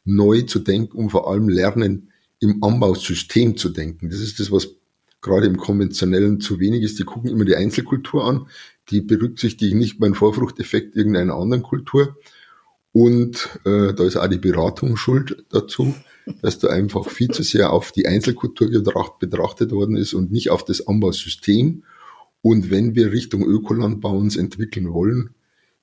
neu 0.05 0.43
zu 0.43 0.59
denken 0.59 0.99
und 0.99 1.11
vor 1.11 1.31
allem 1.31 1.49
lernen, 1.49 2.11
im 2.41 2.65
Anbausystem 2.65 3.57
zu 3.57 3.69
denken. 3.69 4.11
Das 4.11 4.19
ist 4.19 4.41
das, 4.41 4.51
was 4.51 4.69
gerade 5.21 5.47
im 5.47 5.57
konventionellen 5.57 6.41
zu 6.41 6.59
wenig 6.59 6.83
ist. 6.83 6.99
Die 6.99 7.05
gucken 7.05 7.31
immer 7.31 7.45
die 7.45 7.57
Einzelkultur 7.57 8.25
an, 8.25 8.49
die 8.91 9.01
berücksichtigen 9.01 9.79
nicht 9.79 10.01
beim 10.01 10.15
Vorfruchteffekt 10.15 10.97
irgendeiner 10.97 11.35
anderen 11.35 11.63
Kultur. 11.63 12.17
Und 12.91 13.61
äh, 13.65 13.95
da 13.95 14.05
ist 14.05 14.17
auch 14.17 14.27
die 14.27 14.39
Beratung 14.39 14.97
schuld 14.97 15.45
dazu, 15.51 15.95
dass 16.43 16.59
da 16.59 16.69
einfach 16.69 17.09
viel 17.09 17.29
zu 17.29 17.43
sehr 17.43 17.73
auf 17.73 17.93
die 17.93 18.07
Einzelkultur 18.07 18.69
betrachtet 19.19 19.71
worden 19.71 19.97
ist 19.97 20.15
und 20.15 20.33
nicht 20.33 20.51
auf 20.51 20.65
das 20.65 20.87
Anbausystem. 20.87 21.85
Und 22.43 22.71
wenn 22.71 22.95
wir 22.95 23.13
Richtung 23.13 23.45
Ökolandbau 23.45 24.17
uns 24.17 24.37
entwickeln 24.37 24.93
wollen, 24.93 25.31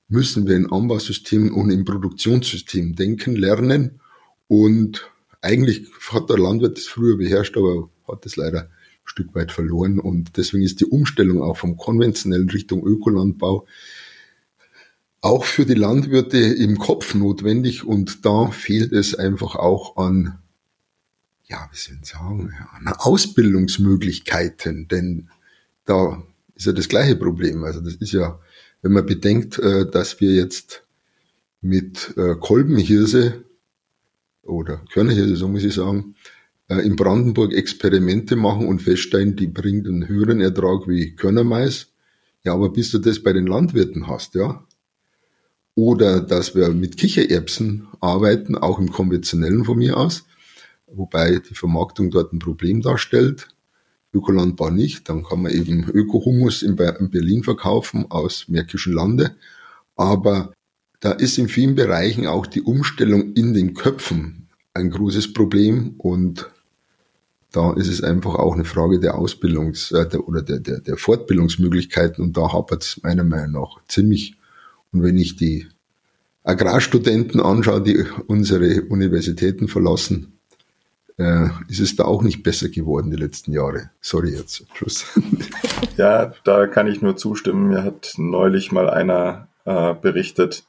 müssen 0.07 0.47
wir 0.47 0.55
in 0.55 0.71
Anbausystemen 0.71 1.51
und 1.51 1.71
im 1.71 1.85
Produktionssystem 1.85 2.95
denken, 2.95 3.35
lernen. 3.35 3.99
Und 4.47 5.09
eigentlich 5.41 5.87
hat 6.11 6.29
der 6.29 6.37
Landwirt 6.37 6.77
das 6.77 6.85
früher 6.85 7.17
beherrscht, 7.17 7.57
aber 7.57 7.89
hat 8.07 8.25
es 8.25 8.35
leider 8.35 8.69
Stück 9.05 9.33
weit 9.35 9.51
verloren. 9.51 9.99
Und 9.99 10.37
deswegen 10.37 10.63
ist 10.63 10.81
die 10.81 10.85
Umstellung 10.85 11.41
auch 11.41 11.57
vom 11.57 11.77
konventionellen 11.77 12.49
Richtung 12.49 12.85
Ökolandbau 12.85 13.65
auch 15.23 15.45
für 15.45 15.65
die 15.65 15.73
Landwirte 15.73 16.37
im 16.37 16.77
Kopf 16.77 17.15
notwendig. 17.15 17.85
Und 17.85 18.25
da 18.25 18.47
fehlt 18.47 18.91
es 18.91 19.15
einfach 19.15 19.55
auch 19.55 19.95
an, 19.95 20.39
ja, 21.45 21.69
wie 21.71 21.77
soll 21.77 21.97
ich 22.01 22.09
sagen, 22.09 22.53
an 22.73 22.87
Ausbildungsmöglichkeiten. 22.87 24.89
Denn 24.89 25.29
da 25.85 26.21
ist 26.55 26.65
ja 26.65 26.73
das 26.73 26.89
gleiche 26.89 27.15
Problem. 27.15 27.63
Also 27.63 27.79
das 27.79 27.95
ist 27.95 28.11
ja, 28.11 28.37
wenn 28.81 28.91
man 28.91 29.05
bedenkt, 29.05 29.57
äh, 29.59 29.89
dass 29.89 30.19
wir 30.19 30.33
jetzt 30.33 30.83
mit 31.61 32.13
äh, 32.17 32.35
Kolbenhirse 32.35 33.45
oder 34.41 34.83
Körnerhirse, 34.91 35.37
so 35.37 35.47
muss 35.47 35.63
ich 35.63 35.73
sagen, 35.73 36.15
äh, 36.67 36.79
in 36.79 36.97
Brandenburg 36.97 37.53
Experimente 37.53 38.35
machen 38.35 38.67
und 38.67 38.81
feststellen, 38.81 39.37
die 39.37 39.47
bringt 39.47 39.87
einen 39.87 40.09
höheren 40.09 40.41
Ertrag 40.41 40.85
wie 40.89 41.15
Körnermais. 41.15 41.93
Ja, 42.43 42.55
aber 42.55 42.73
bis 42.73 42.91
du 42.91 42.97
das 42.97 43.23
bei 43.23 43.31
den 43.31 43.47
Landwirten 43.47 44.07
hast, 44.07 44.35
ja. 44.35 44.67
Oder 45.75 46.21
dass 46.21 46.55
wir 46.55 46.69
mit 46.69 46.97
Kichererbsen 46.97 47.87
arbeiten, 47.99 48.55
auch 48.55 48.79
im 48.79 48.91
konventionellen 48.91 49.65
von 49.65 49.77
mir 49.77 49.97
aus, 49.97 50.25
wobei 50.87 51.39
die 51.39 51.55
Vermarktung 51.55 52.11
dort 52.11 52.33
ein 52.33 52.39
Problem 52.39 52.81
darstellt. 52.81 53.47
Ökolandbau 54.13 54.69
nicht, 54.69 55.09
dann 55.09 55.23
kann 55.23 55.41
man 55.41 55.51
eben 55.51 55.89
Ökohumus 55.89 56.61
in 56.61 56.75
Berlin 56.75 57.43
verkaufen 57.43 58.11
aus 58.11 58.47
Märkischen 58.47 58.93
Lande. 58.93 59.35
Aber 59.95 60.53
da 60.99 61.11
ist 61.11 61.39
in 61.39 61.49
vielen 61.49 61.73
Bereichen 61.73 62.27
auch 62.27 62.45
die 62.45 62.61
Umstellung 62.61 63.33
in 63.33 63.53
den 63.53 63.73
Köpfen 63.73 64.47
ein 64.73 64.89
großes 64.89 65.33
Problem 65.33 65.95
und 65.97 66.49
da 67.51 67.73
ist 67.73 67.87
es 67.87 68.01
einfach 68.01 68.35
auch 68.35 68.55
eine 68.55 68.65
Frage 68.65 68.99
der 68.99 69.15
Ausbildungs- 69.15 69.95
äh, 69.95 70.09
der, 70.09 70.27
oder 70.27 70.41
der, 70.41 70.59
der, 70.59 70.79
der 70.79 70.97
Fortbildungsmöglichkeiten 70.97 72.23
und 72.23 72.35
da 72.35 72.51
hapert 72.51 72.83
es 72.83 73.01
meiner 73.03 73.23
Meinung 73.23 73.61
nach 73.61 73.81
ziemlich. 73.87 74.35
Und 74.93 75.03
wenn 75.03 75.17
ich 75.17 75.35
die 75.35 75.67
Agrarstudenten 76.43 77.41
anschaue, 77.41 77.81
die 77.81 78.05
unsere 78.27 78.83
Universitäten 78.83 79.67
verlassen, 79.67 80.39
äh, 81.17 81.47
ist 81.67 81.79
es 81.79 81.95
da 81.95 82.05
auch 82.05 82.21
nicht 82.21 82.43
besser 82.43 82.69
geworden 82.69 83.11
die 83.11 83.17
letzten 83.17 83.51
Jahre. 83.51 83.91
Sorry 84.01 84.35
jetzt, 84.35 84.65
Schluss. 84.75 85.05
Ja, 85.95 86.33
da 86.43 86.65
kann 86.65 86.87
ich 86.87 87.03
nur 87.03 87.17
zustimmen. 87.17 87.67
Mir 87.67 87.83
hat 87.83 88.15
neulich 88.17 88.71
mal 88.71 88.89
einer 88.89 89.47
äh, 89.63 89.93
berichtet, 89.93 90.63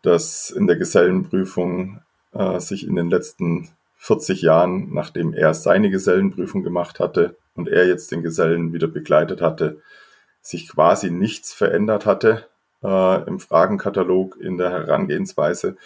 dass 0.00 0.48
in 0.48 0.66
der 0.66 0.76
Gesellenprüfung 0.76 2.00
äh, 2.32 2.60
sich 2.60 2.86
in 2.86 2.94
den 2.94 3.10
letzten 3.10 3.68
40 3.98 4.40
Jahren, 4.40 4.94
nachdem 4.94 5.34
er 5.34 5.52
seine 5.52 5.90
Gesellenprüfung 5.90 6.62
gemacht 6.62 6.98
hatte 6.98 7.36
und 7.54 7.68
er 7.68 7.86
jetzt 7.86 8.10
den 8.10 8.22
Gesellen 8.22 8.72
wieder 8.72 8.88
begleitet 8.88 9.42
hatte, 9.42 9.82
sich 10.40 10.66
quasi 10.66 11.10
nichts 11.10 11.52
verändert 11.52 12.06
hatte 12.06 12.46
äh, 12.84 13.26
im 13.26 13.40
Fragenkatalog, 13.40 14.36
in 14.40 14.58
der 14.58 14.70
Herangehensweise. 14.70 15.76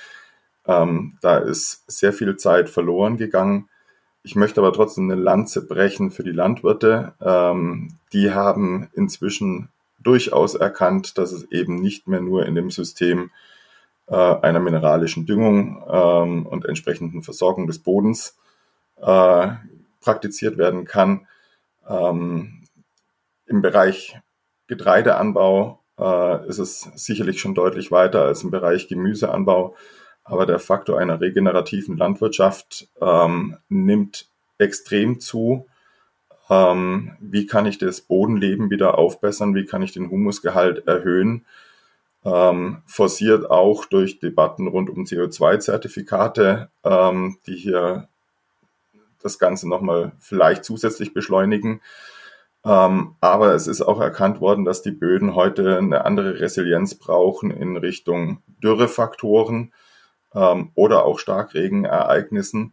Ähm, 0.66 1.16
da 1.22 1.38
ist 1.38 1.90
sehr 1.90 2.12
viel 2.12 2.36
Zeit 2.36 2.68
verloren 2.68 3.16
gegangen. 3.16 3.68
Ich 4.22 4.34
möchte 4.36 4.60
aber 4.60 4.72
trotzdem 4.72 5.10
eine 5.10 5.20
Lanze 5.20 5.66
brechen 5.66 6.10
für 6.10 6.24
die 6.24 6.32
Landwirte. 6.32 7.14
Ähm, 7.20 7.94
die 8.12 8.32
haben 8.32 8.90
inzwischen 8.92 9.68
durchaus 10.00 10.54
erkannt, 10.54 11.16
dass 11.16 11.32
es 11.32 11.50
eben 11.50 11.76
nicht 11.76 12.08
mehr 12.08 12.20
nur 12.20 12.44
in 12.44 12.54
dem 12.54 12.70
System 12.70 13.30
äh, 14.06 14.14
einer 14.16 14.60
mineralischen 14.60 15.24
Düngung 15.26 15.82
ähm, 15.88 16.46
und 16.46 16.66
entsprechenden 16.66 17.22
Versorgung 17.22 17.66
des 17.66 17.78
Bodens 17.78 18.36
äh, 18.96 19.48
praktiziert 20.00 20.58
werden 20.58 20.84
kann. 20.84 21.26
Ähm, 21.88 22.64
Im 23.46 23.62
Bereich 23.62 24.18
Getreideanbau 24.66 25.80
äh, 25.98 26.46
ist 26.48 26.58
es 26.58 26.82
sicherlich 26.94 27.40
schon 27.40 27.54
deutlich 27.54 27.90
weiter 27.90 28.22
als 28.24 28.42
im 28.42 28.50
Bereich 28.50 28.88
Gemüseanbau, 28.88 29.76
aber 30.24 30.46
der 30.46 30.58
Faktor 30.58 30.98
einer 30.98 31.20
regenerativen 31.20 31.96
Landwirtschaft 31.96 32.88
ähm, 33.00 33.56
nimmt 33.68 34.26
extrem 34.58 35.20
zu. 35.20 35.66
Ähm, 36.50 37.16
wie 37.20 37.46
kann 37.46 37.66
ich 37.66 37.78
das 37.78 38.00
Bodenleben 38.00 38.70
wieder 38.70 38.98
aufbessern? 38.98 39.54
Wie 39.54 39.66
kann 39.66 39.82
ich 39.82 39.92
den 39.92 40.10
Humusgehalt 40.10 40.86
erhöhen? 40.86 41.44
ähm, 42.24 42.82
forciert 42.86 43.50
auch 43.50 43.84
durch 43.84 44.18
Debatten 44.20 44.66
rund 44.66 44.90
um 44.90 45.04
CO2-Zertifikate, 45.04 46.70
ähm, 46.84 47.38
die 47.46 47.56
hier 47.56 48.08
das 49.22 49.38
Ganze 49.38 49.68
nochmal 49.68 50.12
vielleicht 50.18 50.64
zusätzlich 50.64 51.14
beschleunigen. 51.14 51.80
Ähm, 52.64 53.16
aber 53.20 53.54
es 53.54 53.66
ist 53.66 53.82
auch 53.82 54.00
erkannt 54.00 54.40
worden, 54.40 54.64
dass 54.64 54.82
die 54.82 54.90
Böden 54.90 55.34
heute 55.34 55.78
eine 55.78 56.04
andere 56.04 56.40
Resilienz 56.40 56.96
brauchen 56.96 57.50
in 57.50 57.76
Richtung 57.76 58.42
Dürrefaktoren 58.62 59.72
ähm, 60.34 60.70
oder 60.74 61.04
auch 61.04 61.18
Starkregenereignissen 61.18 62.72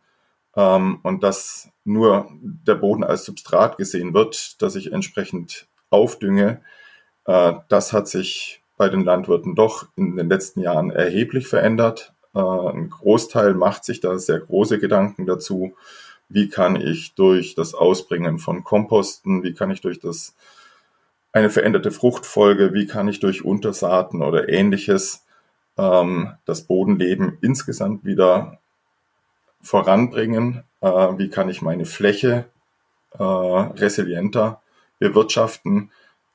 ähm, 0.55 0.99
und 1.03 1.23
dass 1.23 1.69
nur 1.83 2.27
der 2.41 2.75
Boden 2.75 3.03
als 3.03 3.25
Substrat 3.25 3.77
gesehen 3.77 4.13
wird, 4.13 4.61
dass 4.61 4.75
ich 4.75 4.91
entsprechend 4.91 5.67
aufdünge. 5.89 6.61
Äh, 7.25 7.53
das 7.69 7.93
hat 7.93 8.07
sich 8.07 8.61
bei 8.77 8.89
den 8.89 9.03
Landwirten 9.05 9.55
doch 9.55 9.87
in 9.95 10.15
den 10.15 10.29
letzten 10.29 10.61
Jahren 10.61 10.91
erheblich 10.91 11.47
verändert. 11.47 12.13
Äh, 12.33 12.39
ein 12.39 12.89
Großteil 12.89 13.53
macht 13.53 13.85
sich 13.85 13.99
da 13.99 14.17
sehr 14.17 14.39
große 14.39 14.79
Gedanken 14.79 15.25
dazu. 15.25 15.75
Wie 16.29 16.49
kann 16.49 16.75
ich 16.75 17.13
durch 17.13 17.55
das 17.55 17.73
Ausbringen 17.73 18.39
von 18.39 18.63
Komposten, 18.63 19.43
wie 19.43 19.53
kann 19.53 19.71
ich 19.71 19.81
durch 19.81 19.99
das 19.99 20.35
eine 21.31 21.49
veränderte 21.49 21.91
Fruchtfolge, 21.91 22.73
wie 22.73 22.87
kann 22.87 23.07
ich 23.07 23.19
durch 23.19 23.43
Untersaaten 23.43 24.21
oder 24.21 24.49
ähnliches 24.49 25.25
ähm, 25.77 26.33
das 26.45 26.63
Bodenleben 26.63 27.37
insgesamt 27.41 28.05
wieder 28.05 28.59
voranbringen? 29.61 30.63
Äh, 30.81 30.87
wie 30.87 31.29
kann 31.29 31.49
ich 31.49 31.61
meine 31.61 31.85
Fläche 31.85 32.45
äh, 33.11 33.23
resilienter 33.23 34.61
bewirtschaften 34.99 35.91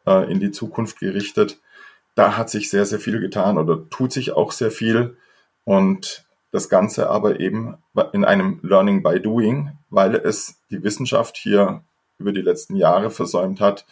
äh, 0.07 0.31
in 0.31 0.39
die 0.39 0.51
Zukunft 0.51 1.01
gerichtet? 1.01 1.59
da 2.15 2.37
hat 2.37 2.51
sich 2.51 2.71
sehr, 2.71 2.87
sehr 2.87 3.01
viel 3.01 3.21
getan 3.21 3.59
oder 3.59 3.89
tut 3.89 4.13
sich 4.13 4.33
auch 4.33 4.53
sehr 4.53 4.71
viel. 4.71 5.17
Und 5.65 6.27
das 6.53 6.69
Ganze 6.69 7.11
aber 7.11 7.41
eben 7.41 7.77
in 8.13 8.25
einem 8.25 8.59
Learning 8.63 9.03
by 9.03 9.21
Doing, 9.21 9.73
weil 9.89 10.15
es 10.17 10.57
die 10.71 10.83
Wissenschaft 10.83 11.37
hier 11.37 11.83
über 12.19 12.33
die 12.33 12.43
letzten 12.43 12.77
Jahre 12.77 13.11
versäumt 13.11 13.61
hat, 13.61 13.87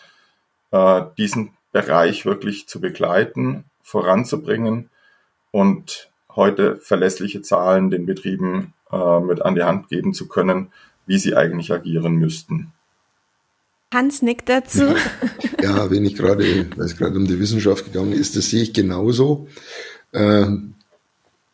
äh, 0.70 1.02
diesen 1.16 1.52
Bereich 1.72 2.26
wirklich 2.26 2.66
zu 2.66 2.80
begleiten, 2.80 3.64
voranzubringen 3.82 4.90
und 5.50 6.11
heute 6.34 6.76
verlässliche 6.76 7.42
Zahlen 7.42 7.90
den 7.90 8.06
Betrieben 8.06 8.74
äh, 8.90 9.20
mit 9.20 9.42
an 9.42 9.54
die 9.54 9.62
Hand 9.62 9.88
geben 9.88 10.12
zu 10.12 10.28
können, 10.28 10.72
wie 11.06 11.18
sie 11.18 11.36
eigentlich 11.36 11.72
agieren 11.72 12.16
müssten. 12.16 12.72
Hans 13.92 14.20
nickt 14.20 14.48
dazu. 14.48 14.94
Ja, 15.61 15.90
wenn 15.90 16.04
ich 16.04 16.14
gerade, 16.14 16.44
weil 16.76 16.86
es 16.86 16.96
gerade 16.96 17.16
um 17.16 17.26
die 17.26 17.40
Wissenschaft 17.40 17.86
gegangen 17.86 18.12
ist, 18.12 18.36
das 18.36 18.50
sehe 18.50 18.62
ich 18.62 18.72
genauso. 18.72 19.48
Äh, 20.12 20.46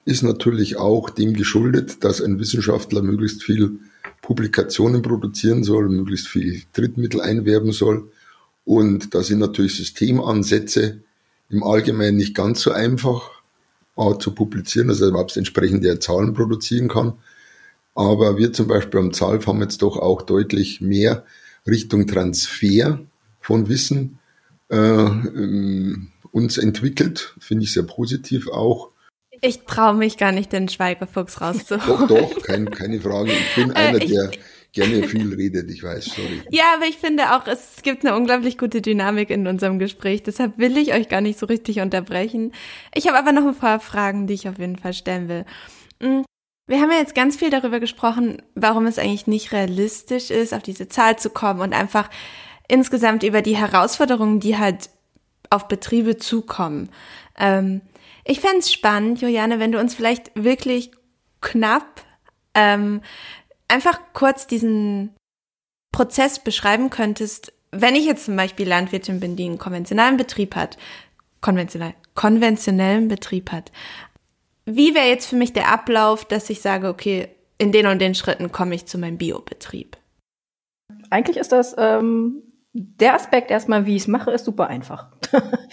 ist 0.05 0.23
natürlich 0.23 0.77
auch 0.77 1.11
dem 1.11 1.35
geschuldet, 1.35 2.05
dass 2.05 2.21
ein 2.21 2.39
Wissenschaftler 2.39 3.03
möglichst 3.03 3.43
viel 3.43 3.79
Publikationen 4.23 5.03
produzieren 5.03 5.65
soll, 5.65 5.89
möglichst 5.89 6.29
viel 6.29 6.63
Drittmittel 6.73 7.21
einwerben 7.21 7.73
soll. 7.73 8.11
Und 8.65 9.15
da 9.15 9.23
sind 9.23 9.39
natürlich 9.39 9.77
Systemansätze 9.77 11.01
im 11.51 11.63
Allgemeinen 11.63 12.17
nicht 12.17 12.35
ganz 12.35 12.63
so 12.63 12.71
einfach 12.71 13.31
auch 13.97 14.19
zu 14.19 14.33
publizieren, 14.33 14.89
er 15.01 15.09
überhaupt 15.09 15.37
entsprechende 15.37 15.99
Zahlen 15.99 16.35
produzieren 16.35 16.89
kann. 16.89 17.15
Aber 17.95 18.39
wir 18.39 18.53
zum 18.53 18.67
Beispiel 18.67 19.01
am 19.01 19.13
ZALF 19.13 19.47
haben 19.47 19.61
jetzt 19.61 19.83
doch 19.83 19.97
auch 19.97 20.23
deutlich 20.23 20.81
mehr 20.81 21.25
Richtung 21.67 22.07
Transfer 22.07 22.99
von 23.41 23.69
Wissen 23.69 24.19
äh, 24.69 24.77
ähm, 24.77 26.09
uns 26.33 26.59
entwickelt. 26.59 27.35
Finde 27.39 27.65
ich 27.65 27.73
sehr 27.73 27.85
positiv 27.85 28.49
auch. 28.49 28.91
Ich 29.45 29.61
traue 29.67 29.95
mich 29.95 30.17
gar 30.17 30.33
nicht, 30.33 30.53
den 30.53 30.69
Schweigefuchs 30.69 31.41
rauszuholen. 31.41 32.09
Doch, 32.09 32.31
doch, 32.31 32.43
kein, 32.43 32.71
keine 32.71 32.99
Frage. 32.99 33.31
Ich 33.33 33.55
bin 33.55 33.71
äh, 33.73 33.75
einer, 33.75 34.03
ich, 34.03 34.11
der 34.11 34.31
gerne 34.73 35.07
viel 35.07 35.35
redet, 35.35 35.71
ich 35.71 35.83
weiß, 35.83 36.07
sorry. 36.07 36.43
Ja, 36.51 36.65
aber 36.75 36.87
ich 36.87 36.97
finde 36.97 37.35
auch, 37.35 37.47
es 37.47 37.83
gibt 37.83 38.07
eine 38.07 38.17
unglaublich 38.17 38.57
gute 38.57 38.81
Dynamik 38.81 39.29
in 39.29 39.47
unserem 39.47 39.79
Gespräch. 39.79 40.23
Deshalb 40.23 40.57
will 40.57 40.79
ich 40.79 40.95
euch 40.95 41.11
gar 41.11 41.21
nicht 41.21 41.39
so 41.39 41.45
richtig 41.45 41.81
unterbrechen. 41.81 42.53
Ich 42.95 43.07
habe 43.07 43.19
aber 43.19 43.33
noch 43.33 43.47
ein 43.47 43.55
paar 43.55 43.81
Fragen, 43.81 44.27
die 44.27 44.35
ich 44.35 44.49
auf 44.49 44.59
jeden 44.59 44.77
Fall 44.77 44.95
stellen 44.95 45.29
will. 45.29 45.45
Hm, 46.03 46.25
wir 46.67 46.81
haben 46.81 46.91
ja 46.91 46.99
jetzt 46.99 47.15
ganz 47.15 47.37
viel 47.37 47.51
darüber 47.51 47.81
gesprochen, 47.81 48.41
warum 48.55 48.87
es 48.87 48.99
eigentlich 48.99 49.27
nicht 49.27 49.53
realistisch 49.53 50.31
ist, 50.31 50.55
auf 50.55 50.63
diese 50.63 50.89
Zahl 50.89 51.19
zu 51.19 51.29
kommen 51.29 51.61
und 51.61 51.75
einfach 51.75 52.09
insgesamt 52.67 53.23
über 53.23 53.43
die 53.43 53.57
Herausforderungen, 53.57 54.41
die 54.41 54.57
halt 54.57 54.89
auf 55.51 55.69
Betriebe 55.69 56.17
zukommen. 56.17 56.89
Ähm, 57.39 57.83
ich 58.25 58.41
fände 58.41 58.59
es 58.59 58.73
spannend, 58.73 59.21
Juliane, 59.21 59.59
wenn 59.59 59.73
du 59.73 59.79
uns 59.79 59.95
vielleicht 59.95 60.31
wirklich 60.35 60.91
knapp 61.41 62.03
ähm, 62.55 63.03
einfach 63.69 64.01
kurz 64.13 64.47
diesen 64.47 65.15
Prozess 65.93 66.39
beschreiben 66.39 66.91
könntest, 66.91 67.53
wenn 67.71 67.95
ich 67.95 68.07
jetzt 68.07 68.25
zum 68.25 68.37
Beispiel 68.37 68.69
Landwirtin 68.69 69.21
bin, 69.21 69.37
die 69.37 69.45
einen 69.45 69.59
konventionellen 69.59 70.17
Betrieb 70.17 70.57
hat, 70.57 70.79
konventionell, 71.41 71.95
konventionellen 72.15 73.09
Betrieb 73.09 73.53
hat, 73.53 73.73
wie 74.65 74.95
wäre 74.95 75.09
jetzt 75.09 75.27
für 75.27 75.37
mich 75.37 75.53
der 75.53 75.71
Ablauf, 75.71 76.25
dass 76.25 76.49
ich 76.49 76.63
sage, 76.63 76.89
okay, 76.89 77.29
in 77.59 77.73
den 77.73 77.87
und 77.87 78.01
den 78.01 78.15
Schritten 78.15 78.51
komme 78.51 78.75
ich 78.75 78.87
zu 78.87 78.99
meinem 78.99 79.19
Biobetrieb? 79.19 79.97
Eigentlich 81.11 81.37
ist 81.37 81.53
das 81.53 81.75
ähm, 81.77 82.43
der 82.73 83.15
Aspekt 83.15 83.51
erstmal, 83.51 83.87
wie 83.87 83.97
ich 83.97 84.03
es 84.03 84.09
mache, 84.09 84.33
ist 84.33 84.45
super 84.45 84.69
einfach. 84.69 85.09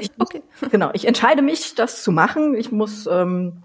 ich, 0.00 0.10
okay. 0.18 0.42
Genau, 0.70 0.90
ich 0.92 1.06
entscheide 1.06 1.42
mich, 1.42 1.74
das 1.74 2.02
zu 2.02 2.12
machen. 2.12 2.54
Ich 2.54 2.72
muss 2.72 3.06
ähm, 3.06 3.62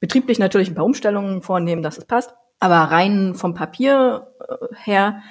betrieblich 0.00 0.38
natürlich 0.38 0.70
ein 0.70 0.74
paar 0.74 0.84
Umstellungen 0.84 1.42
vornehmen, 1.42 1.82
dass 1.82 1.98
es 1.98 2.04
passt. 2.04 2.34
Aber 2.58 2.76
rein 2.76 3.34
vom 3.34 3.54
Papier 3.54 4.28
äh, 4.48 4.74
her 4.76 5.22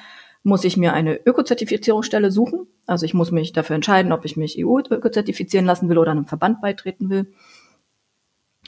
muss 0.43 0.63
ich 0.63 0.77
mir 0.77 0.93
eine 0.93 1.15
Ökozertifizierungsstelle 1.25 2.31
suchen. 2.31 2.67
Also 2.87 3.05
ich 3.05 3.13
muss 3.13 3.31
mich 3.31 3.53
dafür 3.53 3.75
entscheiden, 3.75 4.11
ob 4.11 4.25
ich 4.25 4.37
mich 4.37 4.57
EU-ökozertifizieren 4.57 5.65
lassen 5.65 5.89
will 5.89 5.97
oder 5.97 6.11
einem 6.11 6.25
Verband 6.25 6.61
beitreten 6.61 7.09
will. 7.09 7.33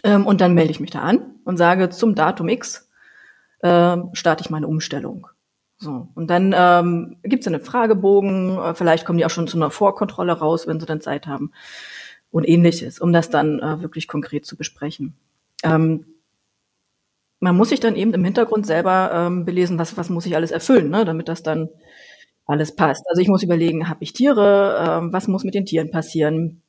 Ähm, 0.04 0.28
und 0.28 0.42
dann 0.42 0.54
melde 0.54 0.72
ich 0.72 0.80
mich 0.80 0.92
da 0.92 1.02
an 1.02 1.36
und 1.44 1.58
sage, 1.58 1.90
zum 1.90 2.16
Datum 2.16 2.50
X 2.50 2.90
äh, 3.60 3.98
starte 4.14 4.44
ich 4.44 4.50
meine 4.50 4.68
Umstellung. 4.68 5.28
So, 5.82 6.08
und 6.14 6.28
dann 6.30 6.54
ähm, 6.56 7.18
gibt 7.24 7.42
es 7.42 7.48
einen 7.48 7.60
Fragebogen, 7.60 8.56
äh, 8.56 8.76
vielleicht 8.76 9.04
kommen 9.04 9.18
die 9.18 9.26
auch 9.26 9.32
schon 9.32 9.48
zu 9.48 9.58
einer 9.58 9.72
Vorkontrolle 9.72 10.34
raus, 10.34 10.68
wenn 10.68 10.80
sie 10.80 10.86
dann 10.86 11.02
Zeit 11.02 11.26
haben 11.26 11.52
und 12.30 12.48
ähnliches, 12.48 13.00
um 13.00 13.12
das 13.12 13.32
dann 13.32 13.60
äh, 13.60 13.82
wirklich 13.82 14.08
konkret 14.08 14.46
zu 14.46 14.56
besprechen. 14.56 15.16
Ähm, 15.64 16.06
man 17.40 17.58
muss 17.58 17.70
sich 17.70 17.80
dann 17.80 17.96
eben 17.96 18.14
im 18.14 18.24
Hintergrund 18.24 18.68
selber 18.68 19.10
ähm, 19.12 19.44
belesen, 19.44 19.80
was, 19.80 19.98
was 19.98 20.10
muss 20.12 20.28
ich 20.28 20.36
alles 20.36 20.52
erfüllen, 20.52 20.92
ne, 20.92 21.04
damit 21.04 21.28
das 21.28 21.42
dann 21.42 21.70
alles 22.46 22.76
passt. 22.76 23.04
Also 23.10 23.20
ich 23.20 23.28
muss 23.28 23.42
überlegen, 23.42 23.90
habe 23.90 24.04
ich 24.04 24.14
Tiere, 24.14 24.86
ähm, 24.88 25.12
was 25.12 25.28
muss 25.28 25.44
mit 25.44 25.56
den 25.56 25.66
Tieren 25.66 25.90
passieren? 25.90 26.62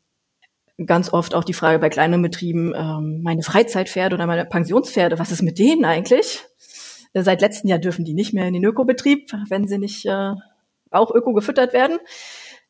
ganz 0.87 1.13
oft 1.13 1.35
auch 1.35 1.45
die 1.45 1.53
Frage 1.53 1.79
bei 1.79 1.91
kleinen 1.91 2.23
Betrieben, 2.23 2.73
ähm, 2.75 3.21
meine 3.23 3.43
Freizeitpferde 3.43 4.17
oder 4.17 4.27
meine 4.27 4.47
Pensionspferde, 4.47 5.19
was 5.19 5.31
ist 5.31 5.43
mit 5.43 5.59
denen 5.59 5.85
eigentlich? 5.85 6.45
Seit 7.15 7.43
letztem 7.43 7.69
Jahr 7.69 7.79
dürfen 7.79 8.05
die 8.05 8.15
nicht 8.15 8.33
mehr 8.33 8.47
in 8.47 8.55
den 8.55 8.65
Ökobetrieb, 8.65 9.33
wenn 9.49 9.69
sie 9.69 9.79
nicht 9.79 10.07
äh, 10.07 10.35
auch 10.91 11.15
öko 11.15 11.33
gefüttert 11.35 11.73
werden. 11.73 11.99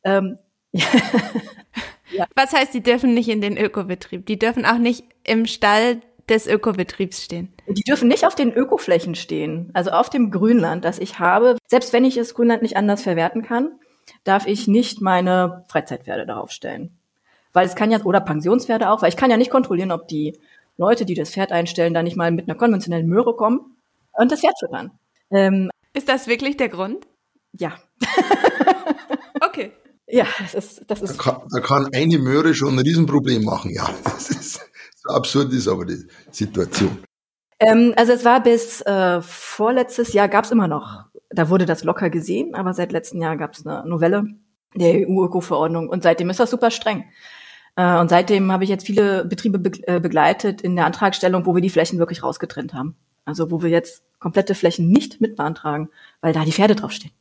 Ähm, 0.05 0.39
ja. 0.73 2.27
Was 2.35 2.53
heißt, 2.53 2.75
die 2.75 2.83
dürfen 2.83 3.15
nicht 3.15 3.29
in 3.29 3.41
den 3.41 3.57
Ökobetrieb? 3.57 4.27
Die 4.27 4.39
dürfen 4.39 4.65
auch 4.65 4.79
nicht 4.79 5.05
im 5.25 5.47
Stall 5.47 6.01
des 6.29 6.47
Ökobetriebs 6.47 7.23
stehen. 7.23 7.53
Die 7.69 7.83
dürfen 7.83 8.09
nicht 8.09 8.27
auf 8.27 8.35
den 8.35 8.53
Ökoflächen 8.53 9.15
stehen, 9.15 9.71
also 9.75 9.91
auf 9.91 10.09
dem 10.09 10.31
Grünland, 10.31 10.85
das 10.85 10.99
ich 10.99 11.19
habe. 11.19 11.57
Selbst 11.69 11.93
wenn 11.93 12.05
ich 12.05 12.15
das 12.15 12.35
Grünland 12.35 12.63
nicht 12.63 12.77
anders 12.77 13.03
verwerten 13.03 13.43
kann, 13.43 13.73
darf 14.25 14.47
ich 14.47 14.67
nicht 14.67 15.01
meine 15.01 15.65
Freizeitpferde 15.69 16.27
darauf 16.27 16.51
stellen. 16.51 16.97
Weil 17.53 17.67
es 17.67 17.75
kann 17.75 17.91
ja, 17.91 18.01
oder 18.03 18.21
Pensionspferde 18.21 18.89
auch, 18.89 19.03
weil 19.03 19.11
ich 19.11 19.17
kann 19.17 19.31
ja 19.31 19.37
nicht 19.37 19.51
kontrollieren, 19.51 19.93
ob 19.93 20.09
die 20.09 20.39
Leute, 20.79 21.05
die 21.05 21.15
das 21.15 21.31
Pferd 21.31 21.53
einstellen, 21.53 21.93
da 21.93 22.03
nicht 22.03 22.17
mal 22.17 22.31
mit 22.31 22.49
einer 22.49 22.57
konventionellen 22.57 23.09
Möhre 23.09 23.37
kommen 23.37 23.72
und 24.13 24.33
das 24.33 24.41
Pferd 24.41 24.55
füttern. 24.59 24.91
Ähm, 25.31 25.71
ist 25.95 26.09
das 26.09 26.27
wirklich 26.27 26.57
der 26.57 26.69
Grund? 26.69 27.07
Ja. 27.53 27.75
okay. 29.41 29.73
Ja, 30.09 30.27
das 30.39 30.55
ist, 30.55 30.83
das 30.89 31.03
ist. 31.03 31.19
Da 31.19 31.23
kann, 31.23 31.43
da 31.51 31.61
kann 31.61 31.89
eine 31.95 32.19
Möhre 32.19 32.55
schon 32.55 32.75
ein 32.75 32.79
Riesenproblem 32.81 33.45
machen, 33.45 33.71
ja. 33.71 33.89
Das 34.05 34.31
ist, 34.31 34.61
so 34.97 35.15
absurd 35.15 35.53
ist 35.53 35.69
aber 35.69 35.85
die 35.85 36.07
Situation. 36.31 36.99
Ähm, 37.59 37.95
also 37.97 38.13
es 38.13 38.25
war 38.25 38.43
bis 38.43 38.81
äh, 38.83 39.23
vorletztes 39.23 40.13
Jahr 40.13 40.29
gab 40.29 40.45
es 40.45 40.51
immer 40.51 40.69
noch. 40.69 41.05
Da 41.31 41.49
wurde 41.49 41.65
das 41.65 41.85
locker 41.85 42.11
gesehen, 42.11 42.55
aber 42.55 42.75
seit 42.75 42.93
letztem 42.93 43.23
Jahr 43.23 43.37
gab 43.37 43.55
es 43.55 43.67
eine 43.67 43.89
Novelle 43.89 44.25
der 44.75 45.09
EU-Öko-Verordnung 45.09 45.89
und 45.89 46.03
seitdem 46.03 46.31
ist 46.31 46.41
das 46.41 46.51
super 46.51 46.71
streng. 46.71 47.05
Äh, 47.77 47.99
und 47.99 48.11
seitdem 48.11 48.53
habe 48.53 48.65
ich 48.65 48.71
jetzt 48.71 48.87
viele 48.87 49.25
Betriebe 49.25 49.59
äh, 49.87 50.01
begleitet 50.01 50.61
in 50.61 50.77
der 50.77 50.87
Antragstellung, 50.87 51.47
wo 51.47 51.55
wir 51.55 51.63
die 51.63 51.71
Flächen 51.71 51.99
wirklich 51.99 52.23
rausgetrennt 52.23 52.75
haben. 52.75 52.97
Also 53.25 53.51
wo 53.51 53.63
wir 53.63 53.71
jetzt 53.71 54.03
komplette 54.19 54.55
Flächen 54.55 54.89
nicht 54.89 55.21
mit 55.21 55.37
beantragen, 55.37 55.89
weil 56.21 56.33
da 56.33 56.45
die 56.45 56.53
Pferde 56.53 56.75
draufstehen. 56.75 57.13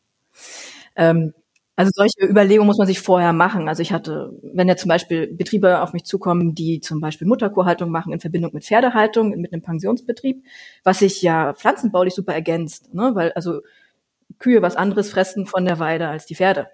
Ähm, 0.95 1.34
also 1.76 1.91
solche 1.95 2.30
Überlegungen 2.30 2.68
muss 2.68 2.78
man 2.78 2.86
sich 2.86 2.99
vorher 2.99 3.34
machen. 3.34 3.68
Also 3.68 3.82
ich 3.82 3.91
hatte, 3.91 4.38
wenn 4.43 4.68
ja 4.68 4.76
zum 4.76 4.89
Beispiel 4.89 5.28
Betriebe 5.34 5.82
auf 5.82 5.93
mich 5.93 6.04
zukommen, 6.04 6.54
die 6.54 6.80
zum 6.80 6.99
Beispiel 6.99 7.28
Mutterkuhhaltung 7.28 7.89
machen 7.89 8.14
in 8.14 8.20
Verbindung 8.20 8.52
mit 8.54 8.66
Pferdehaltung, 8.66 9.30
mit 9.32 9.52
einem 9.52 9.64
Pensionsbetrieb, 9.64 10.43
was 10.84 10.99
sich 10.99 11.22
ja 11.22 11.54
pflanzenbaulich 11.54 12.14
super 12.14 12.34
ergänzt, 12.34 12.93
ne? 12.93 13.12
weil 13.16 13.32
also 13.32 13.62
Kühe 14.38 14.62
was 14.62 14.76
anderes 14.76 15.10
fressen 15.10 15.45
von 15.45 15.66
der 15.66 15.80
Weide 15.80 16.08
als 16.08 16.26
die 16.26 16.36
Pferde. 16.36 16.68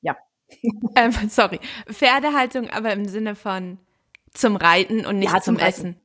Ja. 0.00 0.16
ähm, 0.96 1.12
sorry. 1.28 1.60
Pferdehaltung 1.88 2.70
aber 2.70 2.92
im 2.92 3.04
Sinne 3.04 3.34
von 3.34 3.78
zum 4.32 4.56
Reiten 4.56 5.06
und 5.06 5.18
nicht 5.18 5.32
ja, 5.32 5.40
zum, 5.40 5.58
zum 5.58 5.66
Essen. 5.66 6.00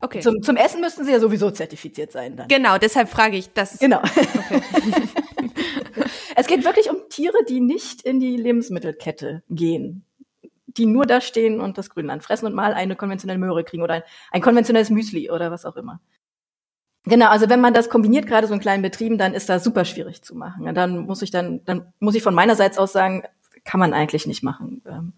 Okay. 0.00 0.20
Zum, 0.20 0.42
zum 0.42 0.56
Essen 0.56 0.80
müssten 0.80 1.04
sie 1.04 1.12
ja 1.12 1.20
sowieso 1.20 1.50
zertifiziert 1.50 2.12
sein 2.12 2.36
dann. 2.36 2.48
Genau, 2.48 2.76
deshalb 2.78 3.08
frage 3.08 3.36
ich 3.36 3.52
das. 3.52 3.78
Genau. 3.78 3.98
Okay. 3.98 4.60
es 6.36 6.46
geht 6.46 6.64
wirklich 6.64 6.90
um 6.90 6.96
Tiere, 7.08 7.38
die 7.48 7.60
nicht 7.60 8.02
in 8.02 8.20
die 8.20 8.36
Lebensmittelkette 8.36 9.42
gehen. 9.48 10.04
Die 10.66 10.84
nur 10.84 11.06
da 11.06 11.22
stehen 11.22 11.60
und 11.60 11.78
das 11.78 11.88
Grünland 11.88 12.22
fressen 12.22 12.44
und 12.44 12.54
mal 12.54 12.74
eine 12.74 12.96
konventionelle 12.96 13.38
Möhre 13.38 13.64
kriegen 13.64 13.82
oder 13.82 13.94
ein, 13.94 14.02
ein 14.32 14.42
konventionelles 14.42 14.90
Müsli 14.90 15.30
oder 15.30 15.50
was 15.50 15.64
auch 15.64 15.76
immer. 15.76 16.00
Genau, 17.04 17.28
also 17.28 17.48
wenn 17.48 17.60
man 17.60 17.72
das 17.72 17.88
kombiniert, 17.88 18.26
gerade 18.26 18.48
so 18.48 18.52
in 18.52 18.60
kleinen 18.60 18.82
Betrieben, 18.82 19.16
dann 19.16 19.32
ist 19.32 19.48
das 19.48 19.64
super 19.64 19.84
schwierig 19.84 20.22
zu 20.22 20.34
machen. 20.34 20.74
Dann 20.74 21.06
muss 21.06 21.22
ich 21.22 21.30
dann, 21.30 21.64
dann 21.64 21.92
muss 22.00 22.16
ich 22.16 22.22
von 22.22 22.34
meinerseits 22.34 22.78
aus 22.78 22.92
sagen, 22.92 23.22
kann 23.64 23.80
man 23.80 23.94
eigentlich 23.94 24.26
nicht 24.26 24.42
machen. 24.42 24.82
Ähm, 24.86 25.12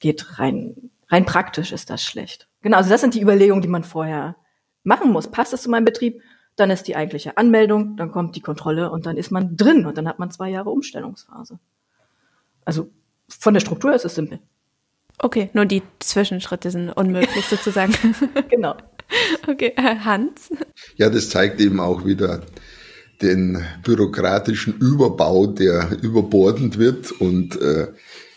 geht 0.00 0.38
rein, 0.38 0.90
rein 1.08 1.26
praktisch 1.26 1.70
ist 1.70 1.90
das 1.90 2.02
schlecht. 2.02 2.47
Genau, 2.62 2.76
also 2.78 2.90
das 2.90 3.00
sind 3.00 3.14
die 3.14 3.22
Überlegungen, 3.22 3.62
die 3.62 3.68
man 3.68 3.84
vorher 3.84 4.36
machen 4.82 5.12
muss. 5.12 5.28
Passt 5.28 5.52
es 5.52 5.62
zu 5.62 5.70
meinem 5.70 5.84
Betrieb? 5.84 6.20
Dann 6.56 6.70
ist 6.70 6.84
die 6.88 6.96
eigentliche 6.96 7.36
Anmeldung, 7.36 7.96
dann 7.96 8.10
kommt 8.10 8.34
die 8.34 8.40
Kontrolle 8.40 8.90
und 8.90 9.06
dann 9.06 9.16
ist 9.16 9.30
man 9.30 9.56
drin 9.56 9.86
und 9.86 9.96
dann 9.96 10.08
hat 10.08 10.18
man 10.18 10.30
zwei 10.30 10.50
Jahre 10.50 10.70
Umstellungsphase. 10.70 11.58
Also 12.64 12.90
von 13.28 13.54
der 13.54 13.60
Struktur 13.60 13.94
ist 13.94 14.04
es 14.04 14.16
simpel. 14.16 14.40
Okay, 15.18 15.50
nur 15.52 15.66
die 15.66 15.82
Zwischenschritte 16.00 16.70
sind 16.70 16.90
unmöglich 16.90 17.44
sozusagen. 17.50 17.94
genau. 18.48 18.76
Okay, 19.46 19.72
Hans? 19.76 20.50
Ja, 20.96 21.08
das 21.08 21.30
zeigt 21.30 21.60
eben 21.60 21.80
auch 21.80 22.04
wieder 22.04 22.42
den 23.22 23.64
bürokratischen 23.82 24.78
Überbau, 24.78 25.46
der 25.46 25.96
überbordend 26.02 26.78
wird 26.78 27.10
und 27.12 27.60
äh, 27.60 27.88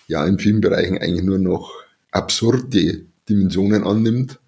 ja 0.08 0.26
in 0.26 0.40
vielen 0.40 0.62
Bereichen 0.62 0.98
eigentlich 0.98 1.24
nur 1.24 1.40
noch 1.40 1.74
absurde 2.12 3.06
Dimensionen 3.32 3.84
annimmt. 3.84 4.40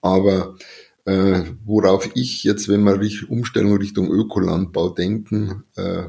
Aber 0.00 0.56
äh, 1.04 1.42
worauf 1.64 2.10
ich 2.14 2.44
jetzt, 2.44 2.68
wenn 2.68 2.82
wir 2.82 3.00
Umstellung 3.28 3.76
Richtung 3.76 4.10
Ökolandbau 4.10 4.88
denken, 4.90 5.64
äh, 5.76 6.04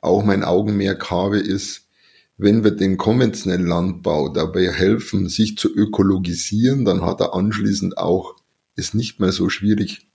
auch 0.00 0.24
mein 0.24 0.42
Augenmerk 0.42 1.10
habe, 1.10 1.38
ist, 1.38 1.88
wenn 2.36 2.64
wir 2.64 2.72
den 2.72 2.96
konventionellen 2.96 3.66
Landbau 3.66 4.28
dabei 4.28 4.72
helfen, 4.72 5.28
sich 5.28 5.56
zu 5.56 5.72
ökologisieren, 5.72 6.84
dann 6.84 7.02
hat 7.02 7.20
er 7.20 7.34
anschließend 7.34 7.98
auch 7.98 8.36
es 8.74 8.94
nicht 8.94 9.20
mehr 9.20 9.32
so 9.32 9.48
schwierig 9.48 10.08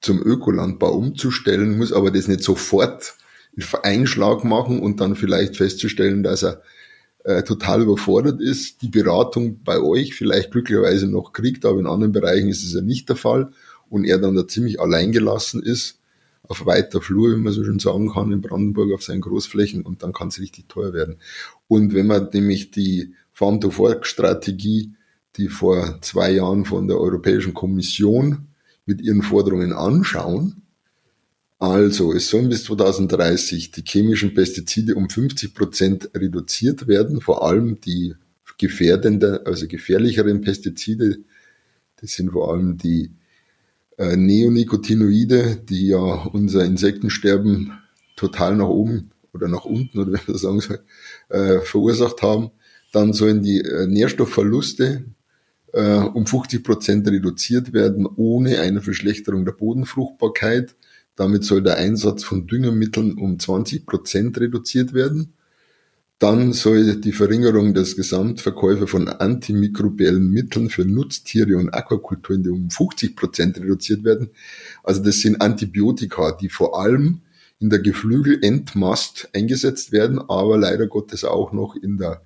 zum 0.00 0.20
Ökolandbau 0.22 0.92
umzustellen, 0.92 1.78
muss 1.78 1.92
aber 1.92 2.10
das 2.10 2.28
nicht 2.28 2.42
sofort 2.42 3.14
einen 3.56 3.84
Einschlag 3.84 4.44
machen 4.44 4.80
und 4.80 5.00
dann 5.00 5.16
vielleicht 5.16 5.56
festzustellen, 5.56 6.22
dass 6.22 6.42
er 6.42 6.62
äh, 7.24 7.42
total 7.42 7.82
überfordert 7.82 8.40
ist, 8.40 8.82
die 8.82 8.88
Beratung 8.88 9.62
bei 9.62 9.80
euch 9.80 10.14
vielleicht 10.14 10.50
glücklicherweise 10.50 11.06
noch 11.06 11.32
kriegt, 11.32 11.64
aber 11.64 11.78
in 11.78 11.86
anderen 11.86 12.12
Bereichen 12.12 12.48
ist 12.48 12.64
es 12.64 12.74
ja 12.74 12.80
nicht 12.80 13.08
der 13.08 13.16
Fall 13.16 13.52
und 13.88 14.04
er 14.04 14.18
dann 14.18 14.34
da 14.34 14.46
ziemlich 14.46 14.80
alleingelassen 14.80 15.62
ist 15.62 16.00
auf 16.50 16.66
weiter 16.66 17.00
Flur, 17.00 17.36
wie 17.36 17.40
man 17.40 17.52
so 17.52 17.62
schön 17.62 17.78
sagen 17.78 18.12
kann, 18.12 18.32
in 18.32 18.40
Brandenburg 18.40 18.92
auf 18.92 19.04
seinen 19.04 19.20
Großflächen 19.20 19.82
und 19.82 20.02
dann 20.02 20.12
kann 20.12 20.28
es 20.28 20.40
richtig 20.40 20.68
teuer 20.68 20.92
werden. 20.92 21.18
Und 21.68 21.94
wenn 21.94 22.08
man 22.08 22.28
nämlich 22.32 22.72
die 22.72 23.14
Farm-to-Fork-Strategie, 23.32 24.92
die 25.36 25.48
vor 25.48 25.98
zwei 26.00 26.32
Jahren 26.32 26.64
von 26.64 26.88
der 26.88 26.98
Europäischen 26.98 27.54
Kommission 27.54 28.48
mit 28.84 29.00
ihren 29.00 29.22
Forderungen 29.22 29.72
anschauen, 29.72 30.62
also 31.60 32.12
es 32.12 32.28
sollen 32.28 32.48
bis 32.48 32.64
2030 32.64 33.70
die 33.70 33.84
chemischen 33.86 34.34
Pestizide 34.34 34.94
um 34.94 35.08
50 35.08 35.54
Prozent 35.54 36.10
reduziert 36.16 36.88
werden, 36.88 37.20
vor 37.20 37.46
allem 37.46 37.80
die 37.80 38.14
gefährdenden, 38.58 39.46
also 39.46 39.68
gefährlicheren 39.68 40.40
Pestizide, 40.40 41.18
das 42.00 42.12
sind 42.12 42.32
vor 42.32 42.52
allem 42.52 42.78
die 42.78 43.12
äh, 43.98 44.16
Neonicotinoide, 44.16 45.56
die 45.68 45.88
ja 45.88 45.98
unser 45.98 46.64
Insektensterben 46.64 47.72
total 48.16 48.56
nach 48.56 48.68
oben 48.68 49.10
oder 49.34 49.48
nach 49.48 49.66
unten 49.66 49.98
oder 49.98 50.12
wie 50.26 50.30
man 50.30 50.38
sagen 50.38 50.60
soll, 50.60 50.80
äh, 51.28 51.60
verursacht 51.60 52.22
haben. 52.22 52.50
Dann 52.92 53.12
sollen 53.12 53.42
die 53.42 53.60
äh, 53.60 53.86
Nährstoffverluste 53.86 55.04
äh, 55.72 55.96
um 55.96 56.26
50 56.26 56.64
Prozent 56.64 57.08
reduziert 57.08 57.74
werden, 57.74 58.06
ohne 58.06 58.60
eine 58.60 58.80
Verschlechterung 58.80 59.44
der 59.44 59.52
Bodenfruchtbarkeit. 59.52 60.74
Damit 61.20 61.44
soll 61.44 61.62
der 61.62 61.76
Einsatz 61.76 62.24
von 62.24 62.46
Düngemitteln 62.46 63.18
um 63.18 63.38
20 63.38 63.84
Prozent 63.84 64.40
reduziert 64.40 64.94
werden. 64.94 65.34
Dann 66.18 66.54
soll 66.54 66.98
die 66.98 67.12
Verringerung 67.12 67.74
des 67.74 67.94
Gesamtverkäufe 67.94 68.86
von 68.86 69.06
antimikrobiellen 69.06 70.30
Mitteln 70.30 70.70
für 70.70 70.86
Nutztiere 70.86 71.58
und 71.58 71.74
Aquakulturen 71.74 72.48
um 72.48 72.70
50 72.70 73.16
Prozent 73.16 73.60
reduziert 73.60 74.02
werden. 74.02 74.30
Also 74.82 75.02
das 75.02 75.20
sind 75.20 75.42
Antibiotika, 75.42 76.32
die 76.32 76.48
vor 76.48 76.80
allem 76.80 77.20
in 77.58 77.68
der 77.68 77.80
Geflügelendmast 77.80 79.28
eingesetzt 79.34 79.92
werden, 79.92 80.20
aber 80.20 80.56
leider 80.56 80.86
Gottes 80.86 81.24
auch 81.24 81.52
noch 81.52 81.76
in 81.76 81.98
der, 81.98 82.22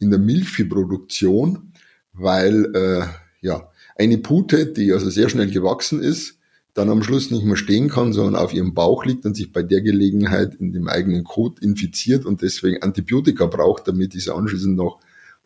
in 0.00 0.10
der 0.10 0.18
Milchviehproduktion, 0.18 1.72
weil 2.12 2.74
äh, 2.74 3.06
ja 3.42 3.70
eine 3.94 4.18
Pute, 4.18 4.66
die 4.66 4.92
also 4.92 5.08
sehr 5.08 5.28
schnell 5.28 5.52
gewachsen 5.52 6.02
ist, 6.02 6.33
dann 6.74 6.90
am 6.90 7.04
Schluss 7.04 7.30
nicht 7.30 7.44
mehr 7.44 7.56
stehen 7.56 7.88
kann, 7.88 8.12
sondern 8.12 8.34
auf 8.34 8.52
ihrem 8.52 8.74
Bauch 8.74 9.04
liegt 9.04 9.24
und 9.24 9.36
sich 9.36 9.52
bei 9.52 9.62
der 9.62 9.80
Gelegenheit 9.80 10.56
in 10.56 10.72
dem 10.72 10.88
eigenen 10.88 11.22
Kot 11.22 11.60
infiziert 11.60 12.26
und 12.26 12.42
deswegen 12.42 12.82
Antibiotika 12.82 13.46
braucht, 13.46 13.86
damit 13.86 14.12
diese 14.12 14.34
anschließend 14.34 14.76
noch 14.76 14.98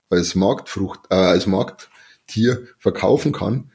als 0.08 0.34
Marktfrucht, 0.34 1.00
äh, 1.10 1.14
als 1.14 1.46
Markttier 1.46 2.66
verkaufen 2.78 3.32
kann. 3.32 3.70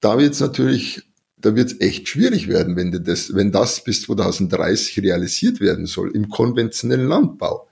Da 0.00 0.18
wird 0.18 0.34
es 0.34 0.40
natürlich, 0.40 1.02
da 1.38 1.56
wird 1.56 1.72
es 1.72 1.80
echt 1.80 2.08
schwierig 2.08 2.48
werden, 2.48 2.76
wenn 2.76 3.02
das, 3.02 3.34
wenn 3.34 3.50
das 3.50 3.82
bis 3.82 4.02
2030 4.02 5.00
realisiert 5.00 5.60
werden 5.60 5.86
soll 5.86 6.10
im 6.10 6.28
konventionellen 6.28 7.08
Landbau. 7.08 7.66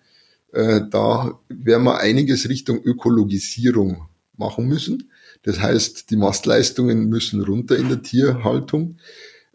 Äh, 0.53 0.81
da 0.91 1.39
werden 1.49 1.85
wir 1.85 1.99
einiges 1.99 2.49
Richtung 2.49 2.83
Ökologisierung 2.83 4.09
machen 4.39 4.67
müssen. 4.67 5.10
Das 5.43 5.61
heißt, 5.61 6.11
die 6.11 6.17
Mastleistungen 6.17 7.09
müssen 7.09 7.43
runter 7.43 7.77
in 7.77 7.89
der 7.89 8.03
Tierhaltung. 8.03 8.99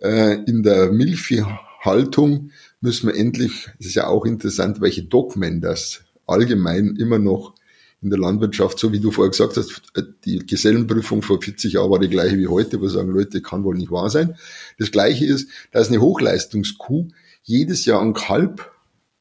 Äh, 0.01 0.43
in 0.45 0.63
der 0.63 0.91
Milchviehhaltung 0.91 2.51
müssen 2.81 3.07
wir 3.07 3.15
endlich, 3.15 3.69
das 3.77 3.87
ist 3.87 3.95
ja 3.95 4.07
auch 4.07 4.25
interessant, 4.25 4.81
welche 4.81 5.03
Dogmen 5.03 5.61
das 5.61 6.01
allgemein 6.25 6.95
immer 6.95 7.19
noch 7.19 7.53
in 8.01 8.09
der 8.09 8.19
Landwirtschaft, 8.19 8.77
so 8.77 8.91
wie 8.91 8.99
du 8.99 9.11
vorher 9.11 9.31
gesagt 9.31 9.57
hast, 9.57 9.81
die 10.25 10.45
Gesellenprüfung 10.45 11.21
vor 11.21 11.41
40 11.41 11.73
Jahren 11.73 11.89
war 11.89 11.99
die 11.99 12.09
gleiche 12.09 12.37
wie 12.37 12.47
heute, 12.47 12.79
wo 12.79 12.87
sagen 12.87 13.09
Leute, 13.09 13.41
kann 13.41 13.63
wohl 13.63 13.75
nicht 13.75 13.89
wahr 13.89 14.09
sein. 14.09 14.35
Das 14.77 14.91
gleiche 14.91 15.25
ist, 15.25 15.49
dass 15.71 15.87
eine 15.87 16.01
Hochleistungskuh 16.01 17.07
jedes 17.43 17.85
Jahr 17.85 18.01
ein 18.01 18.13
Kalb 18.13 18.71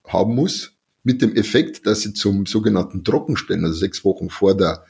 haben 0.06 0.34
muss, 0.34 0.72
mit 1.02 1.22
dem 1.22 1.34
Effekt, 1.36 1.86
dass 1.86 2.00
sie 2.00 2.14
zum 2.14 2.46
sogenannten 2.46 3.04
Trockenstellen, 3.04 3.64
also 3.64 3.78
sechs 3.78 4.04
Wochen 4.04 4.30
vor 4.30 4.56
der 4.56 4.84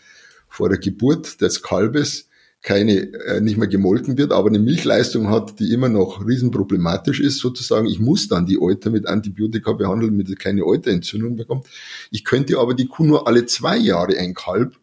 vor 0.55 0.68
der 0.68 0.78
Geburt 0.78 1.40
des 1.40 1.62
Kalbes 1.62 2.28
keine, 2.62 3.12
äh, 3.26 3.40
nicht 3.40 3.59
mehr 3.59 3.68
gemolken 3.68 4.16
wird, 4.16 4.32
aber 4.32 4.48
eine 4.48 4.61
Milchleistung 4.61 5.28
hat, 5.28 5.59
die 5.59 5.72
immer 5.72 5.88
noch 5.88 6.26
riesenproblematisch 6.26 7.20
ist, 7.20 7.38
sozusagen. 7.38 7.86
Ich 7.86 7.98
muss 7.98 8.28
dann 8.28 8.46
die 8.46 8.62
Euter 8.62 8.90
mit 8.90 9.07
Antibiotika 9.07 9.72
behandeln, 9.72 10.12
damit 10.12 10.28
sie 10.28 10.36
keine 10.36 10.64
Euterentzündung 10.64 11.36
bekommt. 11.36 11.66
Ich 12.11 12.24
könnte 12.24 12.59
aber 12.59 12.74
die 12.74 12.86
Kuh 12.86 13.05
nur 13.05 13.26
alle 13.26 13.46
zwei 13.46 13.76
Jahre 13.76 14.16
ein 14.16 14.32
Kalb 14.32 14.76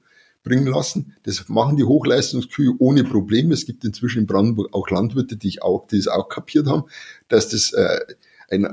bringen 0.43 0.67
lassen. 0.67 1.15
Das 1.23 1.47
machen 1.47 1.77
die 1.77 1.85
Hochleistungskühe 1.85 2.73
ohne 2.77 3.05
Probleme. 3.05 3.53
Es 3.53 3.65
gibt 3.65 3.85
inzwischen 3.85 4.19
in 4.19 4.27
Brandenburg 4.27 4.73
auch 4.73 4.89
Landwirte, 4.89 5.37
die, 5.37 5.47
ich 5.47 5.63
auch, 5.63 5.87
die 5.87 5.97
es 5.97 6.09
auch 6.09 6.27
kapiert 6.27 6.67
haben, 6.67 6.83
dass 7.29 7.49
das 7.49 7.71
äh, 7.71 7.99
ein, 8.51 8.67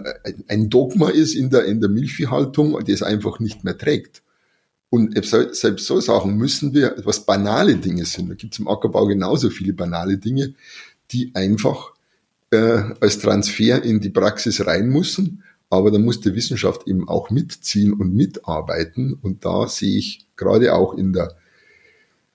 ein 0.48 0.68
Dogma 0.68 1.10
ist 1.10 1.34
in 1.34 1.48
der, 1.48 1.64
in 1.64 1.80
der 1.80 1.88
Milchviehhaltung, 1.90 2.84
die 2.84 2.92
es 2.92 3.02
einfach 3.04 3.38
nicht 3.38 3.64
mehr 3.64 3.78
trägt. 3.78 4.22
Und 4.90 5.22
selbst 5.24 5.84
so 5.84 6.00
Sachen 6.00 6.36
müssen 6.36 6.72
wir, 6.72 6.96
was 7.04 7.26
banale 7.26 7.76
Dinge 7.76 8.06
sind, 8.06 8.30
da 8.30 8.34
gibt 8.34 8.54
es 8.54 8.58
im 8.58 8.68
Ackerbau 8.68 9.06
genauso 9.06 9.50
viele 9.50 9.74
banale 9.74 10.16
Dinge, 10.16 10.54
die 11.10 11.30
einfach 11.34 11.92
äh, 12.50 12.80
als 13.00 13.18
Transfer 13.18 13.84
in 13.84 14.00
die 14.00 14.08
Praxis 14.10 14.66
rein 14.66 14.88
müssen. 14.88 15.44
Aber 15.70 15.90
da 15.90 15.98
muss 15.98 16.22
die 16.22 16.34
Wissenschaft 16.34 16.88
eben 16.88 17.06
auch 17.08 17.28
mitziehen 17.28 17.92
und 17.92 18.14
mitarbeiten. 18.14 19.12
Und 19.20 19.44
da 19.44 19.68
sehe 19.68 19.98
ich 19.98 20.26
gerade 20.36 20.72
auch 20.74 20.94
in 20.94 21.12
der, 21.12 21.36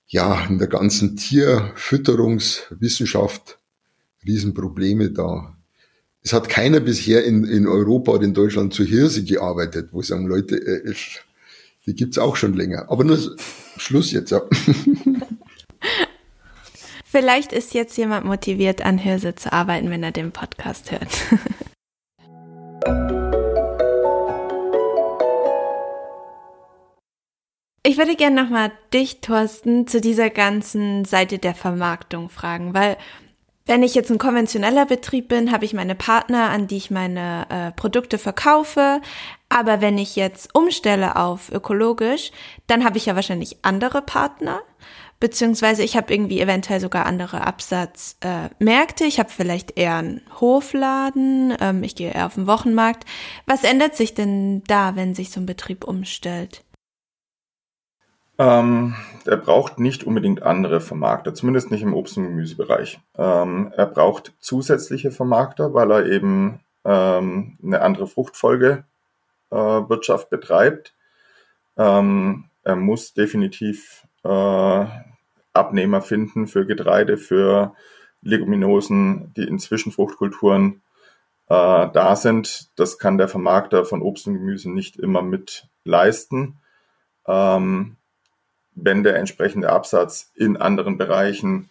ja, 0.06 0.46
in 0.46 0.58
der 0.58 0.68
ganzen 0.68 1.16
Tierfütterungswissenschaft 1.16 3.58
Riesenprobleme 4.24 5.10
da. 5.10 5.56
Es 6.22 6.32
hat 6.32 6.48
keiner 6.48 6.78
bisher 6.80 7.24
in, 7.24 7.44
in 7.44 7.66
Europa 7.66 8.12
oder 8.12 8.22
in 8.22 8.34
Deutschland 8.34 8.72
zu 8.72 8.84
Hirse 8.84 9.24
gearbeitet, 9.24 9.88
wo 9.92 10.00
sagen 10.00 10.26
Leute, 10.26 10.56
äh, 10.56 10.94
die 11.86 11.94
gibt's 11.94 12.18
auch 12.18 12.36
schon 12.36 12.54
länger. 12.54 12.86
Aber 12.90 13.04
nur 13.04 13.18
Schluss 13.76 14.12
jetzt, 14.12 14.30
ja. 14.30 14.40
Vielleicht 17.04 17.52
ist 17.52 17.74
jetzt 17.74 17.96
jemand 17.96 18.26
motiviert, 18.26 18.84
an 18.84 18.98
Hirse 18.98 19.34
zu 19.36 19.52
arbeiten, 19.52 19.90
wenn 19.90 20.02
er 20.02 20.12
den 20.12 20.32
Podcast 20.32 20.90
hört. 20.90 21.10
Ich 27.86 27.98
würde 27.98 28.16
gerne 28.16 28.42
nochmal 28.42 28.72
dich, 28.94 29.20
Thorsten, 29.20 29.86
zu 29.86 30.00
dieser 30.00 30.30
ganzen 30.30 31.04
Seite 31.04 31.38
der 31.38 31.54
Vermarktung 31.54 32.30
fragen, 32.30 32.72
weil 32.72 32.96
wenn 33.66 33.82
ich 33.82 33.94
jetzt 33.94 34.10
ein 34.10 34.18
konventioneller 34.18 34.86
Betrieb 34.86 35.28
bin, 35.28 35.52
habe 35.52 35.64
ich 35.64 35.74
meine 35.74 35.94
Partner, 35.94 36.50
an 36.50 36.66
die 36.66 36.76
ich 36.76 36.90
meine 36.90 37.46
äh, 37.48 37.72
Produkte 37.72 38.18
verkaufe. 38.18 39.00
Aber 39.54 39.80
wenn 39.80 39.98
ich 39.98 40.16
jetzt 40.16 40.52
umstelle 40.52 41.14
auf 41.14 41.48
ökologisch, 41.52 42.32
dann 42.66 42.84
habe 42.84 42.98
ich 42.98 43.06
ja 43.06 43.14
wahrscheinlich 43.14 43.58
andere 43.62 44.02
Partner. 44.02 44.60
Beziehungsweise 45.20 45.84
ich 45.84 45.96
habe 45.96 46.12
irgendwie 46.12 46.40
eventuell 46.40 46.80
sogar 46.80 47.06
andere 47.06 47.46
Absatzmärkte. 47.46 49.04
Äh, 49.04 49.06
ich 49.06 49.20
habe 49.20 49.30
vielleicht 49.30 49.78
eher 49.78 49.94
einen 49.94 50.22
Hofladen. 50.40 51.56
Ähm, 51.60 51.84
ich 51.84 51.94
gehe 51.94 52.10
eher 52.10 52.26
auf 52.26 52.34
den 52.34 52.48
Wochenmarkt. 52.48 53.04
Was 53.46 53.62
ändert 53.62 53.94
sich 53.94 54.12
denn 54.12 54.64
da, 54.66 54.96
wenn 54.96 55.14
sich 55.14 55.30
so 55.30 55.38
ein 55.38 55.46
Betrieb 55.46 55.84
umstellt? 55.84 56.64
Ähm, 58.38 58.96
er 59.24 59.36
braucht 59.36 59.78
nicht 59.78 60.02
unbedingt 60.02 60.42
andere 60.42 60.80
Vermarkter, 60.80 61.32
zumindest 61.32 61.70
nicht 61.70 61.82
im 61.82 61.94
Obst- 61.94 62.16
und 62.16 62.24
Gemüsebereich. 62.24 62.98
Ähm, 63.16 63.72
er 63.76 63.86
braucht 63.86 64.34
zusätzliche 64.40 65.12
Vermarkter, 65.12 65.74
weil 65.74 65.92
er 65.92 66.06
eben 66.06 66.58
ähm, 66.84 67.56
eine 67.62 67.82
andere 67.82 68.08
Fruchtfolgewirtschaft 68.08 68.88
äh, 69.50 69.80
betreibt. 70.30 70.94
Ähm, 71.76 72.44
er 72.62 72.76
muss 72.76 73.14
definitiv 73.14 74.06
äh, 74.24 74.86
Abnehmer 75.52 76.00
finden 76.02 76.46
für 76.46 76.66
Getreide, 76.66 77.16
für 77.16 77.74
Leguminosen, 78.22 79.32
die 79.36 79.44
in 79.44 79.58
Zwischenfruchtkulturen 79.58 80.82
äh, 81.48 81.88
da 81.92 82.16
sind. 82.16 82.70
Das 82.76 82.98
kann 82.98 83.18
der 83.18 83.28
Vermarkter 83.28 83.84
von 83.84 84.02
Obst 84.02 84.26
und 84.26 84.34
Gemüse 84.34 84.70
nicht 84.70 84.96
immer 84.96 85.22
mit 85.22 85.68
leisten, 85.84 86.60
ähm, 87.26 87.96
wenn 88.74 89.04
der 89.04 89.16
entsprechende 89.16 89.70
Absatz 89.70 90.32
in 90.34 90.56
anderen 90.56 90.98
Bereichen 90.98 91.70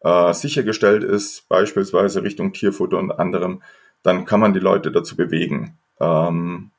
äh, 0.00 0.32
sichergestellt 0.32 1.04
ist, 1.04 1.48
beispielsweise 1.48 2.22
Richtung 2.22 2.52
Tierfutter 2.52 2.98
und 2.98 3.12
anderem, 3.12 3.62
dann 4.02 4.24
kann 4.24 4.40
man 4.40 4.54
die 4.54 4.60
Leute 4.60 4.90
dazu 4.90 5.16
bewegen. 5.16 5.78
Ähm, 6.00 6.70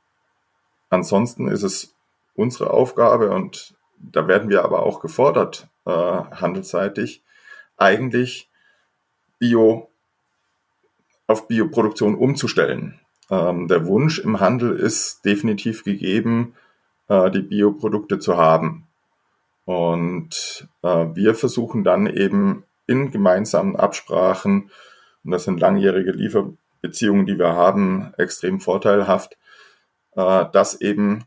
ansonsten 0.92 1.48
ist 1.48 1.64
es 1.64 1.96
unsere 2.36 2.70
Aufgabe 2.70 3.32
und 3.32 3.74
da 3.98 4.28
werden 4.28 4.50
wir 4.50 4.64
aber 4.64 4.84
auch 4.84 5.00
gefordert, 5.00 5.68
äh, 5.86 5.92
handelsseitig, 5.92 7.24
eigentlich 7.78 8.50
Bio 9.40 9.90
auf 11.28 11.48
Bioproduktion 11.48 12.16
umzustellen. 12.16 13.00
Ähm, 13.30 13.68
der 13.68 13.88
Wunsch 13.88 14.20
im 14.20 14.40
Handel 14.40 14.76
ist 14.76 15.26
definitiv 15.26 15.84
gegeben, 15.84 16.54
äh, 17.08 17.32
die 17.32 17.42
Bioprodukte 17.42 18.20
zu 18.20 18.38
haben. 18.38 18.88
Und 19.66 20.68
äh, 20.84 21.06
wir 21.14 21.36
versuchen 21.36 21.84
dann 21.84 22.08
eben 22.08 22.66
in 22.88 23.12
gemeinsamen 23.12 23.76
Absprachen, 23.76 24.70
und 25.24 25.32
das 25.32 25.46
sind 25.46 25.60
langjährige 25.60 26.12
Lieferbeziehungen, 26.12 27.26
die 27.26 27.38
wir 27.38 27.54
haben, 27.54 28.14
extrem 28.18 28.60
vorteilhaft, 28.60 29.38
äh, 30.16 30.46
dass 30.52 30.80
eben 30.82 31.26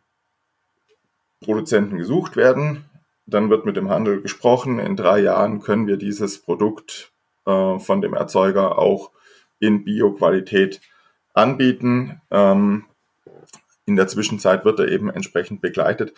Produzenten 1.40 1.98
gesucht 1.98 2.36
werden. 2.36 2.84
Dann 3.26 3.50
wird 3.50 3.64
mit 3.64 3.76
dem 3.76 3.90
Handel 3.90 4.20
gesprochen. 4.20 4.78
In 4.78 4.96
drei 4.96 5.20
Jahren 5.20 5.60
können 5.60 5.86
wir 5.86 5.96
dieses 5.96 6.40
Produkt 6.40 7.12
äh, 7.46 7.78
von 7.78 8.00
dem 8.00 8.14
Erzeuger 8.14 8.78
auch 8.78 9.10
in 9.60 9.84
Bioqualität 9.84 10.80
anbieten. 11.32 12.20
Ähm, 12.30 12.84
in 13.86 13.96
der 13.96 14.08
Zwischenzeit 14.08 14.64
wird 14.64 14.80
er 14.80 14.88
eben 14.88 15.10
entsprechend 15.10 15.60
begleitet. 15.60 16.14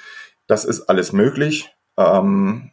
Das 0.46 0.64
ist 0.64 0.82
alles 0.82 1.12
möglich. 1.12 1.74
Ähm, 1.96 2.70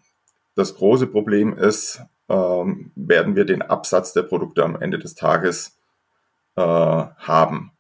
das 0.56 0.76
große 0.76 1.08
Problem 1.08 1.58
ist, 1.58 2.02
ähm, 2.30 2.92
werden 2.96 3.36
wir 3.36 3.46
den 3.46 3.62
Absatz 3.62 4.14
der 4.14 4.24
Produkte 4.24 4.64
am 4.64 4.80
Ende 4.80 5.00
des 5.00 5.16
Tages 5.16 5.78
äh, 6.56 6.62
haben. 6.62 7.73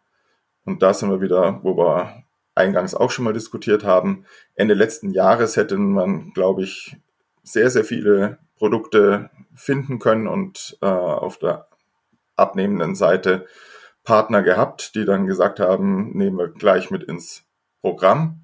Und 0.65 0.81
da 0.81 0.93
sind 0.93 1.09
wir 1.09 1.21
wieder, 1.21 1.59
wo 1.63 1.77
wir 1.77 2.23
eingangs 2.55 2.95
auch 2.95 3.11
schon 3.11 3.25
mal 3.25 3.33
diskutiert 3.33 3.83
haben. 3.83 4.25
Ende 4.55 4.73
letzten 4.73 5.11
Jahres 5.11 5.57
hätte 5.57 5.77
man, 5.77 6.31
glaube 6.33 6.63
ich, 6.63 6.97
sehr, 7.43 7.69
sehr 7.69 7.83
viele 7.83 8.37
Produkte 8.57 9.29
finden 9.55 9.99
können 9.99 10.27
und 10.27 10.77
äh, 10.81 10.85
auf 10.85 11.37
der 11.37 11.67
abnehmenden 12.35 12.95
Seite 12.95 13.45
Partner 14.03 14.41
gehabt, 14.43 14.95
die 14.95 15.05
dann 15.05 15.27
gesagt 15.27 15.59
haben, 15.59 16.11
nehmen 16.17 16.37
wir 16.37 16.49
gleich 16.49 16.91
mit 16.91 17.03
ins 17.03 17.43
Programm. 17.81 18.41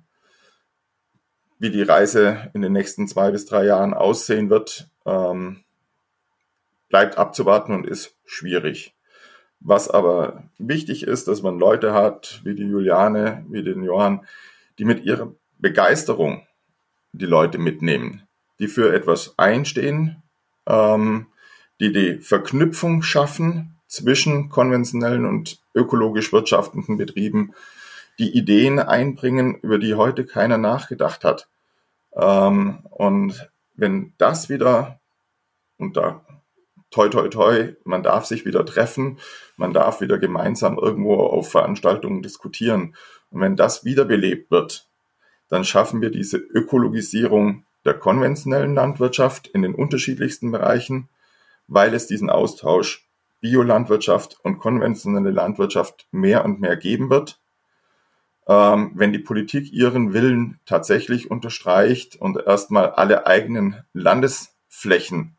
Wie 1.58 1.72
die 1.72 1.84
Reise 1.84 2.50
in 2.54 2.62
den 2.62 2.72
nächsten 2.72 3.08
zwei 3.08 3.32
bis 3.32 3.46
drei 3.46 3.66
Jahren 3.66 3.94
aussehen 3.94 4.50
wird, 4.50 4.90
ähm, 5.06 5.64
bleibt 6.88 7.18
abzuwarten 7.18 7.74
und 7.74 7.86
ist 7.86 8.16
schwierig. 8.26 8.96
Was 9.62 9.90
aber 9.90 10.44
wichtig 10.58 11.04
ist, 11.04 11.28
dass 11.28 11.42
man 11.42 11.60
Leute 11.60 11.94
hat, 11.94 12.42
wie 12.44 12.56
die 12.56 12.64
Juliane, 12.64 13.46
wie 13.50 13.64
den 13.64 13.84
Johann, 13.84 14.26
die 14.78 14.86
mit 14.86 15.04
ihrer 15.04 15.34
Begeisterung 15.58 16.48
die 17.12 17.26
Leute 17.26 17.58
mitnehmen, 17.58 18.24
die 18.60 18.68
für 18.68 18.94
etwas 18.94 19.34
einstehen, 19.38 20.24
ähm, 20.66 21.28
die 21.80 21.92
die 21.92 22.20
Verknüpfung 22.20 23.02
schaffen 23.02 23.76
zwischen 23.88 24.50
konventionellen 24.50 25.26
und 25.26 25.60
ökologisch 25.76 26.32
wirtschaftenden 26.32 26.98
Betrieben, 26.98 27.54
die 28.20 28.38
Ideen 28.38 28.80
einbringen, 28.80 29.56
über 29.56 29.80
die 29.80 29.96
heute 29.96 30.26
keiner 30.26 30.58
nachgedacht 30.58 31.24
hat. 31.24 31.50
Ähm, 32.14 32.80
und 32.92 33.50
wenn 33.76 34.14
das 34.18 34.50
wieder, 34.50 35.00
und 35.78 35.98
da 35.98 36.22
toi 36.92 37.10
toi 37.10 37.28
toi, 37.30 37.76
man 37.84 38.04
darf 38.04 38.26
sich 38.26 38.46
wieder 38.46 38.66
treffen, 38.66 39.20
man 39.58 39.74
darf 39.74 40.02
wieder 40.02 40.18
gemeinsam 40.18 40.78
irgendwo 40.78 41.16
auf 41.16 41.52
Veranstaltungen 41.52 42.22
diskutieren. 42.22 42.96
Und 43.30 43.42
wenn 43.42 43.56
das 43.56 43.86
wiederbelebt 43.86 44.52
wird, 44.52 44.88
dann 45.50 45.64
schaffen 45.64 46.02
wir 46.02 46.10
diese 46.10 46.38
Ökologisierung 46.38 47.66
der 47.86 47.94
konventionellen 47.94 48.76
Landwirtschaft 48.76 49.48
in 49.48 49.62
den 49.62 49.76
unterschiedlichsten 49.76 50.52
Bereichen, 50.52 51.10
weil 51.68 51.94
es 51.94 52.08
diesen 52.08 52.30
Austausch 52.30 53.08
Biolandwirtschaft 53.42 54.38
und 54.44 54.60
konventionelle 54.60 55.32
Landwirtschaft 55.32 56.08
mehr 56.12 56.44
und 56.44 56.60
mehr 56.60 56.76
geben 56.76 57.10
wird. 57.10 57.40
Ähm, 58.48 58.92
wenn 58.96 59.14
die 59.14 59.20
Politik 59.20 59.72
ihren 59.72 60.14
Willen 60.14 60.60
tatsächlich 60.66 61.32
unterstreicht 61.32 62.16
und 62.18 62.38
erstmal 62.46 62.92
alle 62.92 63.28
eigenen 63.28 63.84
Landesflächen 63.94 65.38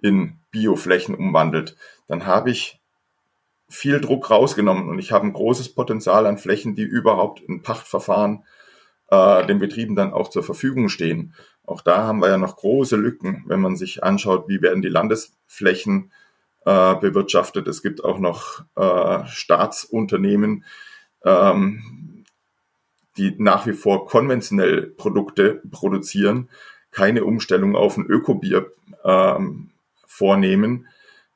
in 0.00 0.38
Bioflächen 0.50 1.14
umwandelt, 1.14 1.76
dann 2.08 2.26
habe 2.26 2.50
ich 2.50 2.80
viel 3.68 4.00
Druck 4.00 4.30
rausgenommen 4.30 4.88
und 4.88 4.98
ich 4.98 5.12
habe 5.12 5.26
ein 5.26 5.32
großes 5.32 5.74
Potenzial 5.74 6.26
an 6.26 6.38
Flächen, 6.38 6.74
die 6.74 6.84
überhaupt 6.84 7.40
in 7.40 7.62
Pachtverfahren 7.62 8.44
äh, 9.10 9.46
den 9.46 9.58
Betrieben 9.58 9.96
dann 9.96 10.12
auch 10.12 10.28
zur 10.28 10.42
Verfügung 10.42 10.88
stehen. 10.88 11.34
Auch 11.64 11.80
da 11.80 12.04
haben 12.04 12.20
wir 12.20 12.28
ja 12.28 12.38
noch 12.38 12.56
große 12.56 12.96
Lücken, 12.96 13.44
wenn 13.46 13.60
man 13.60 13.76
sich 13.76 14.04
anschaut, 14.04 14.48
wie 14.48 14.62
werden 14.62 14.82
die 14.82 14.88
Landesflächen 14.88 16.12
äh, 16.64 16.94
bewirtschaftet. 16.96 17.66
Es 17.66 17.82
gibt 17.82 18.04
auch 18.04 18.18
noch 18.18 18.64
äh, 18.76 19.26
Staatsunternehmen, 19.26 20.64
ähm, 21.24 22.24
die 23.16 23.34
nach 23.38 23.66
wie 23.66 23.72
vor 23.72 24.06
konventionell 24.06 24.82
Produkte 24.82 25.62
produzieren, 25.70 26.50
keine 26.92 27.24
Umstellung 27.24 27.74
auf 27.74 27.96
ein 27.96 28.06
Ökobier 28.06 28.70
ähm, 29.04 29.70
vornehmen, 30.06 30.88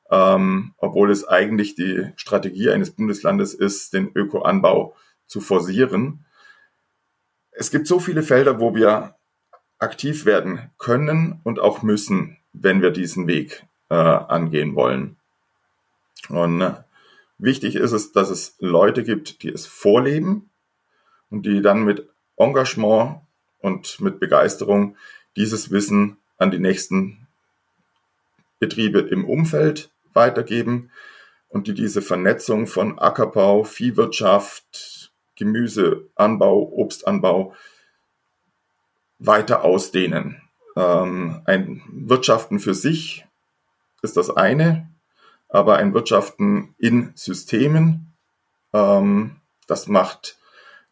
ähm, 0.09 0.73
obwohl 0.77 1.11
es 1.11 1.27
eigentlich 1.27 1.75
die 1.75 2.11
Strategie 2.15 2.69
eines 2.69 2.91
Bundeslandes 2.91 3.53
ist, 3.53 3.93
den 3.93 4.11
Ökoanbau 4.13 4.95
zu 5.25 5.41
forcieren. 5.41 6.25
Es 7.51 7.71
gibt 7.71 7.87
so 7.87 7.99
viele 7.99 8.23
Felder, 8.23 8.59
wo 8.59 8.75
wir 8.75 9.15
aktiv 9.79 10.25
werden 10.25 10.69
können 10.77 11.39
und 11.43 11.59
auch 11.59 11.81
müssen, 11.81 12.37
wenn 12.53 12.81
wir 12.81 12.91
diesen 12.91 13.27
Weg 13.27 13.65
äh, 13.89 13.95
angehen 13.95 14.75
wollen. 14.75 15.17
Und 16.29 16.61
äh, 16.61 16.73
wichtig 17.37 17.75
ist 17.75 17.91
es, 17.91 18.11
dass 18.11 18.29
es 18.29 18.55
Leute 18.59 19.03
gibt, 19.03 19.43
die 19.43 19.49
es 19.49 19.65
vorleben 19.65 20.49
und 21.29 21.45
die 21.45 21.61
dann 21.61 21.83
mit 21.83 22.07
Engagement 22.37 23.21
und 23.59 23.99
mit 24.01 24.19
Begeisterung 24.19 24.95
dieses 25.35 25.71
Wissen 25.71 26.17
an 26.37 26.51
die 26.51 26.59
nächsten 26.59 27.20
Betriebe 28.61 28.99
im 28.99 29.25
Umfeld 29.25 29.91
weitergeben 30.13 30.91
und 31.49 31.67
die 31.67 31.73
diese 31.73 32.01
Vernetzung 32.03 32.67
von 32.67 32.99
Ackerbau, 32.99 33.63
Viehwirtschaft, 33.63 35.11
Gemüseanbau, 35.35 36.71
Obstanbau 36.77 37.55
weiter 39.17 39.63
ausdehnen. 39.63 40.41
Ähm, 40.75 41.41
ein 41.45 41.81
Wirtschaften 41.91 42.59
für 42.59 42.75
sich 42.75 43.25
ist 44.03 44.15
das 44.15 44.29
eine, 44.29 44.87
aber 45.49 45.77
ein 45.77 45.95
Wirtschaften 45.95 46.75
in 46.77 47.11
Systemen, 47.15 48.13
ähm, 48.73 49.37
das 49.67 49.87
macht 49.87 50.37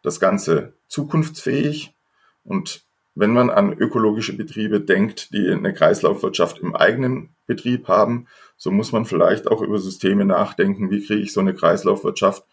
das 0.01 0.19
Ganze 0.19 0.73
zukunftsfähig 0.87 1.95
und 2.43 2.88
wenn 3.15 3.31
man 3.31 3.49
an 3.49 3.73
ökologische 3.73 4.35
Betriebe 4.35 4.79
denkt, 4.79 5.33
die 5.33 5.49
eine 5.49 5.73
Kreislaufwirtschaft 5.73 6.59
im 6.59 6.75
eigenen 6.75 7.35
Betrieb 7.47 7.87
haben, 7.87 8.27
so 8.57 8.71
muss 8.71 8.91
man 8.91 9.05
vielleicht 9.05 9.47
auch 9.47 9.61
über 9.61 9.79
Systeme 9.79 10.25
nachdenken, 10.25 10.91
wie 10.91 11.05
kriege 11.05 11.21
ich 11.21 11.33
so 11.33 11.39
eine 11.39 11.53
Kreislaufwirtschaft 11.53 12.45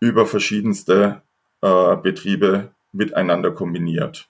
über 0.00 0.26
verschiedenste 0.26 1.22
äh, 1.62 1.96
Betriebe 1.96 2.72
miteinander 2.92 3.50
kombiniert. 3.50 4.28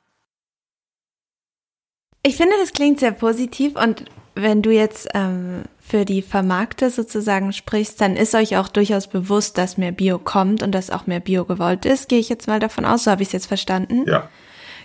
Ich 2.23 2.37
finde, 2.37 2.55
das 2.61 2.73
klingt 2.73 3.01
sehr 3.01 3.13
positiv 3.13 3.77
und 3.77 4.05
wenn 4.35 4.61
du 4.61 4.71
jetzt 4.71 5.09
ähm, 5.15 5.63
für 5.81 6.05
die 6.05 6.21
Vermarkter 6.21 6.91
sozusagen 6.91 7.53
sprichst, 7.53 8.01
dann 8.01 8.17
ist 8.17 8.35
euch 8.35 8.57
auch 8.57 8.69
durchaus 8.69 9.07
bewusst, 9.07 9.57
dass 9.57 9.79
mehr 9.79 9.93
Bio 9.93 10.19
kommt 10.19 10.63
und 10.63 10.73
dass 10.73 10.91
auch 10.91 11.07
mehr 11.07 11.21
Bio 11.21 11.45
gewollt 11.45 11.87
ist. 11.87 12.09
Gehe 12.09 12.19
ich 12.19 12.29
jetzt 12.29 12.47
mal 12.47 12.61
davon 12.61 12.85
aus, 12.85 13.05
so 13.05 13.11
habe 13.11 13.23
ich 13.23 13.29
es 13.29 13.33
jetzt 13.33 13.47
verstanden. 13.47 14.05
Ja. 14.07 14.29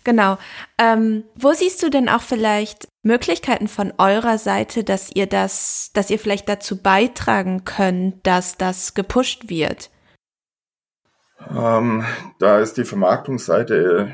Genau. 0.03 0.37
Ähm, 0.77 1.23
wo 1.35 1.53
siehst 1.53 1.81
du 1.83 1.89
denn 1.89 2.09
auch 2.09 2.21
vielleicht 2.21 2.87
Möglichkeiten 3.03 3.67
von 3.67 3.93
eurer 3.97 4.37
Seite, 4.37 4.83
dass 4.83 5.11
ihr 5.13 5.27
das, 5.27 5.91
dass 5.93 6.09
ihr 6.09 6.19
vielleicht 6.19 6.49
dazu 6.49 6.81
beitragen 6.81 7.65
könnt, 7.65 8.25
dass 8.25 8.57
das 8.57 8.93
gepusht 8.93 9.49
wird? 9.49 9.89
Ähm, 11.49 12.05
da 12.39 12.59
ist 12.59 12.77
die 12.77 12.83
Vermarktungsseite 12.83 14.11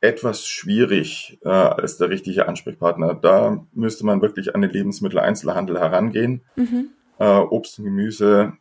etwas 0.00 0.46
schwierig 0.46 1.38
äh, 1.44 1.48
als 1.48 1.98
der 1.98 2.08
richtige 2.08 2.48
Ansprechpartner. 2.48 3.14
Da 3.14 3.66
müsste 3.72 4.06
man 4.06 4.22
wirklich 4.22 4.54
an 4.54 4.62
den 4.62 4.70
Lebensmitteleinzelhandel 4.70 5.78
herangehen. 5.78 6.42
Mhm. 6.56 6.90
Äh, 7.18 7.24
Obst 7.24 7.78
und 7.78 7.84
Gemüse, 7.84 8.54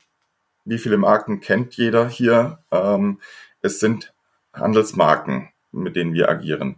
wie 0.65 0.77
viele 0.77 0.97
Marken 0.97 1.39
kennt 1.39 1.75
jeder 1.77 2.09
hier? 2.09 2.59
Ähm, 2.71 3.19
es 3.61 3.79
sind 3.79 4.13
Handelsmarken 4.53 5.49
mit 5.71 5.95
denen 5.95 6.13
wir 6.13 6.29
agieren. 6.29 6.75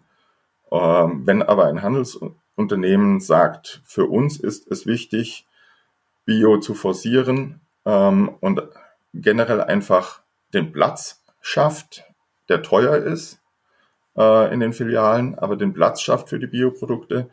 Ähm, 0.72 1.22
wenn 1.26 1.42
aber 1.44 1.66
ein 1.66 1.82
Handelsunternehmen 1.82 3.20
sagt, 3.20 3.82
für 3.84 4.06
uns 4.06 4.40
ist 4.40 4.72
es 4.72 4.86
wichtig, 4.86 5.46
Bio 6.26 6.58
zu 6.58 6.74
forcieren 6.74 7.60
ähm, 7.86 8.30
und 8.40 8.62
generell 9.14 9.62
einfach 9.62 10.22
den 10.54 10.72
Platz 10.72 11.22
schafft, 11.42 12.06
der 12.50 12.62
teuer 12.62 12.96
ist 12.98 13.40
äh, 14.18 14.54
in 14.54 14.60
den 14.60 14.74
Filialen, 14.74 15.38
aber 15.38 15.56
den 15.56 15.74
Platz 15.74 16.02
schafft 16.02 16.30
für 16.30 16.40
die 16.40 16.48
Bioprodukte 16.48 17.30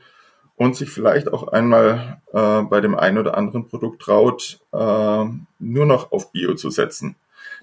und 0.56 0.74
sich 0.76 0.90
vielleicht 0.90 1.32
auch 1.32 1.48
einmal 1.48 2.20
äh, 2.32 2.62
bei 2.62 2.80
dem 2.80 2.96
einen 2.96 3.18
oder 3.18 3.36
anderen 3.36 3.68
Produkt 3.68 4.02
traut, 4.02 4.60
äh, 4.72 5.24
nur 5.58 5.86
noch 5.86 6.10
auf 6.12 6.32
Bio 6.32 6.54
zu 6.54 6.70
setzen, 6.70 7.16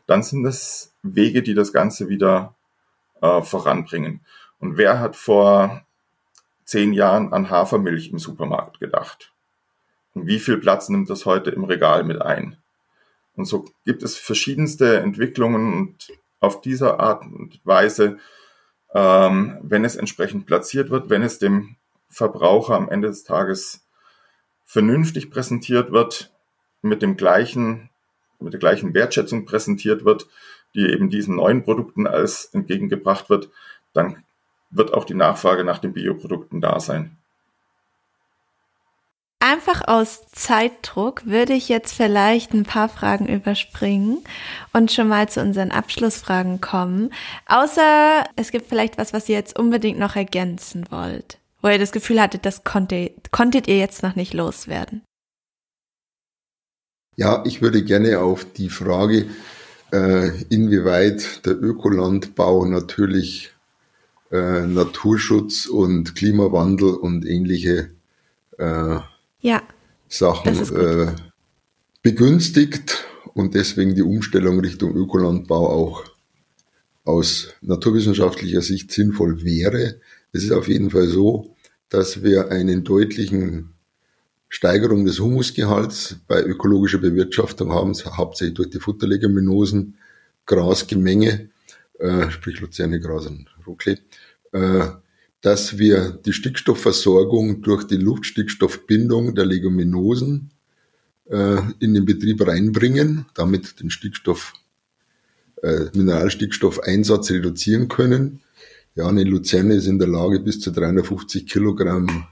dann 0.08 0.24
sind 0.24 0.44
das 0.44 0.94
Wege, 1.04 1.42
die 1.44 1.54
das 1.54 1.74
Ganze 1.74 2.10
wieder 2.10 2.54
äh, 3.22 3.42
voranbringen. 3.42 4.22
Und 4.60 4.78
wer 4.78 5.00
hat 5.00 5.16
vor 5.16 5.86
zehn 6.64 6.94
Jahren 6.94 7.34
an 7.34 7.50
Hafermilch 7.50 8.10
im 8.10 8.20
Supermarkt 8.20 8.80
gedacht? 8.80 9.34
Und 10.14 10.28
wie 10.28 10.40
viel 10.40 10.58
Platz 10.58 10.90
nimmt 10.90 11.10
das 11.10 11.26
heute 11.26 11.52
im 11.52 11.66
Regal 11.66 12.04
mit 12.04 12.22
ein? 12.22 12.58
Und 13.36 13.46
so 13.46 13.66
gibt 13.84 14.02
es 14.02 14.16
verschiedenste 14.16 15.00
Entwicklungen 15.00 15.74
und 15.74 16.14
auf 16.40 16.62
dieser 16.62 17.00
Art 17.00 17.24
und 17.24 17.60
Weise, 17.66 18.18
ähm, 18.94 19.58
wenn 19.62 19.84
es 19.84 19.96
entsprechend 19.96 20.46
platziert 20.46 20.90
wird, 20.90 21.10
wenn 21.10 21.22
es 21.22 21.40
dem 21.40 21.76
Verbraucher 22.10 22.76
am 22.76 22.90
Ende 22.90 23.10
des 23.10 23.24
Tages 23.24 23.86
vernünftig 24.64 25.30
präsentiert 25.30 25.92
wird, 25.92 26.32
mit 26.82 27.02
dem 27.02 27.18
gleichen, 27.18 27.90
mit 28.40 28.54
der 28.54 28.60
gleichen 28.60 28.94
Wertschätzung 28.94 29.46
präsentiert 29.46 30.06
wird, 30.06 30.28
die 30.76 30.92
eben 30.92 31.10
diesen 31.10 31.38
neuen 31.38 31.64
Produkten 31.64 32.08
als 32.08 32.46
entgegengebracht 32.54 33.30
wird, 33.30 33.50
dann 33.94 34.24
wird 34.70 34.94
auch 34.94 35.06
die 35.06 35.14
Nachfrage 35.14 35.64
nach 35.64 35.80
den 35.80 35.94
Bioprodukten 35.94 36.62
da 36.62 36.80
sein. 36.80 37.18
Einfach 39.40 39.88
aus 39.88 40.26
Zeitdruck 40.32 41.26
würde 41.28 41.54
ich 41.54 41.70
jetzt 41.70 41.94
vielleicht 41.94 42.54
ein 42.54 42.64
paar 42.64 42.90
Fragen 42.90 43.28
überspringen 43.28 44.24
und 44.74 44.92
schon 44.92 45.08
mal 45.08 45.30
zu 45.30 45.40
unseren 45.42 45.72
Abschlussfragen 45.72 46.62
kommen. 46.62 47.14
Außer 47.46 48.24
es 48.36 48.52
gibt 48.52 48.68
vielleicht 48.68 48.98
was, 48.98 49.14
was 49.14 49.30
ihr 49.30 49.36
jetzt 49.36 49.58
unbedingt 49.60 50.00
noch 50.00 50.16
ergänzen 50.16 50.86
wollt, 50.90 51.38
wo 51.62 51.68
ihr 51.68 51.78
das 51.78 51.92
Gefühl 51.92 52.20
hattet, 52.20 52.46
das 52.46 52.64
konntet, 52.64 53.32
konntet 53.32 53.68
ihr 53.68 53.78
jetzt 53.78 54.02
noch 54.02 54.16
nicht 54.16 54.34
loswerden. 54.34 55.04
Ja, 57.16 57.44
ich 57.46 57.62
würde 57.62 57.84
gerne 57.84 58.20
auf 58.20 58.46
die 58.52 58.70
Frage, 58.70 59.28
inwieweit 59.92 61.46
der 61.46 61.62
Ökolandbau 61.62 62.66
natürlich 62.66 63.56
äh, 64.32 64.66
Naturschutz 64.66 65.68
und 65.68 66.16
Klimawandel 66.16 66.96
und 66.96 67.26
ähnliche 67.26 67.92
äh, 68.58 68.98
ja, 69.42 69.64
Sachen 70.10 70.76
äh, 70.76 71.16
begünstigt 72.02 73.06
und 73.34 73.54
deswegen 73.54 73.96
die 73.96 74.02
Umstellung 74.02 74.60
Richtung 74.60 74.96
Ökolandbau 74.96 75.70
auch 75.70 76.04
aus 77.04 77.54
naturwissenschaftlicher 77.62 78.62
Sicht 78.62 78.92
sinnvoll 78.92 79.44
wäre. 79.44 80.02
Es 80.32 80.44
ist 80.44 80.52
auf 80.52 80.68
jeden 80.68 80.90
Fall 80.90 81.08
so, 81.08 81.56
dass 81.90 82.24
wir 82.24 82.50
einen 82.50 82.84
deutlichen 82.84 83.75
Steigerung 84.50 85.06
des 85.06 85.20
Humusgehalts 85.20 86.18
bei 86.28 86.42
ökologischer 86.44 87.00
Bewirtschaftung 87.00 87.74
haben, 87.74 87.94
hauptsächlich 87.94 88.56
durch 88.56 88.70
die 88.70 88.80
Futterleguminosen, 88.80 89.98
Grasgemenge, 90.46 91.50
äh, 92.00 92.30
sprich 92.30 92.60
Luzerne, 92.60 93.00
Gras 93.00 93.28
und 93.28 93.48
Rocklee, 93.66 93.98
äh, 94.52 94.88
dass 95.42 95.78
wir 95.78 96.12
die 96.26 96.34
Stickstoffversorgung 96.34 97.62
durch 97.62 97.84
die 97.86 97.98
Luftstickstoffbindung 97.98 99.36
der 99.36 99.46
Leguminosen 99.46 100.52
äh, 101.26 101.58
in 101.80 101.94
den 101.94 102.06
Betrieb 102.06 102.46
reinbringen, 102.46 103.26
damit 103.34 103.80
den 103.80 103.90
Stickstoff, 103.90 104.54
äh, 105.62 105.86
Mineralstickstoffeinsatz 105.94 107.32
reduzieren 107.32 107.88
können. 107.88 108.42
Ja, 108.96 109.08
eine 109.08 109.24
Luzerne 109.24 109.76
ist 109.76 109.88
in 109.88 110.00
der 110.00 110.08
Lage, 110.08 110.40
bis 110.40 110.60
zu 110.60 110.72
350 110.72 111.48
Kilogramm 111.48 112.28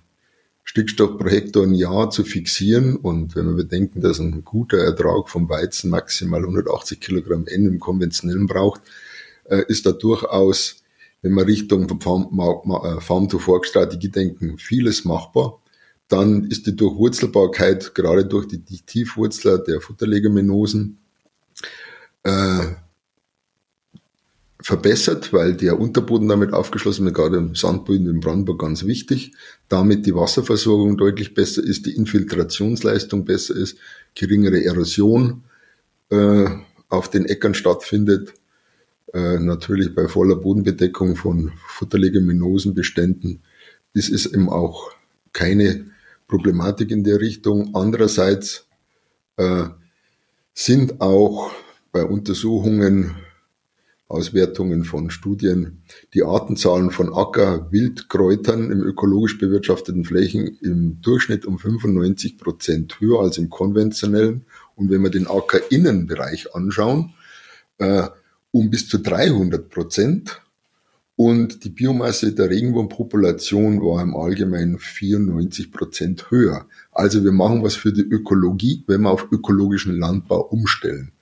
Stickstoff 0.73 1.19
pro 1.19 1.29
Hektar 1.29 1.65
im 1.65 1.75
Jahr 1.75 2.09
zu 2.09 2.23
fixieren. 2.23 2.95
Und 2.95 3.35
wenn 3.35 3.45
wir 3.45 3.53
bedenken, 3.53 4.01
dass 4.01 4.17
ein 4.17 4.43
guter 4.43 4.79
Ertrag 4.79 5.29
vom 5.29 5.47
Weizen 5.47 5.91
maximal 5.91 6.41
180 6.41 6.99
Kilogramm 6.99 7.45
N 7.45 7.67
im 7.67 7.79
konventionellen 7.79 8.47
braucht, 8.47 8.81
äh, 9.45 9.63
ist 9.67 9.85
da 9.85 9.91
durchaus 9.91 10.77
wenn 11.21 11.35
wir 11.35 11.45
Richtung 11.45 11.83
äh, 11.87 13.01
Farm-to-Fork-Strategie 13.01 14.09
denken, 14.09 14.57
vieles 14.57 15.05
machbar. 15.05 15.59
Dann 16.07 16.45
ist 16.45 16.65
die 16.65 16.75
Durchwurzelbarkeit 16.75 17.95
gerade 17.95 18.25
durch 18.25 18.47
die 18.47 18.59
Tiefwurzler 18.59 19.59
der 19.59 19.79
Futterleguminosen 19.79 20.97
äh, 22.23 22.65
verbessert, 24.63 25.33
weil 25.33 25.55
der 25.55 25.79
Unterboden 25.79 26.27
damit 26.27 26.53
aufgeschlossen 26.53 27.05
wird, 27.05 27.15
gerade 27.15 27.37
im 27.37 27.53
Sandboden 27.53 28.09
in 28.09 28.19
Brandenburg 28.21 28.61
ganz 28.61 28.85
wichtig. 28.85 29.33
Damit 29.69 30.05
die 30.05 30.15
Wasserversorgung 30.15 30.97
deutlich 30.97 31.35
besser 31.35 31.63
ist, 31.63 31.85
die 31.85 31.95
Infiltrationsleistung 31.95 33.25
besser 33.25 33.55
ist, 33.55 33.77
geringere 34.15 34.63
Erosion 34.63 35.43
äh, 36.09 36.45
auf 36.89 37.09
den 37.09 37.25
Äckern 37.25 37.53
stattfindet 37.53 38.33
äh, 39.13 39.37
natürlich 39.37 39.93
bei 39.93 40.07
voller 40.07 40.35
Bodenbedeckung 40.35 41.15
von 41.15 41.51
Futterleguminosenbeständen 41.67 43.43
ist 43.93 44.09
es 44.11 44.25
eben 44.25 44.49
auch 44.49 44.91
keine 45.33 45.85
Problematik 46.27 46.89
in 46.89 47.03
der 47.03 47.19
Richtung. 47.19 47.75
Andererseits 47.75 48.65
äh, 49.37 49.65
sind 50.53 50.99
auch 50.99 51.51
bei 51.91 52.03
Untersuchungen, 52.03 53.15
Auswertungen 54.13 54.83
von 54.83 55.09
Studien 55.09 55.83
die 56.13 56.23
Artenzahlen 56.23 56.91
von 56.91 57.13
Acker, 57.13 57.71
Wildkräutern 57.71 58.71
im 58.71 58.81
ökologisch 58.83 59.37
bewirtschafteten 59.37 60.05
Flächen 60.05 60.57
im 60.61 61.01
Durchschnitt 61.01 61.45
um 61.45 61.57
95 61.57 62.37
Prozent 62.37 62.99
höher 62.99 63.21
als 63.21 63.37
im 63.37 63.49
konventionellen. 63.49 64.45
Und 64.75 64.89
wenn 64.89 65.01
wir 65.01 65.09
den 65.09 65.27
Ackerinnenbereich 65.27 66.55
anschauen, 66.55 67.13
äh, 67.79 68.07
um 68.51 68.69
bis 68.69 68.87
zu 68.87 68.99
300 68.99 69.67
Prozent. 69.69 70.41
Und 71.15 71.63
die 71.63 71.69
Biomasse 71.69 72.33
der 72.33 72.49
Regenwurmpopulation 72.49 73.81
war 73.81 74.01
im 74.01 74.15
Allgemeinen 74.15 74.79
94 74.79 75.71
Prozent 75.71 76.31
höher. 76.31 76.67
Also 76.91 77.23
wir 77.23 77.31
machen 77.31 77.63
was 77.63 77.75
für 77.75 77.93
die 77.93 78.01
Ökologie, 78.01 78.83
wenn 78.87 79.01
wir 79.01 79.11
auf 79.11 79.27
ökologischen 79.31 79.97
Landbau 79.97 80.41
umstellen. 80.41 81.12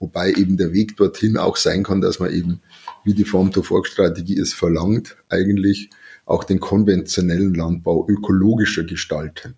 Wobei 0.00 0.32
eben 0.32 0.56
der 0.56 0.72
Weg 0.72 0.96
dorthin 0.96 1.36
auch 1.36 1.56
sein 1.56 1.84
kann, 1.84 2.00
dass 2.00 2.18
man 2.18 2.32
eben, 2.32 2.60
wie 3.04 3.12
die 3.12 3.26
Farm-to-Fork-Strategie 3.26 4.38
es 4.38 4.54
verlangt, 4.54 5.16
eigentlich 5.28 5.90
auch 6.24 6.42
den 6.42 6.58
konventionellen 6.58 7.54
Landbau 7.54 8.06
ökologischer 8.08 8.84
gestalten. 8.84 9.56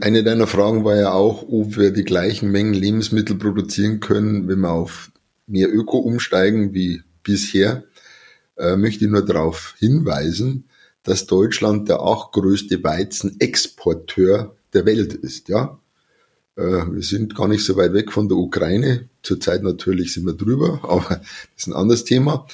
Eine 0.00 0.24
deiner 0.24 0.46
Fragen 0.46 0.84
war 0.84 0.96
ja 0.96 1.12
auch, 1.12 1.46
ob 1.46 1.76
wir 1.76 1.90
die 1.90 2.04
gleichen 2.04 2.50
Mengen 2.50 2.72
Lebensmittel 2.72 3.36
produzieren 3.36 4.00
können, 4.00 4.48
wenn 4.48 4.60
wir 4.60 4.70
auf 4.70 5.12
mehr 5.46 5.70
Öko 5.70 5.98
umsteigen 5.98 6.72
wie 6.72 7.02
bisher, 7.22 7.84
äh, 8.56 8.76
möchte 8.76 9.04
ich 9.04 9.10
nur 9.10 9.26
darauf 9.26 9.74
hinweisen, 9.78 10.64
dass 11.02 11.26
Deutschland 11.26 11.90
der 11.90 12.00
achtgrößte 12.00 12.82
Weizenexporteur 12.82 14.56
der 14.72 14.86
Welt 14.86 15.12
ist. 15.12 15.50
Ja, 15.50 15.78
wir 16.54 17.02
sind 17.02 17.34
gar 17.34 17.48
nicht 17.48 17.64
so 17.64 17.76
weit 17.76 17.94
weg 17.94 18.12
von 18.12 18.28
der 18.28 18.36
Ukraine. 18.36 19.08
Zurzeit 19.22 19.62
natürlich 19.62 20.12
sind 20.12 20.26
wir 20.26 20.34
drüber, 20.34 20.80
aber 20.88 21.16
das 21.16 21.22
ist 21.56 21.66
ein 21.68 21.74
anderes 21.74 22.04
Thema. 22.04 22.46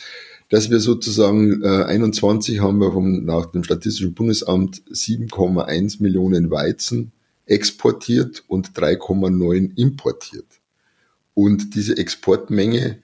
Dass 0.51 0.71
wir 0.71 0.81
sozusagen 0.81 1.63
äh, 1.63 1.85
21 1.85 2.61
haben 2.61 2.79
wir 2.79 2.93
vom, 2.93 3.25
nach 3.25 3.47
dem 3.47 3.65
Statistischen 3.65 4.15
Bundesamt 4.15 4.83
7,1 4.91 6.03
Millionen 6.03 6.51
Weizen 6.51 7.13
exportiert 7.45 8.45
und 8.47 8.71
3,9 8.71 9.77
importiert. 9.77 10.47
Und 11.35 11.75
diese 11.75 11.97
Exportmenge 11.99 12.99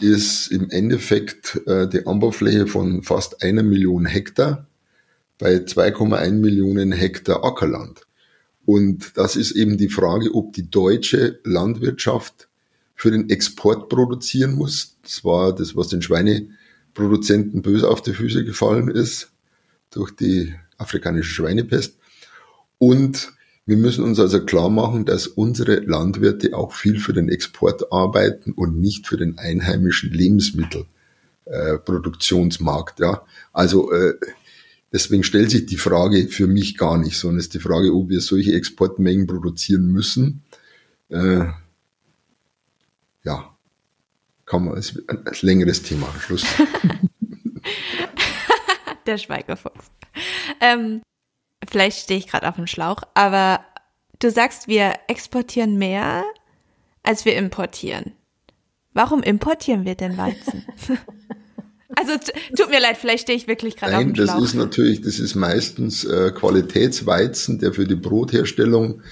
ist 0.00 0.48
im 0.48 0.70
Endeffekt 0.70 1.60
äh, 1.66 1.88
die 1.88 2.06
Anbaufläche 2.06 2.66
von 2.66 3.02
fast 3.02 3.42
einer 3.42 3.62
Million 3.62 4.06
Hektar 4.06 4.66
bei 5.38 5.56
2,1 5.56 6.32
Millionen 6.32 6.92
Hektar 6.92 7.44
Ackerland. 7.44 8.03
Und 8.66 9.16
das 9.16 9.36
ist 9.36 9.52
eben 9.52 9.76
die 9.76 9.88
Frage, 9.88 10.34
ob 10.34 10.52
die 10.52 10.70
deutsche 10.70 11.38
Landwirtschaft 11.44 12.48
für 12.94 13.10
den 13.10 13.28
Export 13.28 13.88
produzieren 13.88 14.54
muss. 14.54 14.96
Das 15.02 15.24
war 15.24 15.54
das, 15.54 15.76
was 15.76 15.88
den 15.88 16.02
Schweineproduzenten 16.02 17.62
böse 17.62 17.88
auf 17.88 18.02
die 18.02 18.14
Füße 18.14 18.44
gefallen 18.44 18.88
ist 18.88 19.30
durch 19.90 20.10
die 20.12 20.54
afrikanische 20.78 21.34
Schweinepest. 21.34 21.96
Und 22.78 23.32
wir 23.66 23.76
müssen 23.76 24.04
uns 24.04 24.20
also 24.20 24.44
klar 24.44 24.68
machen, 24.68 25.06
dass 25.06 25.26
unsere 25.26 25.76
Landwirte 25.80 26.54
auch 26.56 26.72
viel 26.72 27.00
für 27.00 27.14
den 27.14 27.28
Export 27.30 27.92
arbeiten 27.92 28.52
und 28.52 28.78
nicht 28.78 29.06
für 29.06 29.16
den 29.16 29.38
einheimischen 29.38 30.12
Lebensmittelverbrauch. 30.12 30.88
äh. 31.46 33.00
Ja, 33.00 33.22
also 33.52 33.90
äh, 33.92 34.14
deswegen 34.94 35.24
stellt 35.24 35.50
sich 35.50 35.66
die 35.66 35.76
Frage 35.76 36.28
für 36.28 36.46
mich 36.46 36.78
gar 36.78 36.96
nicht, 36.96 37.18
sondern 37.18 37.40
es 37.40 37.46
ist 37.46 37.54
die 37.54 37.60
Frage, 37.60 37.92
ob 37.92 38.08
wir 38.08 38.20
solche 38.20 38.54
Exportmengen 38.54 39.26
produzieren 39.26 39.86
müssen. 39.86 40.44
Äh, 41.08 41.46
ja, 43.24 43.56
kann 44.46 44.64
man, 44.64 44.76
ist 44.76 44.96
ein, 45.08 45.26
ein 45.26 45.34
längeres 45.40 45.82
Thema. 45.82 46.08
Schluss. 46.20 46.46
Der 49.06 49.18
Schweigerfuchs. 49.18 49.90
Ähm, 50.60 51.02
vielleicht 51.68 51.98
stehe 51.98 52.18
ich 52.18 52.28
gerade 52.28 52.48
auf 52.48 52.54
dem 52.54 52.68
Schlauch, 52.68 53.02
aber 53.14 53.64
du 54.20 54.30
sagst, 54.30 54.68
wir 54.68 54.94
exportieren 55.08 55.76
mehr, 55.76 56.24
als 57.02 57.24
wir 57.24 57.36
importieren. 57.36 58.12
Warum 58.92 59.24
importieren 59.24 59.84
wir 59.84 59.96
denn 59.96 60.16
Weizen? 60.16 60.64
also 61.96 62.12
tut 62.56 62.70
mir 62.70 62.80
leid, 62.80 62.96
vielleicht 62.96 63.22
stehe 63.22 63.36
ich 63.36 63.46
wirklich 63.48 63.76
gerade 63.76 63.96
auf 63.96 64.02
dem 64.02 64.14
Schlauch. 64.14 64.26
Nein, 64.26 64.40
das 64.40 64.50
ist 64.50 64.54
natürlich, 64.54 65.00
das 65.00 65.18
ist 65.18 65.34
meistens 65.34 66.04
äh, 66.04 66.30
Qualitätsweizen, 66.32 67.58
der 67.58 67.72
für 67.72 67.86
die 67.86 67.94
Brotherstellung 67.94 69.02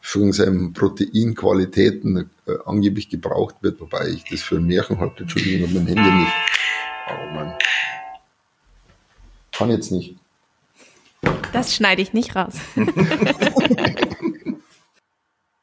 von 0.00 0.32
seinen 0.32 0.72
Proteinqualitäten 0.72 2.30
äh, 2.46 2.52
angeblich 2.66 3.08
gebraucht 3.08 3.56
wird, 3.60 3.80
wobei 3.80 4.08
ich 4.08 4.24
das 4.24 4.40
für 4.40 4.56
ein 4.56 4.66
Märchen 4.66 4.98
halte. 4.98 5.22
Entschuldigung, 5.22 5.72
mein 5.72 5.86
Handy 5.86 6.10
nicht. 6.10 6.32
Oh 7.08 7.34
Mann. 7.34 7.54
Kann 9.52 9.70
jetzt 9.70 9.92
nicht. 9.92 10.16
Das 11.52 11.74
schneide 11.74 12.02
ich 12.02 12.12
nicht 12.12 12.34
raus. 12.34 12.54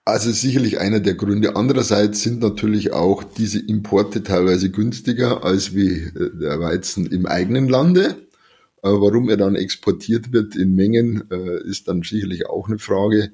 also 0.06 0.32
sicherlich 0.32 0.80
einer 0.80 1.00
der 1.00 1.14
Gründe. 1.14 1.56
Andererseits 1.56 2.22
sind 2.22 2.40
natürlich 2.40 2.94
auch 2.94 3.24
diese 3.24 3.60
Importe 3.60 4.24
teilweise 4.24 4.72
günstiger 4.72 5.44
als 5.44 5.76
wie 5.76 5.90
äh, 5.90 6.32
der 6.40 6.60
Weizen 6.60 7.06
im 7.08 7.26
eigenen 7.26 7.68
Lande. 7.68 8.16
Warum 8.82 9.30
er 9.30 9.36
dann 9.36 9.56
exportiert 9.56 10.32
wird 10.32 10.56
in 10.56 10.74
Mengen, 10.74 11.30
äh, 11.32 11.62
ist 11.68 11.90
dann 11.90 12.02
sicherlich 12.02 12.48
auch 12.48 12.70
eine 12.70 12.80
Frage. 12.80 13.34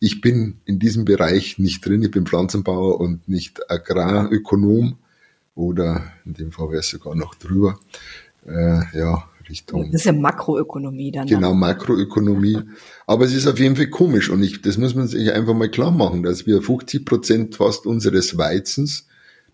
Ich 0.00 0.20
bin 0.20 0.60
in 0.66 0.78
diesem 0.78 1.06
Bereich 1.06 1.58
nicht 1.58 1.84
drin. 1.86 2.02
Ich 2.02 2.10
bin 2.10 2.26
Pflanzenbauer 2.26 3.00
und 3.00 3.26
nicht 3.26 3.70
Agrarökonom 3.70 4.98
oder 5.54 6.12
in 6.26 6.34
dem 6.34 6.52
Fall 6.52 6.68
wäre 6.68 6.80
es 6.80 6.90
sogar 6.90 7.14
noch 7.14 7.34
drüber. 7.34 7.80
Äh, 8.46 8.82
ja, 8.96 9.28
Richtung. 9.48 9.90
Das 9.92 10.02
ist 10.02 10.06
ja 10.06 10.12
Makroökonomie 10.12 11.12
dann. 11.12 11.26
Genau, 11.26 11.54
Makroökonomie. 11.54 12.58
Aber 13.06 13.24
es 13.24 13.32
ist 13.32 13.46
auf 13.46 13.58
jeden 13.58 13.76
Fall 13.76 13.88
komisch 13.88 14.30
und 14.30 14.42
ich, 14.42 14.62
das 14.62 14.78
muss 14.78 14.94
man 14.94 15.08
sich 15.08 15.32
einfach 15.32 15.54
mal 15.54 15.70
klar 15.70 15.90
machen, 15.90 16.22
dass 16.22 16.46
wir 16.46 16.62
50 16.62 17.04
Prozent 17.04 17.56
fast 17.56 17.86
unseres 17.86 18.36
Weizens, 18.38 19.06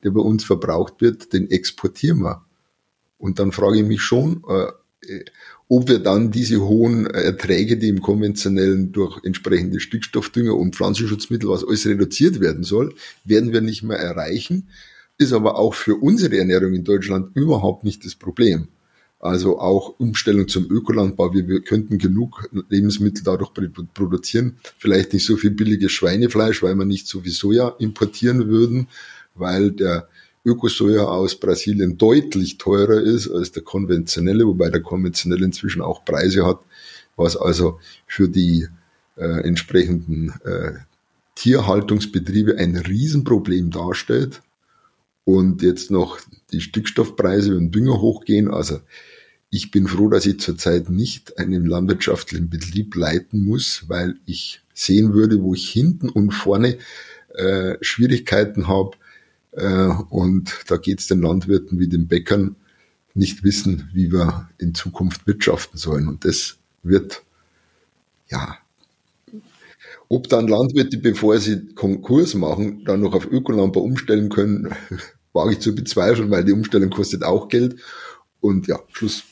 der 0.03 0.11
bei 0.11 0.21
uns 0.21 0.45
verbraucht 0.45 1.01
wird, 1.01 1.33
den 1.33 1.51
exportieren 1.51 2.21
wir. 2.21 2.45
Und 3.19 3.39
dann 3.39 3.53
frage 3.53 3.79
ich 3.79 3.87
mich 3.87 4.03
schon, 4.03 4.43
äh, 4.49 4.73
ob 5.69 5.89
wir 5.89 6.01
dann 6.01 6.31
diese 6.31 6.61
hohen 6.61 7.07
Erträge, 7.07 7.77
die 7.77 7.89
im 7.89 8.03
konventionellen 8.03 8.93
durch 8.93 9.25
entsprechende 9.25 9.81
Stickstoffdünger 9.81 10.55
und 10.55 10.77
Pflanzenschutzmittel, 10.77 11.49
was 11.49 11.65
alles 11.65 11.87
reduziert 11.87 12.41
werden 12.41 12.63
soll, 12.63 12.95
werden 13.25 13.53
wir 13.53 13.61
nicht 13.63 13.83
mehr 13.83 13.97
erreichen. 13.97 14.69
Ist 15.19 15.33
aber 15.33 15.57
auch 15.59 15.75
für 15.75 15.97
unsere 15.97 16.39
Ernährung 16.39 16.75
in 16.75 16.85
Deutschland 16.85 17.35
überhaupt 17.35 17.85
nicht 17.85 18.05
das 18.05 18.15
Problem. 18.15 18.69
Also 19.23 19.61
auch 19.61 20.01
Umstellung 20.01 20.49
zum 20.49 20.69
Ökolandbau. 20.69 21.33
Wir, 21.33 21.47
wir 21.47 21.63
könnten 21.63 21.99
genug 21.99 22.49
Lebensmittel 22.69 23.23
dadurch 23.23 23.53
produzieren. 23.95 24.57
Vielleicht 24.79 25.13
nicht 25.13 25.25
so 25.25 25.37
viel 25.37 25.53
billiges 25.53 25.93
Schweinefleisch, 25.93 26.61
weil 26.61 26.75
wir 26.75 26.85
nicht 26.85 27.07
so 27.07 27.21
viel 27.21 27.31
Soja 27.31 27.69
importieren 27.79 28.49
würden, 28.49 28.89
weil 29.37 29.71
der 29.71 30.09
Ökosoja 30.45 31.05
aus 31.05 31.37
Brasilien 31.37 31.99
deutlich 31.99 32.59
teurer 32.59 33.01
ist 33.01 33.31
als 33.31 33.53
der 33.53 33.63
konventionelle, 33.63 34.45
wobei 34.45 34.71
der 34.71 34.83
konventionelle 34.83 35.45
inzwischen 35.45 35.83
auch 35.83 36.05
Preise 36.05 36.45
hat, 36.45 36.59
was 37.15 37.37
also 37.37 37.79
für 38.09 38.29
die 38.29 38.67
äh, 39.17 39.45
entsprechenden 39.45 40.35
äh, 40.45 40.73
Tierhaltungsbetriebe 41.37 42.57
ein 42.59 42.77
Riesenproblem 42.77 43.71
darstellt. 43.71 44.43
Und 45.25 45.63
jetzt 45.63 45.93
noch 45.93 46.19
die 46.51 46.61
Stickstoffpreise 46.61 47.57
und 47.57 47.73
Dünger 47.73 48.01
hochgehen. 48.01 48.51
Also 48.51 48.81
ich 49.55 49.71
bin 49.71 49.87
froh, 49.87 50.09
dass 50.09 50.25
ich 50.25 50.41
zurzeit 50.41 50.89
nicht 50.89 51.39
einen 51.39 51.67
landwirtschaftlichen 51.67 52.49
Betrieb 52.49 52.97
leiten 52.97 53.45
muss, 53.45 53.85
weil 53.87 54.17
ich 54.25 54.63
sehen 54.73 55.13
würde, 55.13 55.43
wo 55.43 55.53
ich 55.55 55.69
hinten 55.69 56.09
und 56.09 56.31
vorne 56.31 56.79
äh, 57.35 57.77
Schwierigkeiten 57.83 58.67
habe. 58.67 58.93
Äh, 59.53 59.89
und 60.09 60.59
da 60.69 60.79
geht 60.79 61.01
es 61.01 61.07
den 61.07 61.21
Landwirten 61.21 61.79
wie 61.79 61.87
den 61.87 62.09
Bäckern 62.09 62.57
nicht 63.13 63.45
wissen, 63.45 63.91
wie 63.93 64.11
wir 64.11 64.49
in 64.57 64.75
Zukunft 64.75 65.27
wirtschaften 65.27 65.77
sollen. 65.77 66.09
Und 66.09 66.25
das 66.25 66.57
wird, 66.83 67.23
ja, 68.31 68.57
ob 70.09 70.31
dann 70.31 70.49
Landwirte, 70.49 70.97
bevor 70.97 71.39
sie 71.39 71.75
Konkurs 71.75 72.33
machen, 72.33 72.87
dann 72.87 73.03
noch 73.03 73.13
auf 73.13 73.31
Ökolandbau 73.31 73.83
umstellen 73.83 74.31
können, 74.31 74.75
wage 75.35 75.53
ich 75.53 75.61
zu 75.61 75.75
bezweifeln, 75.75 76.31
weil 76.31 76.43
die 76.43 76.53
Umstellung 76.53 76.89
kostet 76.89 77.23
auch 77.23 77.49
Geld. 77.49 77.77
Und 78.41 78.67
ja, 78.67 78.81
Schluss. 78.93 79.25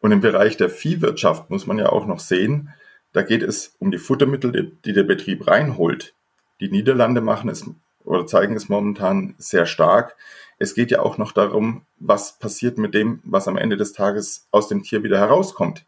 Und 0.00 0.12
im 0.12 0.20
Bereich 0.20 0.56
der 0.56 0.70
Viehwirtschaft 0.70 1.50
muss 1.50 1.66
man 1.66 1.78
ja 1.78 1.88
auch 1.90 2.06
noch 2.06 2.20
sehen, 2.20 2.72
da 3.12 3.22
geht 3.22 3.42
es 3.42 3.74
um 3.78 3.90
die 3.90 3.98
Futtermittel, 3.98 4.72
die 4.84 4.92
der 4.92 5.02
Betrieb 5.02 5.46
reinholt. 5.46 6.14
Die 6.60 6.70
Niederlande 6.70 7.20
machen 7.20 7.48
es 7.48 7.68
oder 8.04 8.26
zeigen 8.26 8.56
es 8.56 8.68
momentan 8.68 9.34
sehr 9.38 9.66
stark. 9.66 10.16
Es 10.58 10.74
geht 10.74 10.90
ja 10.90 11.00
auch 11.00 11.18
noch 11.18 11.32
darum, 11.32 11.82
was 11.98 12.38
passiert 12.38 12.78
mit 12.78 12.94
dem, 12.94 13.20
was 13.24 13.48
am 13.48 13.56
Ende 13.56 13.76
des 13.76 13.92
Tages 13.92 14.46
aus 14.50 14.68
dem 14.68 14.82
Tier 14.82 15.02
wieder 15.02 15.18
herauskommt. 15.18 15.84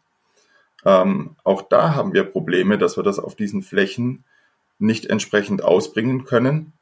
Ähm, 0.85 1.35
auch 1.43 1.61
da 1.63 1.95
haben 1.95 2.13
wir 2.13 2.23
Probleme, 2.23 2.77
dass 2.77 2.97
wir 2.97 3.03
das 3.03 3.19
auf 3.19 3.35
diesen 3.35 3.61
Flächen 3.61 4.23
nicht 4.79 5.05
entsprechend 5.07 5.63
ausbringen 5.63 6.25
können. 6.25 6.73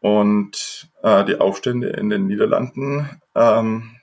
Und 0.00 0.88
äh, 1.02 1.24
die 1.24 1.40
Aufstände 1.40 1.88
in 1.88 2.08
den 2.08 2.26
Niederlanden 2.26 3.20
ähm, 3.34 3.97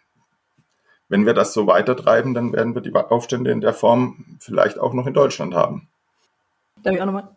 wenn 1.10 1.26
wir 1.26 1.34
das 1.34 1.54
so 1.54 1.68
weitertreiben, 1.68 2.34
dann 2.34 2.54
werden 2.54 2.74
wir 2.74 2.82
die 2.82 2.94
Aufstände 2.94 3.52
in 3.52 3.62
der 3.62 3.74
Form 3.74 4.38
vielleicht 4.40 4.80
auch 4.80 4.94
noch 4.94 5.08
in 5.08 5.14
Deutschland 5.14 5.54
haben. 5.54 5.88
Darf 6.84 6.96
ich 6.96 7.02
auch 7.02 7.06
nochmal? 7.06 7.30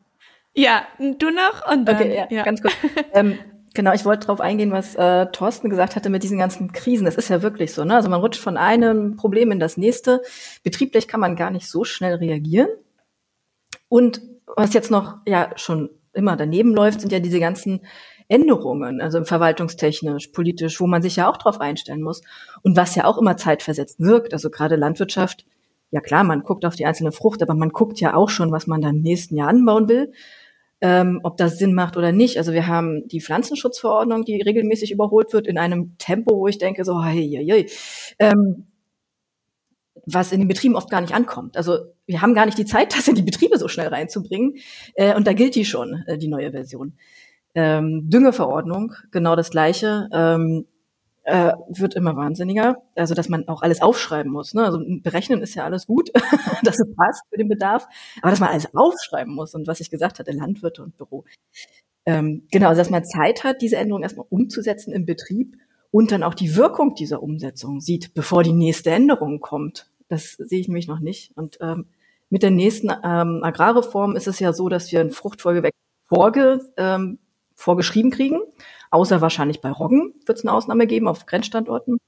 Ja, 0.55 0.83
du 0.99 1.31
noch 1.31 1.71
und 1.71 1.85
dann. 1.87 1.97
Okay, 1.97 2.16
ja, 2.16 2.27
ja. 2.31 2.43
ganz 2.43 2.62
kurz. 2.62 2.75
ähm, 3.12 3.39
genau, 3.75 3.92
ich 3.92 4.05
wollte 4.05 4.26
darauf 4.26 4.41
eingehen, 4.41 4.72
was 4.72 4.95
äh, 4.95 5.26
Thorsten 5.26 5.71
gesagt 5.71 5.97
hatte 5.97 6.11
mit 6.11 6.22
diesen 6.22 6.38
ganzen 6.38 6.72
Krisen. 6.72 7.05
Das 7.05 7.17
ist 7.17 7.29
ja 7.29 7.42
wirklich 7.42 7.72
so, 7.72 7.84
ne? 7.84 7.95
Also 7.95 8.09
man 8.09 8.21
rutscht 8.21 8.41
von 8.41 8.57
einem 8.57 9.17
Problem 9.17 9.53
in 9.53 9.61
das 9.61 9.76
nächste. 9.76 10.22
Betrieblich 10.63 11.07
kann 11.07 11.21
man 11.21 11.37
gar 11.37 11.51
nicht 11.51 11.68
so 11.68 11.84
schnell 11.84 12.17
reagieren. 12.17 12.68
Und 13.88 14.21
was 14.57 14.75
jetzt 14.75 14.91
noch 14.91 15.18
ja 15.26 15.51
schon 15.57 15.91
immer 16.13 16.37
daneben 16.37 16.75
läuft, 16.75 17.01
sind 17.01 17.13
ja 17.13 17.21
diese 17.21 17.41
ganzen 17.41 17.80
Änderungen, 18.29 19.00
also 19.00 19.25
verwaltungstechnisch, 19.25 20.29
politisch, 20.29 20.80
wo 20.80 20.87
man 20.87 21.03
sich 21.03 21.17
ja 21.17 21.30
auch 21.30 21.38
drauf 21.38 21.61
einstellen 21.61 22.03
muss 22.03 22.21
und 22.63 22.76
was 22.76 22.95
ja 22.95 23.05
auch 23.05 23.18
immer 23.18 23.37
zeitversetzt 23.37 24.00
wirkt. 24.00 24.34
Also 24.34 24.50
gerade 24.50 24.76
Landwirtschaft, 24.76 25.46
ja 25.91 26.00
klar, 26.00 26.25
man 26.25 26.42
guckt 26.42 26.64
auf 26.64 26.76
die 26.76 26.84
einzelne 26.84 27.13
Frucht, 27.13 27.42
aber 27.42 27.55
man 27.55 27.71
guckt 27.71 28.00
ja 28.00 28.14
auch 28.14 28.29
schon, 28.29 28.53
was 28.53 28.67
man 28.67 28.83
dann 28.83 28.96
im 28.96 29.03
nächsten 29.03 29.37
Jahr 29.37 29.49
anbauen 29.49 29.88
will. 29.88 30.13
Ähm, 30.80 31.18
ob 31.25 31.37
das 31.38 31.59
Sinn 31.59 31.75
macht 31.75 31.96
oder 31.96 32.13
nicht. 32.13 32.38
Also 32.38 32.53
wir 32.53 32.68
haben 32.68 33.09
die 33.09 33.21
Pflanzenschutzverordnung, 33.21 34.25
die 34.25 34.41
regelmäßig 34.41 34.92
überholt 34.92 35.33
wird 35.33 35.49
in 35.49 35.59
einem 35.59 35.99
Tempo, 35.99 36.38
wo 36.38 36.46
ich 36.46 36.59
denke 36.59 36.84
so, 36.84 37.03
hey, 37.03 37.29
hey, 37.29 37.45
hey. 37.45 37.71
Ähm, 38.21 38.68
was 40.07 40.33
in 40.33 40.41
den 40.41 40.49
Betrieben 40.49 40.76
oft 40.76 40.91
gar 40.91 41.00
nicht 41.00 41.14
ankommt. 41.14 41.57
Also 41.57 41.79
wir 42.07 42.22
haben 42.22 42.34
gar 42.34 42.46
nicht 42.46 42.59
die 42.59 42.64
Zeit, 42.64 42.95
das 42.96 43.09
in 43.09 43.14
die 43.14 43.22
Betriebe 43.22 43.59
so 43.59 43.68
schnell 43.68 43.88
reinzubringen. 43.88 44.57
Äh, 44.95 45.17
und 45.17 45.26
da 45.26 45.33
gilt 45.33 45.55
die 45.55 45.64
schon, 45.64 46.05
äh, 46.07 46.17
die 46.17 46.29
neue 46.29 46.53
Version. 46.53 46.95
Ähm, 47.54 48.08
Düngeverordnung, 48.11 48.95
genau 49.11 49.37
das 49.37 49.50
Gleiche. 49.50 50.08
Ähm, 50.12 50.66
äh, 51.29 51.53
wird 51.68 51.95
immer 51.95 52.16
wahnsinniger. 52.16 52.83
Also, 52.95 53.14
dass 53.14 53.29
man 53.29 53.46
auch 53.49 53.61
alles 53.61 53.83
aufschreiben 53.83 54.33
muss. 54.33 54.54
Ne? 54.54 54.64
Also, 54.64 54.80
berechnen 55.03 55.42
ist 55.42 55.54
ja 55.54 55.64
alles 55.64 55.87
gut, 55.87 56.11
dass 56.62 56.80
es 56.80 56.95
passt 56.96 57.22
für 57.29 57.37
den 57.37 57.49
Bedarf. 57.49 57.87
Aber 58.22 58.30
dass 58.30 58.41
man 58.41 58.49
alles 58.49 58.75
aufschreiben 58.75 59.34
muss 59.34 59.54
und 59.54 59.66
was 59.66 59.80
ich 59.80 59.91
gesagt 59.91 60.18
hatte, 60.18 60.33
Landwirte 60.33 60.83
und 60.83 60.96
Büro. 60.96 61.25
Ähm, 62.07 62.46
genau, 62.50 62.68
also, 62.68 62.80
dass 62.80 62.88
man 62.88 63.04
Zeit 63.04 63.45
hat, 63.45 63.61
diese 63.61 63.76
Änderung 63.76 64.03
erstmal 64.03 64.26
umzusetzen 64.30 64.91
im 64.92 65.04
Betrieb 65.04 65.57
und 65.91 66.12
dann 66.12 66.22
auch 66.22 66.34
die 66.34 66.57
Wirkung 66.57 66.95
dieser 66.95 67.22
Umsetzung 67.22 67.80
sieht, 67.80 68.14
bevor 68.14 68.42
die 68.42 68.54
nächste 68.54 68.91
Änderung 68.91 69.41
kommt. 69.41 69.91
Das 70.08 70.33
sehe 70.33 70.61
ich 70.61 70.68
nämlich 70.68 70.88
noch 70.88 71.00
nicht. 71.00 71.37
Und 71.37 71.58
ähm, 71.61 71.88
mit 72.30 72.42
der 72.42 72.50
nächsten 72.50 72.88
ähm, 72.88 73.41
Agrarreform 73.42 74.16
ist 74.16 74.29
es 74.29 74.38
ja 74.38 74.54
so, 74.54 74.70
dass 74.70 74.91
wir 74.92 75.00
ein 75.00 75.11
Fruchtfolgewechsel 75.11 75.79
vorge, 76.07 76.61
ähm, 76.79 77.18
vorgeschrieben 77.59 78.11
kriegen. 78.11 78.41
Außer 78.91 79.21
wahrscheinlich 79.21 79.61
bei 79.61 79.71
Roggen 79.71 80.14
wird 80.25 80.39
es 80.39 80.45
eine 80.45 80.53
Ausnahme 80.53 80.87
geben 80.87 81.09
auf 81.09 81.26
Grenzstandorten. 81.26 81.99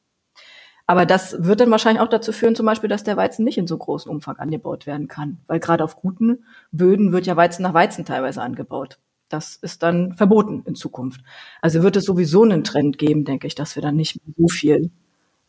Aber 0.86 1.06
das 1.06 1.44
wird 1.44 1.60
dann 1.60 1.70
wahrscheinlich 1.70 2.00
auch 2.00 2.08
dazu 2.08 2.32
führen, 2.32 2.56
zum 2.56 2.66
Beispiel, 2.66 2.88
dass 2.88 3.04
der 3.04 3.16
Weizen 3.16 3.44
nicht 3.44 3.58
in 3.58 3.66
so 3.66 3.76
großem 3.76 4.10
Umfang 4.10 4.36
angebaut 4.36 4.86
werden 4.86 5.08
kann. 5.08 5.38
Weil 5.46 5.60
gerade 5.60 5.84
auf 5.84 5.96
guten 5.96 6.44
Böden 6.72 7.12
wird 7.12 7.26
ja 7.26 7.36
Weizen 7.36 7.62
nach 7.62 7.74
Weizen 7.74 8.04
teilweise 8.04 8.42
angebaut. 8.42 8.98
das 9.28 9.54
ist 9.56 9.84
dann 9.84 10.14
verboten 10.14 10.62
in 10.66 10.74
Zukunft. 10.74 11.20
Also 11.60 11.82
wird 11.82 11.96
es 11.96 12.04
sowieso 12.04 12.42
einen 12.42 12.64
Trend 12.64 12.98
geben, 12.98 13.24
denke 13.24 13.46
ich, 13.46 13.54
dass 13.54 13.76
wir 13.76 13.82
dann 13.82 13.94
nicht 13.94 14.20
so 14.36 14.48
viel 14.48 14.90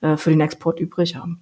äh, 0.01 0.17
für 0.17 0.29
den 0.29 0.41
Export 0.41 0.79
übrig 0.79 1.15
haben. 1.15 1.41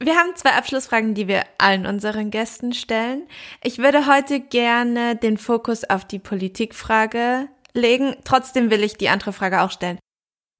Wir 0.00 0.14
haben 0.14 0.36
zwei 0.36 0.52
Abschlussfragen, 0.52 1.14
die 1.14 1.26
wir 1.26 1.42
allen 1.58 1.84
unseren 1.84 2.30
Gästen 2.30 2.72
stellen. 2.72 3.26
Ich 3.64 3.78
würde 3.78 4.06
heute 4.06 4.38
gerne 4.38 5.16
den 5.16 5.38
Fokus 5.38 5.82
auf 5.84 6.04
die 6.04 6.20
Politikfrage 6.20 7.48
legen. 7.74 8.14
Trotzdem 8.24 8.70
will 8.70 8.84
ich 8.84 8.96
die 8.96 9.08
andere 9.08 9.32
Frage 9.32 9.60
auch 9.60 9.72
stellen. 9.72 9.98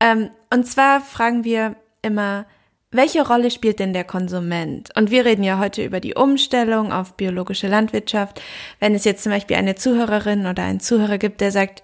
Ähm, 0.00 0.30
und 0.52 0.66
zwar 0.66 1.00
fragen 1.00 1.44
wir 1.44 1.76
immer, 2.02 2.46
welche 2.90 3.26
Rolle 3.26 3.50
spielt 3.50 3.78
denn 3.78 3.92
der 3.92 4.04
Konsument? 4.04 4.88
Und 4.96 5.10
wir 5.10 5.24
reden 5.24 5.44
ja 5.44 5.58
heute 5.58 5.84
über 5.84 6.00
die 6.00 6.14
Umstellung 6.14 6.92
auf 6.92 7.16
biologische 7.16 7.68
Landwirtschaft. 7.68 8.40
Wenn 8.80 8.94
es 8.94 9.04
jetzt 9.04 9.22
zum 9.22 9.30
Beispiel 9.30 9.56
eine 9.56 9.76
Zuhörerin 9.76 10.46
oder 10.46 10.64
einen 10.64 10.80
Zuhörer 10.80 11.18
gibt, 11.18 11.40
der 11.40 11.52
sagt, 11.52 11.82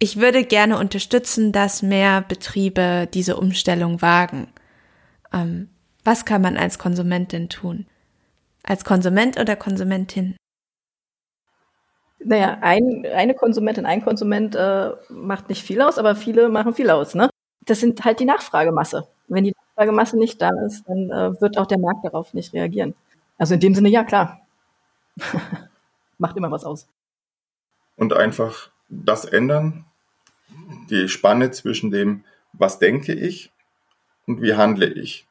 ich 0.00 0.18
würde 0.18 0.44
gerne 0.44 0.78
unterstützen, 0.78 1.52
dass 1.52 1.82
mehr 1.82 2.22
Betriebe 2.22 3.08
diese 3.12 3.36
Umstellung 3.36 4.00
wagen. 4.00 4.48
Ähm, 5.32 5.68
was 6.08 6.24
kann 6.24 6.40
man 6.40 6.56
als 6.56 6.78
Konsumentin 6.78 7.50
tun? 7.50 7.84
Als 8.62 8.82
Konsument 8.82 9.38
oder 9.38 9.56
Konsumentin? 9.56 10.38
Naja, 12.18 12.56
ein, 12.62 13.04
eine 13.14 13.34
Konsumentin, 13.34 13.84
ein 13.84 14.02
Konsument 14.02 14.54
äh, 14.54 14.92
macht 15.10 15.50
nicht 15.50 15.62
viel 15.62 15.82
aus, 15.82 15.98
aber 15.98 16.16
viele 16.16 16.48
machen 16.48 16.72
viel 16.72 16.88
aus. 16.88 17.14
Ne? 17.14 17.28
Das 17.66 17.80
sind 17.80 18.06
halt 18.06 18.20
die 18.20 18.24
Nachfragemasse. 18.24 19.06
Wenn 19.26 19.44
die 19.44 19.52
Nachfragemasse 19.52 20.16
nicht 20.16 20.40
da 20.40 20.48
ist, 20.64 20.88
dann 20.88 21.10
äh, 21.10 21.38
wird 21.42 21.58
auch 21.58 21.66
der 21.66 21.78
Markt 21.78 22.06
darauf 22.06 22.32
nicht 22.32 22.54
reagieren. 22.54 22.94
Also 23.36 23.52
in 23.52 23.60
dem 23.60 23.74
Sinne, 23.74 23.90
ja 23.90 24.02
klar. 24.02 24.40
macht 26.16 26.38
immer 26.38 26.50
was 26.50 26.64
aus. 26.64 26.88
Und 27.96 28.14
einfach 28.14 28.70
das 28.88 29.26
ändern, 29.26 29.84
die 30.88 31.06
Spanne 31.10 31.50
zwischen 31.50 31.90
dem, 31.90 32.24
was 32.54 32.78
denke 32.78 33.12
ich 33.12 33.52
und 34.26 34.40
wie 34.40 34.54
handle 34.54 34.86
ich. 34.86 35.27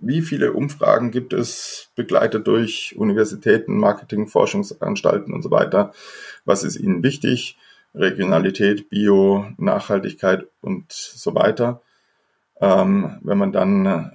Wie 0.00 0.22
viele 0.22 0.52
Umfragen 0.52 1.10
gibt 1.10 1.32
es, 1.32 1.90
begleitet 1.94 2.46
durch 2.46 2.94
Universitäten, 2.96 3.76
Marketing, 3.76 4.28
Forschungsanstalten 4.28 5.34
und 5.34 5.42
so 5.42 5.50
weiter? 5.50 5.92
Was 6.44 6.64
ist 6.64 6.76
Ihnen 6.76 7.02
wichtig? 7.02 7.58
Regionalität, 7.94 8.88
Bio, 8.88 9.46
Nachhaltigkeit 9.58 10.46
und 10.62 10.90
so 10.92 11.34
weiter. 11.34 11.82
Ähm, 12.60 13.18
wenn 13.22 13.38
man 13.38 13.52
dann 13.52 13.86
äh, 13.86 14.10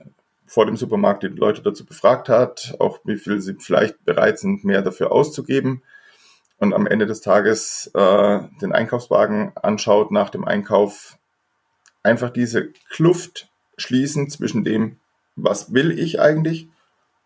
vor 0.47 0.65
dem 0.65 0.77
Supermarkt 0.77 1.23
die 1.23 1.27
Leute 1.27 1.61
dazu 1.61 1.85
befragt 1.85 2.29
hat, 2.29 2.75
auch 2.79 2.99
wie 3.03 3.17
viel 3.17 3.41
sie 3.41 3.55
vielleicht 3.59 4.03
bereit 4.05 4.39
sind, 4.39 4.63
mehr 4.63 4.81
dafür 4.81 5.11
auszugeben, 5.11 5.81
und 6.57 6.73
am 6.73 6.87
Ende 6.87 7.05
des 7.05 7.21
Tages 7.21 7.91
äh, 7.93 8.39
den 8.61 8.71
Einkaufswagen 8.71 9.51
anschaut 9.55 10.11
nach 10.11 10.29
dem 10.29 10.45
Einkauf, 10.45 11.17
einfach 12.01 12.29
diese 12.29 12.69
Kluft 12.89 13.49
schließen 13.77 14.29
zwischen 14.29 14.63
dem, 14.63 14.97
was 15.35 15.73
will 15.73 15.97
ich 15.97 16.19
eigentlich 16.19 16.69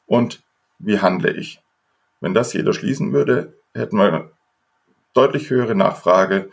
und 0.06 0.44
wie 0.80 1.00
handle 1.00 1.32
ich. 1.32 1.62
Wenn 2.22 2.34
das 2.34 2.54
jeder 2.54 2.74
schließen 2.74 3.14
würde, 3.14 3.54
hätten 3.74 3.98
wir 3.98 4.32
deutlich 5.14 5.50
höhere 5.50 5.76
Nachfrage 5.76 6.50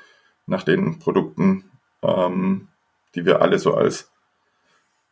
nach 0.47 0.63
den 0.63 0.99
Produkten, 0.99 1.71
ähm, 2.03 2.69
die 3.15 3.25
wir 3.25 3.43
alle 3.43 3.59
so 3.59 3.75
als 3.75 4.11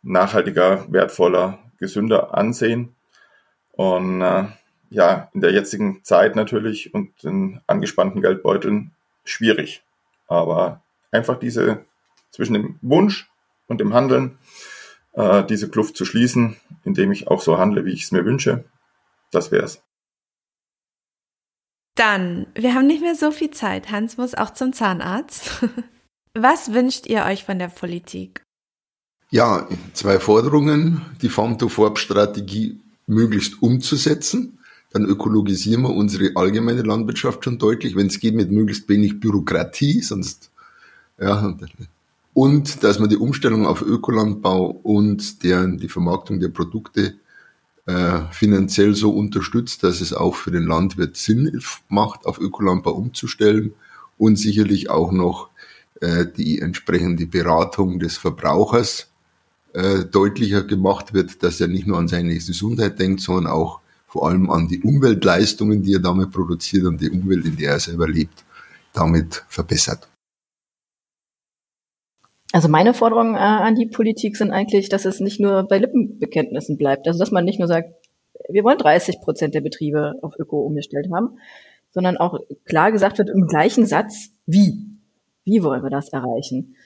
nachhaltiger, 0.02 0.90
wertvoller, 0.92 1.58
gesünder 1.78 2.36
ansehen. 2.36 2.94
Und 3.72 4.20
äh, 4.20 4.44
ja, 4.90 5.28
in 5.32 5.40
der 5.40 5.52
jetzigen 5.52 6.04
Zeit 6.04 6.36
natürlich 6.36 6.94
und 6.94 7.22
den 7.24 7.60
angespannten 7.66 8.20
Geldbeuteln 8.20 8.92
schwierig. 9.24 9.82
Aber 10.28 10.82
einfach 11.10 11.38
diese 11.38 11.84
zwischen 12.30 12.54
dem 12.54 12.78
Wunsch 12.82 13.28
und 13.66 13.80
dem 13.80 13.94
Handeln, 13.94 14.38
äh, 15.14 15.44
diese 15.44 15.68
Kluft 15.68 15.96
zu 15.96 16.04
schließen, 16.04 16.56
indem 16.84 17.12
ich 17.12 17.28
auch 17.28 17.40
so 17.40 17.58
handle, 17.58 17.84
wie 17.84 17.92
ich 17.92 18.04
es 18.04 18.12
mir 18.12 18.24
wünsche, 18.24 18.64
das 19.30 19.50
wäre 19.50 19.64
es. 19.64 19.82
Dann, 21.96 22.46
wir 22.54 22.74
haben 22.74 22.86
nicht 22.86 23.02
mehr 23.02 23.14
so 23.14 23.30
viel 23.30 23.50
Zeit. 23.50 23.90
Hans 23.90 24.16
muss 24.16 24.34
auch 24.34 24.50
zum 24.50 24.72
Zahnarzt. 24.72 25.64
Was 26.34 26.72
wünscht 26.72 27.06
ihr 27.06 27.24
euch 27.24 27.44
von 27.44 27.60
der 27.60 27.68
Politik? 27.68 28.42
Ja, 29.30 29.68
zwei 29.92 30.18
Forderungen. 30.18 31.02
Die 31.22 31.28
Farm-to-Fork-Strategie 31.28 32.80
möglichst 33.06 33.62
umzusetzen 33.62 34.58
dann 34.94 35.06
ökologisieren 35.06 35.82
wir 35.82 35.90
unsere 35.90 36.36
allgemeine 36.36 36.82
Landwirtschaft 36.82 37.42
schon 37.42 37.58
deutlich, 37.58 37.96
wenn 37.96 38.06
es 38.06 38.20
geht, 38.20 38.36
mit 38.36 38.52
möglichst 38.52 38.88
wenig 38.88 39.18
Bürokratie, 39.18 40.00
sonst, 40.00 40.52
ja, 41.20 41.52
und 42.34 42.82
dass 42.82 42.98
man 42.98 43.08
die 43.08 43.16
Umstellung 43.16 43.64
auf 43.64 43.80
Ökolandbau 43.80 44.66
und 44.66 45.42
deren, 45.44 45.78
die 45.78 45.88
Vermarktung 45.88 46.40
der 46.40 46.48
Produkte 46.48 47.14
äh, 47.86 48.20
finanziell 48.32 48.94
so 48.94 49.10
unterstützt, 49.10 49.84
dass 49.84 50.00
es 50.00 50.12
auch 50.12 50.34
für 50.34 50.50
den 50.50 50.64
Landwirt 50.64 51.16
Sinn 51.16 51.60
macht, 51.88 52.26
auf 52.26 52.38
Ökolandbau 52.40 52.92
umzustellen 52.92 53.72
und 54.18 54.36
sicherlich 54.36 54.90
auch 54.90 55.12
noch 55.12 55.50
äh, 56.00 56.26
die 56.26 56.60
entsprechende 56.60 57.26
Beratung 57.26 58.00
des 58.00 58.16
Verbrauchers 58.16 59.08
äh, 59.72 60.04
deutlicher 60.04 60.64
gemacht 60.64 61.14
wird, 61.14 61.42
dass 61.42 61.60
er 61.60 61.68
nicht 61.68 61.86
nur 61.86 61.98
an 61.98 62.08
seine 62.08 62.34
Gesundheit 62.34 62.98
denkt, 62.98 63.20
sondern 63.20 63.52
auch 63.52 63.80
vor 64.08 64.28
allem 64.28 64.50
an 64.50 64.66
die 64.66 64.80
Umweltleistungen, 64.80 65.82
die 65.82 65.94
er 65.94 66.00
damit 66.00 66.32
produziert 66.32 66.84
und 66.84 67.00
die 67.00 67.10
Umwelt, 67.10 67.44
in 67.44 67.56
der 67.56 67.72
er 67.72 67.80
selber 67.80 68.08
lebt, 68.08 68.44
damit 68.92 69.44
verbessert. 69.48 70.08
Also 72.54 72.68
meine 72.68 72.94
Forderungen 72.94 73.34
äh, 73.34 73.38
an 73.38 73.74
die 73.74 73.86
Politik 73.86 74.36
sind 74.36 74.52
eigentlich, 74.52 74.88
dass 74.88 75.06
es 75.06 75.18
nicht 75.18 75.40
nur 75.40 75.64
bei 75.64 75.76
Lippenbekenntnissen 75.78 76.78
bleibt. 76.78 77.08
Also 77.08 77.18
dass 77.18 77.32
man 77.32 77.44
nicht 77.44 77.58
nur 77.58 77.66
sagt, 77.66 77.92
wir 78.48 78.62
wollen 78.62 78.78
30 78.78 79.20
Prozent 79.22 79.56
der 79.56 79.60
Betriebe 79.60 80.14
auf 80.22 80.38
Öko 80.38 80.60
umgestellt 80.60 81.08
haben, 81.12 81.36
sondern 81.90 82.16
auch 82.16 82.38
klar 82.64 82.92
gesagt 82.92 83.18
wird 83.18 83.28
im 83.28 83.48
gleichen 83.48 83.86
Satz, 83.86 84.30
wie. 84.46 84.86
Wie 85.44 85.64
wollen 85.64 85.82
wir 85.82 85.90
das 85.90 86.10
erreichen? 86.10 86.76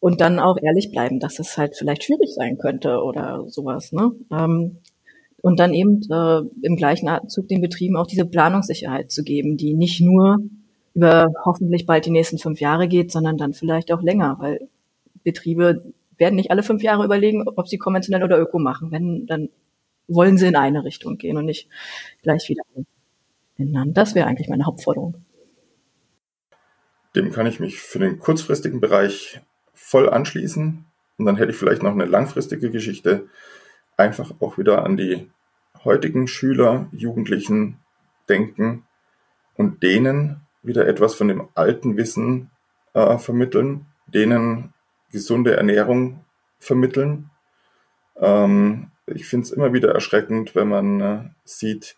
Und 0.00 0.20
dann 0.20 0.38
auch 0.38 0.58
ehrlich 0.60 0.90
bleiben, 0.90 1.18
dass 1.18 1.38
es 1.38 1.56
halt 1.56 1.76
vielleicht 1.76 2.04
schwierig 2.04 2.34
sein 2.34 2.58
könnte 2.58 3.02
oder 3.02 3.48
sowas. 3.48 3.90
Ne? 3.90 4.12
Ähm, 4.30 4.80
und 5.40 5.60
dann 5.60 5.72
eben 5.72 6.02
äh, 6.10 6.42
im 6.60 6.76
gleichen 6.76 7.08
Atemzug 7.08 7.48
den 7.48 7.62
Betrieben 7.62 7.96
auch 7.96 8.06
diese 8.06 8.26
Planungssicherheit 8.26 9.10
zu 9.10 9.24
geben, 9.24 9.56
die 9.56 9.72
nicht 9.72 10.02
nur 10.02 10.40
über 10.92 11.28
hoffentlich 11.46 11.86
bald 11.86 12.04
die 12.04 12.10
nächsten 12.10 12.36
fünf 12.36 12.60
Jahre 12.60 12.86
geht, 12.86 13.10
sondern 13.10 13.38
dann 13.38 13.54
vielleicht 13.54 13.90
auch 13.90 14.02
länger, 14.02 14.36
weil 14.38 14.68
Betriebe 15.24 15.92
werden 16.16 16.36
nicht 16.36 16.50
alle 16.50 16.62
fünf 16.62 16.82
Jahre 16.82 17.04
überlegen, 17.04 17.48
ob 17.48 17.66
sie 17.68 17.78
konventionell 17.78 18.22
oder 18.22 18.38
öko 18.38 18.58
machen. 18.58 18.92
Wenn, 18.92 19.26
dann 19.26 19.48
wollen 20.06 20.38
sie 20.38 20.46
in 20.46 20.56
eine 20.56 20.84
Richtung 20.84 21.18
gehen 21.18 21.36
und 21.36 21.46
nicht 21.46 21.68
gleich 22.22 22.48
wieder 22.48 22.62
ändern. 23.58 23.94
Das 23.94 24.14
wäre 24.14 24.26
eigentlich 24.26 24.48
meine 24.48 24.66
Hauptforderung. 24.66 25.14
Dem 27.16 27.30
kann 27.30 27.46
ich 27.46 27.60
mich 27.60 27.80
für 27.80 27.98
den 27.98 28.18
kurzfristigen 28.18 28.80
Bereich 28.80 29.40
voll 29.72 30.08
anschließen. 30.08 30.84
Und 31.16 31.26
dann 31.26 31.36
hätte 31.36 31.52
ich 31.52 31.56
vielleicht 31.56 31.82
noch 31.82 31.92
eine 31.92 32.06
langfristige 32.06 32.70
Geschichte 32.70 33.28
einfach 33.96 34.32
auch 34.40 34.58
wieder 34.58 34.84
an 34.84 34.96
die 34.96 35.30
heutigen 35.84 36.26
Schüler, 36.26 36.88
Jugendlichen 36.92 37.78
denken 38.28 38.84
und 39.54 39.82
denen 39.82 40.40
wieder 40.62 40.88
etwas 40.88 41.14
von 41.14 41.28
dem 41.28 41.48
alten 41.54 41.96
Wissen 41.96 42.50
äh, 42.94 43.18
vermitteln, 43.18 43.86
denen 44.06 44.73
gesunde 45.14 45.56
Ernährung 45.56 46.24
vermitteln. 46.58 47.30
Ähm, 48.16 48.90
ich 49.06 49.26
finde 49.26 49.44
es 49.44 49.52
immer 49.52 49.72
wieder 49.72 49.94
erschreckend, 49.94 50.56
wenn 50.56 50.68
man 50.68 51.00
äh, 51.00 51.30
sieht, 51.44 51.96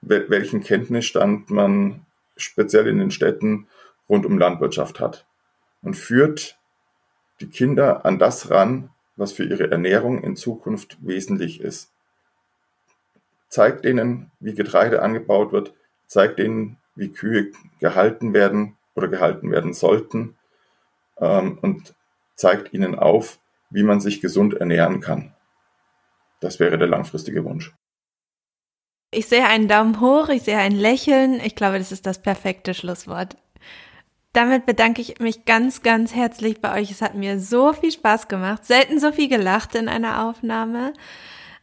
wel 0.00 0.30
welchen 0.30 0.62
Kenntnisstand 0.62 1.50
man 1.50 2.06
speziell 2.36 2.86
in 2.86 2.98
den 2.98 3.10
Städten 3.10 3.66
rund 4.08 4.24
um 4.26 4.38
Landwirtschaft 4.38 5.00
hat 5.00 5.26
und 5.82 5.94
führt 5.94 6.56
die 7.40 7.48
Kinder 7.48 8.06
an 8.06 8.20
das 8.20 8.50
ran, 8.50 8.90
was 9.16 9.32
für 9.32 9.44
ihre 9.44 9.70
Ernährung 9.70 10.22
in 10.22 10.36
Zukunft 10.36 10.98
wesentlich 11.00 11.60
ist. 11.60 11.90
Zeigt 13.48 13.84
ihnen, 13.84 14.30
wie 14.38 14.54
Getreide 14.54 15.02
angebaut 15.02 15.50
wird, 15.50 15.74
zeigt 16.06 16.38
ihnen, 16.38 16.78
wie 16.94 17.10
Kühe 17.10 17.50
gehalten 17.80 18.34
werden 18.34 18.76
oder 18.94 19.08
gehalten 19.08 19.50
werden 19.50 19.72
sollten 19.72 20.36
ähm, 21.18 21.58
und 21.60 21.94
zeigt 22.42 22.74
ihnen 22.74 22.98
auf, 22.98 23.38
wie 23.70 23.84
man 23.84 24.00
sich 24.00 24.20
gesund 24.20 24.54
ernähren 24.54 25.00
kann. 25.00 25.32
Das 26.40 26.58
wäre 26.58 26.76
der 26.76 26.88
langfristige 26.88 27.44
Wunsch. 27.44 27.72
Ich 29.12 29.26
sehe 29.26 29.46
einen 29.46 29.68
Daumen 29.68 30.00
hoch, 30.00 30.28
ich 30.28 30.42
sehe 30.42 30.58
ein 30.58 30.72
Lächeln. 30.72 31.38
Ich 31.38 31.54
glaube, 31.54 31.78
das 31.78 31.92
ist 31.92 32.04
das 32.04 32.20
perfekte 32.20 32.74
Schlusswort. 32.74 33.36
Damit 34.32 34.66
bedanke 34.66 35.00
ich 35.00 35.20
mich 35.20 35.44
ganz, 35.44 35.82
ganz 35.82 36.14
herzlich 36.14 36.60
bei 36.60 36.80
euch. 36.80 36.90
Es 36.90 37.00
hat 37.00 37.14
mir 37.14 37.38
so 37.38 37.72
viel 37.74 37.92
Spaß 37.92 38.26
gemacht. 38.26 38.64
Selten 38.64 38.98
so 38.98 39.12
viel 39.12 39.28
gelacht 39.28 39.76
in 39.76 39.88
einer 39.88 40.26
Aufnahme. 40.26 40.94